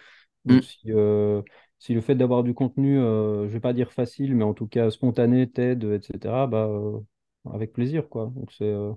Donc, 0.46 0.62
Mm. 0.62 0.64
si, 0.64 0.90
si 1.78 1.94
le 1.94 2.00
fait 2.02 2.14
d'avoir 2.16 2.44
du 2.44 2.54
contenu, 2.54 2.98
euh, 3.00 3.48
je 3.48 3.52
vais 3.54 3.60
pas 3.60 3.72
dire 3.74 3.92
facile, 3.92 4.36
mais 4.36 4.44
en 4.44 4.54
tout 4.54 4.66
cas 4.68 4.90
spontané, 4.90 5.50
t'aide, 5.50 5.84
etc., 5.84 6.46
bah, 6.46 6.66
euh, 6.70 7.00
avec 7.52 7.72
plaisir, 7.72 8.08
quoi. 8.08 8.26
Donc, 8.34 8.52
c'est. 8.52 8.64
euh, 8.64 8.92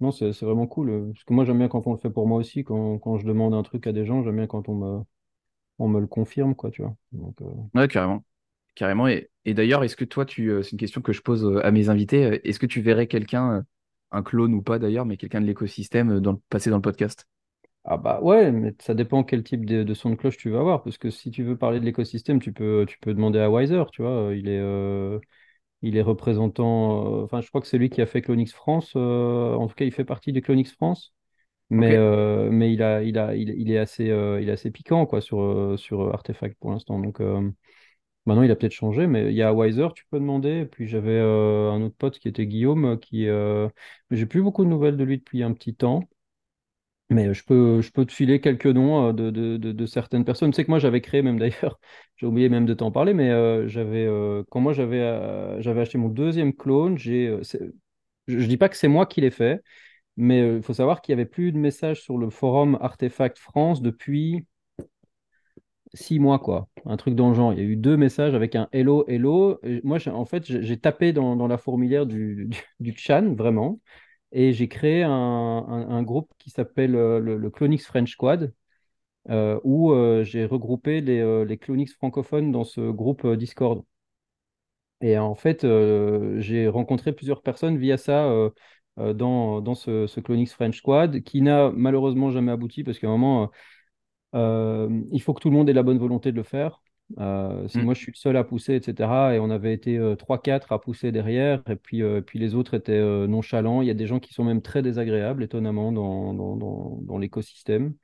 Non, 0.00 0.12
c'est 0.12 0.30
vraiment 0.42 0.66
cool. 0.68 0.90
euh, 0.90 1.12
Parce 1.12 1.24
que 1.24 1.34
moi, 1.34 1.44
j'aime 1.44 1.58
bien 1.58 1.68
quand 1.68 1.86
on 1.88 1.92
le 1.92 1.98
fait 1.98 2.10
pour 2.10 2.26
moi 2.28 2.38
aussi. 2.40 2.64
Quand, 2.64 2.98
quand 3.00 3.18
je 3.18 3.26
demande 3.26 3.54
un 3.54 3.62
truc 3.64 3.86
à 3.86 3.92
des 3.92 4.06
gens, 4.06 4.22
j'aime 4.24 4.36
bien 4.36 4.46
quand 4.48 4.68
on 4.68 4.76
me, 4.76 5.04
on 5.78 5.88
me 5.88 6.00
le 6.00 6.06
confirme, 6.08 6.54
quoi, 6.56 6.70
tu 6.72 6.82
vois. 6.82 6.96
Donc, 7.12 7.40
euh, 7.42 7.46
Ouais, 7.74 7.88
carrément. 7.88 8.24
Carrément. 8.74 9.08
Et, 9.08 9.30
et 9.44 9.54
d'ailleurs, 9.54 9.84
est-ce 9.84 9.96
que 9.96 10.04
toi, 10.04 10.24
tu, 10.26 10.50
c'est 10.62 10.72
une 10.72 10.78
question 10.78 11.02
que 11.02 11.12
je 11.12 11.22
pose 11.22 11.60
à 11.64 11.70
mes 11.70 11.88
invités, 11.88 12.40
est-ce 12.48 12.58
que 12.58 12.66
tu 12.66 12.80
verrais 12.80 13.06
quelqu'un, 13.08 13.64
un 14.12 14.22
clone 14.22 14.54
ou 14.54 14.62
pas 14.62 14.78
d'ailleurs, 14.78 15.06
mais 15.06 15.16
quelqu'un 15.16 15.40
de 15.40 15.46
l'écosystème 15.46 16.20
dans 16.20 16.32
le, 16.32 16.38
passer 16.50 16.70
dans 16.70 16.76
le 16.76 16.82
podcast? 16.82 17.26
Ah 17.84 17.96
bah 17.96 18.20
ouais, 18.20 18.52
mais 18.52 18.74
ça 18.80 18.94
dépend 18.94 19.24
quel 19.24 19.42
type 19.42 19.64
de, 19.64 19.82
de 19.82 19.94
son 19.94 20.10
de 20.10 20.14
cloche 20.16 20.36
tu 20.36 20.50
vas 20.50 20.60
avoir. 20.60 20.82
Parce 20.82 20.98
que 20.98 21.08
si 21.10 21.30
tu 21.30 21.42
veux 21.42 21.56
parler 21.56 21.80
de 21.80 21.84
l'écosystème, 21.86 22.40
tu 22.40 22.52
peux, 22.52 22.84
tu 22.86 22.98
peux 22.98 23.14
demander 23.14 23.38
à 23.38 23.50
Wiser, 23.50 23.82
tu 23.92 24.02
vois. 24.02 24.34
Il 24.34 24.48
est, 24.48 24.58
euh, 24.60 25.18
il 25.82 25.96
est 25.96 26.02
représentant. 26.02 27.20
euh, 27.22 27.24
Enfin, 27.24 27.40
je 27.40 27.48
crois 27.48 27.60
que 27.60 27.66
c'est 27.66 27.78
lui 27.78 27.90
qui 27.90 28.00
a 28.02 28.06
fait 28.06 28.22
Clonix 28.22 28.52
France. 28.52 28.92
euh, 28.96 29.54
en 29.54 29.66
tout 29.68 29.74
cas, 29.74 29.84
il 29.84 29.92
fait 29.92 30.04
partie 30.04 30.32
de 30.32 30.40
Clonix 30.40 30.72
France. 30.72 31.12
Mais, 31.70 31.96
euh, 31.96 32.50
mais 32.50 32.72
il 32.72 32.82
a, 32.82 33.02
il 33.04 33.18
a, 33.18 33.34
il, 33.36 33.50
il 33.50 33.70
est 33.72 33.78
assez, 33.78 34.04
il 34.06 34.48
est 34.48 34.52
assez 34.52 34.70
piquant 34.70 35.06
quoi, 35.06 35.20
sur, 35.22 35.74
sur 35.78 36.12
Artefact 36.14 36.58
pour 36.60 36.72
l'instant. 36.72 36.98
Donc 37.00 37.20
maintenant, 38.26 38.42
il 38.42 38.50
a 38.50 38.56
peut-être 38.56 38.72
changé, 38.72 39.06
mais 39.06 39.26
il 39.30 39.34
y 39.36 39.42
a 39.42 39.52
Wiser, 39.54 39.88
tu 39.94 40.04
peux 40.10 40.18
demander. 40.18 40.60
Et 40.60 40.66
puis 40.66 40.86
j'avais 40.88 41.12
euh, 41.12 41.70
un 41.72 41.82
autre 41.82 41.96
pote 41.96 42.18
qui 42.18 42.28
était 42.28 42.46
Guillaume, 42.46 42.98
qui. 43.00 43.26
euh, 43.28 43.68
J'ai 44.10 44.26
plus 44.26 44.42
beaucoup 44.42 44.64
de 44.64 44.70
nouvelles 44.70 44.96
de 44.96 45.04
lui 45.04 45.18
depuis 45.18 45.42
un 45.42 45.52
petit 45.52 45.74
temps. 45.74 46.08
Mais 47.10 47.32
je 47.32 47.42
peux, 47.44 47.80
je 47.80 47.90
peux 47.90 48.04
te 48.04 48.12
filer 48.12 48.40
quelques 48.40 48.66
noms 48.66 49.08
euh, 49.08 49.12
de, 49.14 49.30
de, 49.30 49.56
de- 49.56 49.86
certaines 49.86 50.24
personnes. 50.26 50.52
Sais 50.52 50.64
que 50.64 50.70
moi, 50.70 50.78
j'avais 50.78 51.00
créé 51.00 51.22
même 51.22 51.38
d'ailleurs, 51.40 51.80
j'ai 52.16 52.26
oublié 52.26 52.48
même 52.50 52.66
de 52.66 52.74
t'en 52.74 52.90
parler, 52.92 53.14
mais 53.14 53.30
euh, 53.30 53.66
j'avais, 53.68 54.06
euh, 54.06 54.42
quand 54.50 54.60
moi 54.60 54.72
j'avais 54.74 55.00
j'avais 55.62 55.80
acheté 55.80 55.96
mon 55.98 56.08
deuxième 56.08 56.52
clone, 56.54 56.98
j'ai, 56.98 57.38
c'est- 57.42 57.60
je, 58.28 58.38
je 58.40 58.46
dis 58.46 58.56
pas 58.58 58.68
que 58.68 58.76
c'est 58.76 58.88
moi 58.88 59.06
qui 59.06 59.20
l'ai 59.22 59.30
fait, 59.30 59.62
mais 60.18 60.56
il 60.58 60.62
faut 60.62 60.74
savoir 60.74 61.02
qu'il 61.02 61.12
y 61.12 61.14
avait 61.14 61.26
plus 61.26 61.52
de 61.52 61.58
messages 61.58 62.02
sur 62.02 62.18
le 62.18 62.30
forum 62.30 62.78
Artefact 62.82 63.38
France 63.38 63.82
depuis 63.82 64.46
six 65.94 66.18
mois, 66.18 66.38
quoi. 66.38 66.68
Un 66.84 66.96
truc 66.96 67.14
dans 67.14 67.28
le 67.30 67.34
genre. 67.34 67.52
Il 67.52 67.58
y 67.58 67.62
a 67.62 67.64
eu 67.64 67.76
deux 67.76 67.96
messages 67.96 68.34
avec 68.34 68.54
un 68.54 68.68
hello, 68.72 69.04
hello. 69.08 69.58
Moi, 69.84 69.98
en 70.08 70.24
fait, 70.24 70.44
j'ai 70.46 70.78
tapé 70.78 71.12
dans, 71.12 71.36
dans 71.36 71.46
la 71.48 71.58
fourmilière 71.58 72.06
du, 72.06 72.46
du, 72.80 72.92
du 72.92 72.98
Chan, 72.98 73.34
vraiment. 73.34 73.80
Et 74.32 74.52
j'ai 74.52 74.68
créé 74.68 75.02
un, 75.04 76.02
groupe 76.02 76.32
qui 76.38 76.50
s'appelle 76.50 76.94
euh, 76.96 77.18
le, 77.20 77.50
Clonix 77.50 77.84
French 77.86 78.12
Squad, 78.12 78.52
euh, 79.30 79.60
où 79.64 79.92
euh, 79.92 80.24
j'ai 80.24 80.46
regroupé 80.46 81.00
les, 81.02 81.58
Clonix 81.58 81.94
francophones 81.94 82.52
dans 82.52 82.64
ce 82.64 82.90
groupe 82.90 83.26
Discord. 83.36 83.84
Et 85.00 85.16
en 85.18 85.34
fait, 85.34 85.62
j'ai 86.38 86.68
rencontré 86.68 87.12
plusieurs 87.12 87.42
personnes 87.42 87.78
via 87.78 87.96
ça 87.96 88.28
dans, 88.96 89.60
dans 89.60 89.74
ce, 89.76 90.06
ce 90.08 90.20
Clonix 90.20 90.52
French 90.52 90.78
Squad, 90.78 91.22
qui 91.22 91.40
n'a 91.42 91.70
malheureusement 91.70 92.30
jamais 92.30 92.50
abouti, 92.52 92.82
parce 92.82 92.98
qu'à 92.98 93.06
un 93.06 93.16
moment, 93.16 93.50
il 94.34 95.22
faut 95.22 95.34
que 95.34 95.40
tout 95.40 95.50
le 95.50 95.56
monde 95.56 95.70
ait 95.70 95.72
la 95.72 95.82
bonne 95.84 95.98
volonté 95.98 96.32
de 96.32 96.36
le 96.36 96.42
faire. 96.42 96.82
Euh, 97.18 97.66
si 97.68 97.80
Mm. 97.80 97.84
moi 97.84 97.94
je 97.94 98.00
suis 98.00 98.12
le 98.12 98.16
seul 98.18 98.36
à 98.36 98.44
pousser, 98.44 98.74
etc., 98.76 99.34
et 99.34 99.38
on 99.38 99.50
avait 99.50 99.72
été 99.72 99.96
euh, 99.98 100.14
3-4 100.14 100.72
à 100.72 100.80
pousser 100.80 101.10
derrière, 101.10 101.62
et 101.68 101.76
puis, 101.76 102.02
euh, 102.02 102.20
puis 102.20 102.38
les 102.38 102.54
autres 102.54 102.74
étaient 102.74 102.92
euh, 102.92 103.26
nonchalants. 103.26 103.80
Il 103.82 103.88
y 103.88 103.90
a 103.90 103.94
des 103.94 104.06
gens 104.06 104.20
qui 104.20 104.34
sont 104.34 104.44
même 104.44 104.60
très 104.62 104.82
désagréables, 104.82 105.42
étonnamment, 105.42 105.90
dans, 105.92 106.34
dans, 106.34 106.56
dans, 106.56 106.98
dans 107.02 107.18
l'écosystème, 107.18 107.94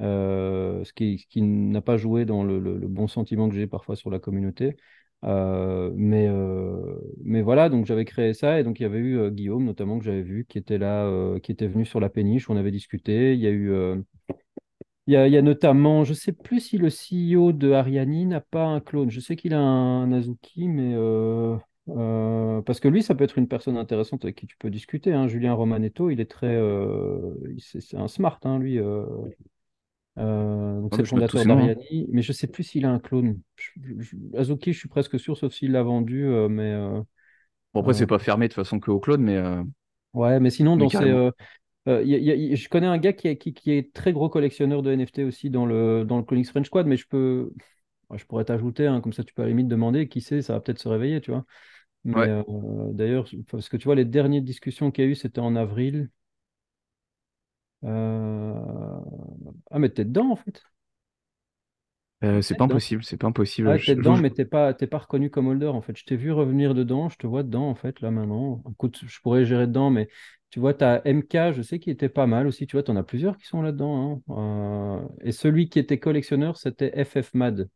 euh, 0.00 0.84
ce 0.84 0.92
qui, 0.92 1.18
ce 1.18 1.26
qui 1.28 1.42
n'a 1.42 1.80
pas 1.82 1.96
joué 1.96 2.24
dans 2.26 2.44
le, 2.44 2.58
le- 2.60 2.78
le 2.78 2.88
bon 2.88 3.08
sentiment 3.08 3.48
que 3.48 3.54
j'ai 3.56 3.66
parfois 3.66 3.96
sur 3.96 4.10
la 4.10 4.18
communauté. 4.20 4.76
Euh, 5.24 5.90
mais, 5.96 6.28
euh, 6.28 6.96
mais 7.24 7.42
voilà, 7.42 7.68
donc 7.70 7.86
j'avais 7.86 8.04
créé 8.04 8.34
ça, 8.34 8.60
et 8.60 8.64
donc 8.64 8.80
il 8.80 8.84
y 8.84 8.86
avait 8.86 8.98
eu 8.98 9.18
euh, 9.18 9.30
Guillaume, 9.30 9.64
notamment, 9.64 9.98
que 9.98 10.04
j'avais 10.04 10.22
vu, 10.22 10.46
qui 10.48 10.58
était 10.58 10.78
là, 10.78 11.04
euh, 11.06 11.38
qui 11.40 11.52
était 11.52 11.66
venu 11.68 11.84
sur 11.86 12.00
la 12.00 12.10
péniche, 12.10 12.50
on 12.50 12.56
avait 12.56 12.70
discuté. 12.70 13.34
Il 13.34 13.40
y 13.40 13.46
a 13.46 13.50
eu. 13.50 13.72
Il 15.06 15.14
y 15.14 15.16
a, 15.16 15.26
il 15.28 15.32
y 15.32 15.36
a 15.36 15.42
notamment, 15.42 16.04
je 16.04 16.10
ne 16.10 16.16
sais 16.16 16.32
plus 16.32 16.60
si 16.60 16.78
le 16.78 16.90
CEO 16.90 17.52
de 17.52 17.72
Ariani 17.72 18.26
n'a 18.26 18.40
pas 18.40 18.64
un 18.64 18.80
clone. 18.80 19.10
Je 19.10 19.20
sais 19.20 19.36
qu'il 19.36 19.54
a 19.54 19.58
un, 19.60 20.10
Azuki, 20.12 20.68
mais 20.68 20.94
euh, 20.94 21.56
euh, 21.90 22.60
parce 22.62 22.80
que 22.80 22.88
lui, 22.88 23.02
ça 23.02 23.14
peut 23.14 23.24
être 23.24 23.38
une 23.38 23.48
personne 23.48 23.76
intéressante 23.76 24.24
avec 24.24 24.36
qui 24.36 24.46
tu 24.46 24.56
peux 24.58 24.70
discuter. 24.70 25.12
hein. 25.12 25.28
Julien 25.28 25.54
Romanetto, 25.54 26.10
il 26.10 26.20
est 26.20 26.30
très, 26.30 26.54
euh, 26.56 27.34
c'est 27.58 27.96
un 27.96 28.08
smart, 28.08 28.40
hein, 28.44 28.58
lui. 28.58 28.78
donc 30.16 30.92
Ah, 30.92 30.96
c'est 30.96 31.02
le 31.02 31.08
fondateur 31.08 31.44
hein. 31.50 31.72
d'Ariani, 31.74 32.06
mais 32.12 32.22
je 32.22 32.30
ne 32.30 32.34
sais 32.34 32.46
plus 32.46 32.62
s'il 32.64 32.84
a 32.86 32.90
un 32.90 32.98
clone. 32.98 33.40
Je- 33.56 33.72
je- 34.00 34.16
Azuki, 34.36 34.72
je 34.72 34.78
suis 34.78 34.88
presque 34.88 35.18
sûr, 35.20 35.36
sauf 35.36 35.52
s'il 35.52 35.72
l'a 35.72 35.82
vendu, 35.82 36.24
mais 36.48 36.74
Bon, 37.74 37.80
après, 37.80 37.94
c'est 37.94 38.06
pas 38.08 38.18
fermé 38.18 38.48
de 38.48 38.52
toute 38.54 38.64
façon 38.64 38.80
qu'au 38.80 38.98
clone, 39.00 39.22
mais, 39.22 39.36
ouais, 40.14 40.40
mais 40.40 40.50
sinon 40.50 40.76
mais 40.76 40.86
dans 40.86 40.90
ces, 40.90 41.04
euh, 41.04 41.30
Euh, 41.88 42.02
y 42.02 42.14
a- 42.14 42.18
y 42.18 42.30
a- 42.30 42.34
y- 42.34 42.56
je 42.56 42.68
connais 42.68 42.86
un 42.86 42.98
gars 42.98 43.12
qui 43.12 43.28
est, 43.28 43.38
qui, 43.38 43.54
qui 43.54 43.70
est 43.72 43.92
très 43.94 44.12
gros 44.12 44.28
collectionneur 44.28 44.82
de 44.82 44.90
NFT 44.92 45.24
aussi 45.24 45.50
dans 45.50 45.66
le, 45.66 46.04
dans 46.04 46.16
le 46.18 46.24
Clonix 46.24 46.50
French 46.50 46.66
Squad, 46.66 46.86
mais 46.86 46.96
je 46.96 47.06
peux, 47.06 47.52
je 48.14 48.24
pourrais 48.26 48.44
t'ajouter, 48.44 48.86
hein, 48.86 49.00
comme 49.00 49.12
ça 49.12 49.24
tu 49.24 49.34
peux 49.34 49.42
à 49.42 49.44
la 49.46 49.50
limite 49.50 49.68
demander, 49.68 50.08
qui 50.08 50.20
sait, 50.20 50.42
ça 50.42 50.54
va 50.54 50.60
peut-être 50.60 50.80
se 50.80 50.88
réveiller, 50.88 51.20
tu 51.20 51.30
vois. 51.30 51.44
Mais 52.04 52.18
Ouais. 52.18 52.30
euh, 52.30 52.42
d'ailleurs, 52.92 53.28
parce 53.50 53.68
que 53.70 53.76
tu 53.78 53.84
vois, 53.86 53.96
les 53.96 54.04
dernières 54.06 54.42
discussions 54.42 54.90
qu'il 54.92 55.04
y 55.04 55.08
a 55.08 55.10
eu, 55.10 55.14
c'était 55.16 55.40
en 55.40 55.56
avril. 55.56 56.10
Euh, 57.84 59.00
Ah, 59.70 59.78
mais 59.78 59.90
t'es 59.90 60.04
dedans 60.04 60.30
en 60.32 60.36
fait. 60.36 60.62
Euh, 62.24 62.40
c'est 62.42 62.54
pas 62.54 62.64
dedans. 62.64 62.64
impossible, 62.64 63.04
c'est 63.04 63.16
pas 63.18 63.26
impossible. 63.28 63.78
Je- 63.78 63.78
t'es 63.78 63.96
je- 63.96 63.96
dedans, 63.96 64.16
mais 64.18 64.30
t'es 64.32 64.44
pas, 64.46 64.74
t'es 64.74 64.86
pas 64.86 64.98
reconnu 64.98 65.30
comme 65.30 65.48
holder 65.48 65.66
en 65.68 65.82
fait. 65.82 65.96
Je 65.96 66.04
t'ai 66.04 66.16
vu 66.16 66.32
revenir 66.32 66.74
dedans, 66.74 67.08
je 67.10 67.18
te 67.18 67.26
vois 67.26 67.42
dedans 67.44 67.68
en 67.70 67.74
fait, 67.74 68.00
là 68.00 68.10
maintenant. 68.10 68.62
Écoute, 68.72 69.00
je 69.06 69.20
pourrais 69.20 69.44
gérer 69.46 69.66
dedans, 69.66 69.90
mais 69.90 70.08
tu 70.50 70.60
vois, 70.60 70.74
t'as 70.74 71.02
MK, 71.04 71.52
je 71.52 71.62
sais 71.62 71.78
qu'il 71.78 71.92
était 71.92 72.08
pas 72.08 72.26
mal 72.26 72.46
aussi. 72.46 72.66
Tu 72.66 72.76
vois, 72.76 72.82
t'en 72.82 72.96
as 72.96 73.02
plusieurs 73.02 73.36
qui 73.36 73.46
sont 73.46 73.62
là-dedans. 73.62 74.22
hein. 74.28 75.02
Euh, 75.04 75.08
Et 75.22 75.32
celui 75.32 75.68
qui 75.68 75.78
était 75.78 75.98
collectionneur, 75.98 76.56
c'était 76.56 77.04
FF 77.04 77.34
Mad. 77.34 77.68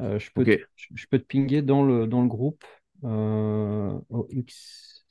Euh, 0.00 0.18
je 0.18 0.30
peux 0.32 0.46
te, 0.46 0.56
je 0.94 1.06
peux 1.08 1.18
te 1.20 1.26
pinguer 1.26 1.62
dans 1.62 1.84
le, 1.84 2.06
dans 2.06 2.22
le 2.22 2.28
groupe. 2.28 2.64
Euh, 3.04 3.98
OX, 4.10 5.06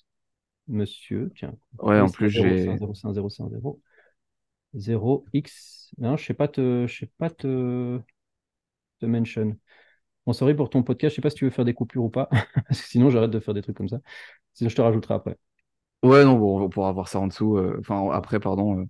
monsieur, 0.68 1.32
tiens. 1.36 1.56
Ouais, 1.80 2.00
en 2.00 2.10
plus, 2.12 2.30
0, 2.34 2.58
c'est 2.58 2.70
un 2.70 2.78
j'ai. 2.78 2.78
0, 2.78 2.94
c'est 2.96 3.08
un 3.08 3.14
0, 3.14 3.30
c'est 3.30 3.44
un 3.44 3.50
0. 3.50 3.82
0x. 4.76 5.92
Non, 6.00 6.18
je 6.18 6.26
sais 6.26 6.34
pas 6.36 6.48
te, 6.50 6.88
je 6.88 7.00
sais 7.00 7.12
pas 7.20 7.30
te, 7.32 8.02
te 9.00 9.06
mention. 9.06 9.58
Bon, 10.26 10.34
sorry 10.34 10.56
pour 10.56 10.70
ton 10.70 10.84
podcast, 10.84 11.14
je 11.14 11.18
sais 11.18 11.22
pas 11.22 11.30
si 11.30 11.38
tu 11.38 11.46
veux 11.46 11.52
faire 11.52 11.66
des 11.66 11.74
coupures 11.74 12.04
ou 12.06 12.10
pas, 12.10 12.30
sinon 12.72 13.10
j'arrête 13.12 13.32
de 13.32 13.40
faire 13.40 13.54
des 13.56 13.62
trucs 13.64 13.78
comme 13.78 13.90
ça. 13.90 14.00
Sinon 14.54 14.70
je 14.72 14.76
te 14.76 14.82
rajouterai 14.82 15.16
après. 15.16 15.38
Ouais, 16.04 16.24
non, 16.26 16.38
bon, 16.38 16.62
on 16.62 16.70
pourra 16.70 16.92
voir 16.92 17.08
ça 17.08 17.20
en 17.20 17.28
dessous. 17.28 17.58
euh, 17.58 17.78
Enfin, 17.80 18.10
après, 18.12 18.40
pardon, 18.40 18.80
euh, 18.82 18.86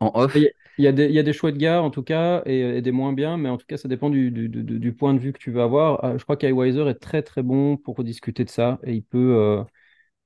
en 0.00 0.12
off. 0.14 0.46
il 0.78 0.84
y 0.84 0.86
a 0.86 0.92
des, 0.92 1.06
il 1.06 1.12
y 1.12 1.18
a 1.18 1.22
des 1.22 1.32
chouettes 1.32 1.56
gars 1.56 1.82
en 1.82 1.90
tout 1.90 2.02
cas 2.02 2.42
et, 2.46 2.58
et 2.78 2.82
des 2.82 2.92
moins 2.92 3.12
bien, 3.12 3.36
mais 3.38 3.48
en 3.48 3.56
tout 3.56 3.66
cas 3.66 3.76
ça 3.78 3.88
dépend 3.88 4.10
du, 4.10 4.30
du, 4.30 4.48
du- 4.48 4.62
du 4.78 4.92
point 4.94 5.14
de 5.14 5.18
vue 5.18 5.32
que 5.32 5.38
tu 5.38 5.50
veux 5.50 5.62
avoir. 5.62 6.04
Euh, 6.04 6.18
je 6.18 6.24
crois 6.24 6.36
qu'Iwiser 6.36 6.82
est 6.88 6.94
très 6.94 7.22
très 7.22 7.42
bon 7.42 7.76
pour 7.78 8.02
discuter 8.04 8.44
de 8.44 8.50
ça 8.50 8.78
et 8.84 8.92
il 8.94 9.02
peut, 9.02 9.34
euh, 9.36 9.64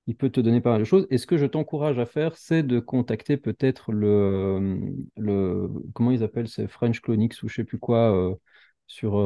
il 0.09 0.17
peut 0.17 0.31
te 0.31 0.41
donner 0.41 0.61
pas 0.61 0.73
mal 0.73 0.81
de 0.81 0.85
choses. 0.85 1.07
Et 1.11 1.19
ce 1.19 1.27
que 1.27 1.39
je 1.39 1.47
t'encourage 1.47 1.99
à 1.99 2.07
faire, 2.07 2.37
c'est 2.37 2.63
de 2.65 2.81
contacter 2.81 3.37
peut-être 3.39 3.93
le, 3.93 4.81
le, 5.17 5.71
comment 5.95 6.13
ils 6.13 6.23
appellent, 6.25 6.49
c'est 6.49 6.69
French 6.69 7.01
Clonix 7.03 7.43
ou 7.45 7.49
je 7.49 7.57
sais 7.57 7.65
plus 7.65 7.79
quoi, 7.81 8.13
euh, 8.15 8.35
sur, 8.89 9.19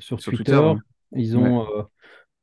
sur, 0.00 0.22
Twitter. 0.22 0.60
Ils 1.16 1.36
ont, 1.38 1.66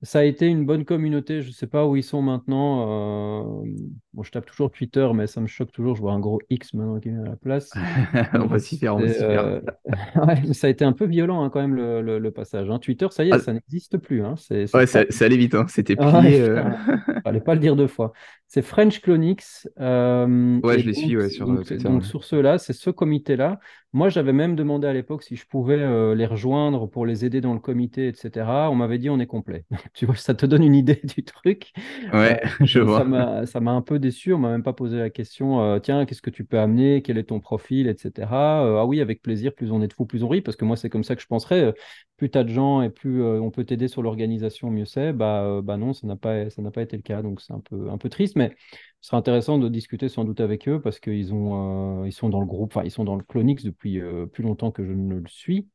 ça 0.02 0.20
a 0.20 0.24
été 0.24 0.48
une 0.48 0.66
bonne 0.66 0.86
communauté. 0.86 1.42
Je 1.42 1.48
ne 1.48 1.54
sais 1.54 1.68
pas 1.68 1.86
où 1.86 1.98
ils 1.98 2.04
sont 2.04 2.22
maintenant. 2.22 2.84
Euh, 2.84 3.70
bon, 4.14 4.24
je 4.24 4.32
tape 4.32 4.46
toujours 4.46 4.72
Twitter, 4.72 5.10
mais 5.14 5.28
ça 5.28 5.42
me 5.42 5.48
choque 5.48 5.74
toujours. 5.74 5.96
Je 5.96 6.02
vois 6.02 6.14
un 6.14 6.20
gros 6.20 6.40
X 6.50 6.74
maintenant 6.74 7.00
qui 7.00 7.10
est 7.10 7.18
à 7.18 7.24
la 7.24 7.36
place. 7.36 7.72
on 8.34 8.46
va 8.46 8.60
s'y 8.60 8.78
faire. 8.78 8.96
Euh... 8.98 9.60
ouais, 10.16 10.54
ça 10.54 10.68
a 10.68 10.70
été 10.70 10.86
un 10.86 10.94
peu 10.94 11.06
violent 11.06 11.44
hein, 11.44 11.50
quand 11.50 11.60
même 11.60 11.76
le, 11.76 12.18
le, 12.18 12.32
passage. 12.32 12.70
Hein. 12.70 12.80
Twitter, 12.80 13.08
ça 13.12 13.26
y 13.26 13.30
est, 13.30 13.34
ah. 13.34 13.40
ça 13.40 13.52
n'existe 13.52 13.98
plus. 13.98 14.24
Hein. 14.24 14.36
Ouais, 14.74 14.86
ça, 14.86 15.04
allait 15.20 15.38
vite. 15.38 15.56
C'était 15.68 15.96
ah 16.00 16.20
plié. 16.22 16.42
Euh... 16.42 16.64
Fallait 17.26 17.42
pas 17.42 17.56
le 17.56 17.60
dire 17.60 17.76
deux 17.76 17.88
fois. 17.88 18.14
C'est 18.48 18.62
French 18.62 19.02
Clonix. 19.02 19.68
Euh, 19.82 20.60
ouais, 20.64 20.80
je 20.80 20.86
les 20.86 20.94
suis 20.94 21.18
ouais, 21.18 21.30
sur 21.30 21.46
donc, 21.46 21.66
Twitter. 21.66 21.84
Donc, 21.84 22.06
sur 22.06 22.24
ceux-là, 22.24 22.58
c'est 22.58 22.74
ce 22.74 22.90
comité-là. 22.90 23.60
Moi, 23.92 24.10
j'avais 24.10 24.34
même 24.34 24.56
demandé 24.56 24.86
à 24.86 24.94
l'époque 24.94 25.24
si 25.24 25.36
je 25.36 25.48
pouvais 25.48 25.80
euh, 25.80 26.14
les 26.14 26.28
rejoindre 26.28 26.86
pour 26.86 27.08
les 27.08 27.26
aider 27.26 27.42
dans 27.42 27.54
le 27.56 27.60
comité, 27.60 28.08
etc. 28.08 28.70
On 28.70 28.76
m'avait 28.76 29.00
dit 29.00 29.10
on 29.10 29.20
est 29.20 29.26
complet. 29.26 29.66
tu 29.96 30.06
vois, 30.06 30.16
ça 30.16 30.36
te 30.36 30.46
donne 30.46 30.64
une 30.64 30.76
idée 30.76 31.02
du 31.04 31.24
truc. 31.24 31.74
Ouais, 32.14 32.40
euh, 32.44 32.48
je 32.66 32.82
vois. 32.82 33.00
Ça 33.48 33.60
m'a 33.60 33.72
un 33.72 33.82
peu 33.82 33.98
déçu. 33.98 34.32
On 34.32 34.38
m'a 34.38 34.52
même 34.52 34.62
pas 34.62 34.74
posé 34.74 35.00
la 35.00 35.10
question 35.10 35.62
euh, 35.62 35.80
tiens, 35.80 36.06
qu'est-ce 36.06 36.22
que 36.22 36.30
tu 36.30 36.46
peux 36.46 36.60
amener? 36.60 37.02
Quel 37.02 37.18
est 37.18 37.24
ton 37.24 37.40
profil, 37.40 37.88
etc. 37.88 38.28
ah 38.32 38.86
oui, 38.86 39.02
avec 39.02 39.24
plaisir. 39.24 39.56
Plus 39.56 39.72
on 39.72 39.82
est 39.82 39.88
de 39.88 39.94
fous, 39.94 40.06
plus 40.06 40.24
on 40.24 40.28
rit. 40.28 40.42
Parce 40.42 40.56
que 40.56 40.66
moi, 40.66 40.78
c'est 40.78 40.90
comme 40.90 41.04
ça 41.04 41.16
que 41.16 41.24
je 41.24 41.28
penserais. 41.28 41.74
Plus 42.18 42.30
tu 42.30 42.38
as 42.38 42.44
de 42.44 42.50
gens 42.50 42.84
et 42.84 42.92
plus 42.92 43.24
on 43.24 43.50
peut 43.50 43.64
t'aider 43.64 43.88
sur 43.88 44.04
l'organisation, 44.04 44.70
mieux 44.70 44.86
c'est. 44.86 45.14
Bah, 45.14 45.62
bah 45.64 45.78
non, 45.78 45.94
ça 45.94 46.06
n'a 46.06 46.16
pas, 46.16 46.50
ça 46.52 46.62
n'a 46.62 46.70
pas 46.70 46.84
été 46.84 46.96
le 46.96 47.02
cas. 47.02 47.24
Donc 47.24 47.42
c'est 47.42 47.54
un 47.54 47.62
peu, 47.62 47.90
un 47.90 47.98
peu 47.98 48.10
triste. 48.10 48.36
Mais 48.36 48.56
ce 49.02 49.10
sera 49.10 49.18
intéressant 49.18 49.58
de 49.58 49.70
discuter 49.70 50.10
sans 50.10 50.26
doute 50.26 50.42
avec 50.42 50.68
eux 50.68 50.82
parce 50.82 51.00
qu'ils 51.00 51.34
ont, 51.34 52.02
euh, 52.04 52.08
ils 52.08 52.12
sont 52.12 52.30
dans 52.30 52.42
le 52.42 52.46
groupe, 52.46 52.76
enfin, 52.76 52.86
ils 52.86 52.92
sont 52.92 53.06
dans 53.06 53.16
le 53.16 53.24
Clonix 53.24 53.64
depuis 53.64 54.00
euh, 54.00 54.26
plus 54.26 54.44
longtemps 54.44 54.72
que 54.72 54.84
je 54.84 54.92
ne 54.92 55.16
le 55.16 55.28
suis. 55.28 55.68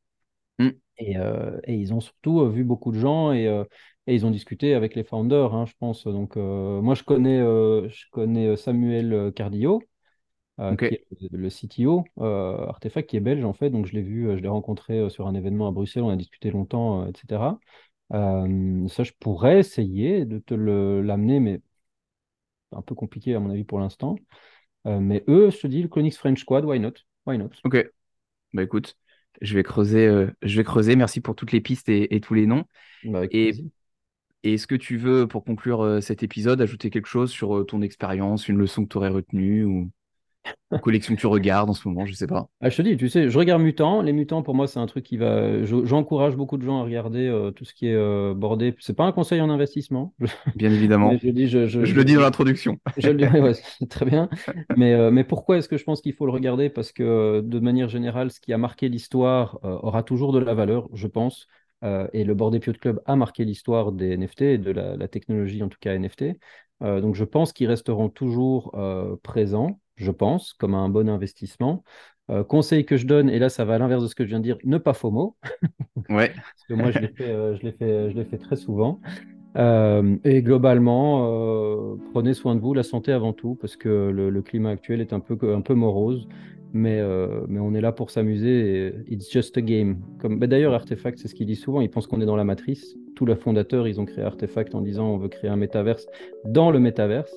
Mm. 0.59 0.69
Et, 0.97 1.17
euh, 1.17 1.59
et, 1.63 1.75
ils 1.75 1.93
ont 1.93 1.99
surtout 1.99 2.47
vu 2.49 2.63
beaucoup 2.63 2.91
de 2.91 2.99
gens 2.99 3.33
et, 3.33 3.45
et, 4.07 4.15
ils 4.15 4.25
ont 4.25 4.31
discuté 4.31 4.75
avec 4.75 4.95
les 4.95 5.03
founders, 5.03 5.53
hein, 5.55 5.65
je 5.65 5.73
pense. 5.79 6.05
Donc, 6.05 6.35
moi, 6.35 6.93
je 6.93 7.03
connais, 7.03 7.39
je 7.39 8.09
connais 8.11 8.55
Samuel 8.55 9.33
Cardio. 9.35 9.81
qui 10.77 10.85
est 10.85 11.05
le 11.31 11.49
CTO 11.49 12.05
Artefact 12.17 13.09
qui 13.09 13.17
est 13.17 13.19
belge 13.19 13.43
en 13.43 13.51
fait 13.51 13.69
donc 13.69 13.87
je 13.87 13.91
l'ai 13.91 14.01
vu 14.01 14.37
je 14.37 14.41
l'ai 14.41 14.47
rencontré 14.47 15.09
sur 15.09 15.27
un 15.27 15.33
événement 15.33 15.67
à 15.67 15.71
Bruxelles 15.71 16.03
on 16.03 16.09
a 16.09 16.15
discuté 16.15 16.49
longtemps 16.49 17.05
etc 17.07 17.41
ça 18.11 19.03
je 19.03 19.11
pourrais 19.19 19.59
essayer 19.59 20.23
de 20.23 20.39
te 20.39 20.53
l'amener 20.53 21.41
mais 21.41 21.59
un 22.75 22.81
peu 22.81 22.95
compliqué 22.95 23.35
à 23.35 23.39
mon 23.39 23.49
avis 23.49 23.63
pour 23.63 23.79
l'instant. 23.79 24.15
Euh, 24.85 24.99
mais 24.99 25.23
eux, 25.27 25.49
je 25.49 25.57
te 25.57 25.67
dis, 25.67 25.81
le 25.81 25.87
Clonix 25.87 26.17
French 26.17 26.41
Squad, 26.41 26.65
why 26.65 26.79
not? 26.79 26.93
Why 27.25 27.37
not? 27.37 27.49
Ok. 27.63 27.89
Bah 28.53 28.63
écoute, 28.63 28.95
je 29.41 29.55
vais 29.55 29.63
creuser, 29.63 30.07
euh, 30.07 30.27
je 30.41 30.57
vais 30.57 30.63
creuser. 30.63 30.95
Merci 30.95 31.21
pour 31.21 31.35
toutes 31.35 31.51
les 31.51 31.61
pistes 31.61 31.89
et, 31.89 32.19
tous 32.21 32.33
les 32.33 32.45
noms. 32.45 32.63
Bah, 33.03 33.23
et, 33.31 33.53
est-ce 34.43 34.67
que 34.67 34.75
tu 34.75 34.97
veux, 34.97 35.27
pour 35.27 35.43
conclure 35.43 35.81
euh, 35.81 36.01
cet 36.01 36.21
épisode, 36.21 36.61
ajouter 36.61 36.89
quelque 36.89 37.07
chose 37.07 37.31
sur 37.31 37.65
ton 37.65 37.81
expérience, 37.81 38.47
une 38.47 38.57
leçon 38.57 38.83
que 38.83 38.89
tu 38.89 38.97
aurais 38.97 39.09
retenue 39.09 39.65
ou 39.65 39.89
collection 40.81 41.15
que 41.15 41.19
tu 41.19 41.27
regardes 41.27 41.69
en 41.69 41.73
ce 41.73 41.87
moment, 41.87 42.05
je 42.05 42.13
sais 42.13 42.27
pas. 42.27 42.47
Ah, 42.61 42.69
je 42.69 42.77
te 42.77 42.81
dis, 42.81 42.97
tu 42.97 43.09
sais, 43.09 43.29
je 43.29 43.37
regarde 43.37 43.61
Mutant. 43.61 44.01
Les 44.01 44.13
Mutants, 44.13 44.43
pour 44.43 44.55
moi, 44.55 44.67
c'est 44.67 44.79
un 44.79 44.85
truc 44.85 45.03
qui 45.03 45.17
va. 45.17 45.63
J'encourage 45.63 46.35
beaucoup 46.35 46.57
de 46.57 46.63
gens 46.63 46.79
à 46.79 46.83
regarder 46.83 47.27
euh, 47.27 47.51
tout 47.51 47.65
ce 47.65 47.73
qui 47.73 47.87
est 47.87 47.95
euh, 47.95 48.33
bordé. 48.35 48.75
C'est 48.79 48.95
pas 48.95 49.05
un 49.05 49.11
conseil 49.11 49.41
en 49.41 49.49
investissement. 49.49 50.13
Bien 50.55 50.71
évidemment. 50.71 51.11
je, 51.23 51.29
dis, 51.29 51.47
je, 51.47 51.67
je, 51.67 51.79
le 51.79 52.03
dis 52.03 52.15
dans 52.15 52.21
l'introduction. 52.21 52.77
je 52.97 53.09
le 53.09 53.15
dis, 53.15 53.25
ouais, 53.25 53.53
très 53.89 54.05
bien. 54.05 54.29
Mais, 54.77 54.93
euh, 54.93 55.11
mais 55.11 55.23
pourquoi 55.23 55.57
est-ce 55.57 55.69
que 55.69 55.77
je 55.77 55.83
pense 55.83 56.01
qu'il 56.01 56.13
faut 56.13 56.25
le 56.25 56.31
regarder? 56.31 56.69
Parce 56.69 56.91
que 56.91 57.41
de 57.41 57.59
manière 57.59 57.89
générale, 57.89 58.31
ce 58.31 58.39
qui 58.39 58.51
a 58.53 58.57
marqué 58.57 58.89
l'histoire 58.89 59.59
aura 59.63 60.03
toujours 60.03 60.33
de 60.33 60.39
la 60.39 60.53
valeur, 60.53 60.89
je 60.93 61.07
pense. 61.07 61.47
et 61.83 62.23
le 62.23 62.33
Bordé 62.33 62.59
Piot 62.59 62.73
Club 62.73 63.01
a 63.05 63.15
marqué 63.15 63.45
l'histoire 63.45 63.91
des 63.91 64.17
NFT 64.17 64.41
et 64.41 64.57
de 64.57 64.71
la, 64.71 64.95
la, 64.97 65.07
technologie, 65.07 65.63
en 65.63 65.69
tout 65.69 65.77
cas 65.79 65.97
NFT. 65.97 66.37
donc 66.81 67.15
je 67.15 67.23
pense 67.23 67.53
qu'ils 67.53 67.67
resteront 67.67 68.09
toujours 68.09 68.75
présents 69.23 69.79
je 69.95 70.11
pense, 70.11 70.53
comme 70.53 70.73
un 70.73 70.89
bon 70.89 71.09
investissement. 71.09 71.83
Euh, 72.31 72.43
conseil 72.43 72.85
que 72.85 72.97
je 72.97 73.05
donne, 73.05 73.29
et 73.29 73.37
là 73.37 73.49
ça 73.49 73.65
va 73.65 73.75
à 73.75 73.77
l'inverse 73.77 74.01
de 74.01 74.07
ce 74.07 74.15
que 74.15 74.23
je 74.23 74.29
viens 74.29 74.39
de 74.39 74.43
dire, 74.43 74.57
ne 74.63 74.77
pas 74.77 74.93
FOMO. 74.93 75.35
Ouais. 76.09 76.29
Parce 76.35 76.63
que 76.67 76.73
moi 76.73 76.91
je 76.91 76.99
l'ai 76.99 77.07
fait, 77.07 77.29
euh, 77.29 77.55
je 77.55 77.71
fait, 77.71 78.11
je 78.11 78.23
fait 78.23 78.37
très 78.37 78.55
souvent. 78.55 78.99
Euh, 79.57 80.17
et 80.23 80.41
globalement, 80.43 81.97
prenez 82.13 82.33
soin 82.33 82.55
de 82.55 82.59
vous, 82.59 82.73
la 82.73 82.83
santé 82.83 83.11
avant 83.11 83.33
tout, 83.33 83.55
parce 83.55 83.75
que 83.75 84.09
le, 84.11 84.41
climat 84.41 84.71
actuel 84.71 85.01
est 85.01 85.13
un 85.13 85.19
peu, 85.19 85.37
un 85.53 85.61
peu 85.61 85.73
morose. 85.73 86.27
Mais, 86.73 87.01
mais 87.47 87.59
on 87.59 87.73
est 87.73 87.79
là 87.79 87.93
pour 87.93 88.11
s'amuser 88.11 88.93
it's 89.07 89.31
just 89.31 89.57
a 89.57 89.61
game. 89.61 90.01
Comme, 90.19 90.39
bah, 90.39 90.47
D'ailleurs, 90.47 90.73
Artefact, 90.73 91.17
c'est 91.17 91.29
ce 91.29 91.33
qu'il 91.33 91.47
dit 91.47 91.55
souvent, 91.55 91.79
il 91.79 91.89
pense 91.89 92.05
qu'on 92.05 92.19
est 92.19 92.25
dans 92.25 92.35
la 92.35 92.43
matrice. 92.43 92.97
Tous 93.15 93.25
les 93.25 93.37
fondateurs, 93.37 93.87
ils 93.87 94.01
ont 94.01 94.05
créé 94.05 94.25
Artefact 94.25 94.75
en 94.75 94.81
disant 94.81 95.07
on 95.07 95.17
veut 95.17 95.29
créer 95.29 95.49
un 95.49 95.55
métaverse 95.55 96.05
dans 96.43 96.69
le 96.69 96.79
métaverse. 96.79 97.33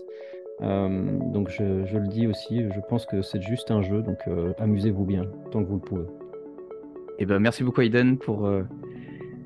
Euh, 0.61 1.19
donc 1.33 1.51
je, 1.51 1.63
le 1.63 2.09
dis 2.09 2.27
aussi, 2.27 2.65
je 2.65 2.81
pense 2.89 3.07
que 3.07 3.23
c'est 3.23 3.41
juste 3.41 3.71
un 3.71 3.83
jeu, 3.83 4.03
donc 4.03 4.19
euh, 4.27 4.53
amusez-vous 4.59 5.05
bien 5.05 5.23
tant 5.51 5.63
que 5.63 5.69
vous 5.69 5.77
le 5.77 5.81
pouvez. 5.81 6.03
Et 6.03 7.23
eh 7.23 7.27
ben, 7.27 7.41
merci 7.41 7.65
beaucoup 7.65 7.81
Aiden 7.81 8.17
pour 8.17 8.47
euh, 8.47 8.63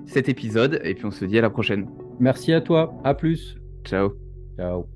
cet 0.07 0.29
épisode 0.29 0.81
et 0.85 0.95
puis 0.95 1.07
on 1.07 1.11
se 1.11 1.25
dit 1.25 1.39
à 1.39 1.43
la 1.43 1.51
prochaine. 1.51 1.89
Merci 2.21 2.53
à 2.53 2.61
toi, 2.61 2.95
à 3.05 3.15
plus. 3.15 3.57
Ciao. 3.85 4.13
Ciao. 4.57 4.92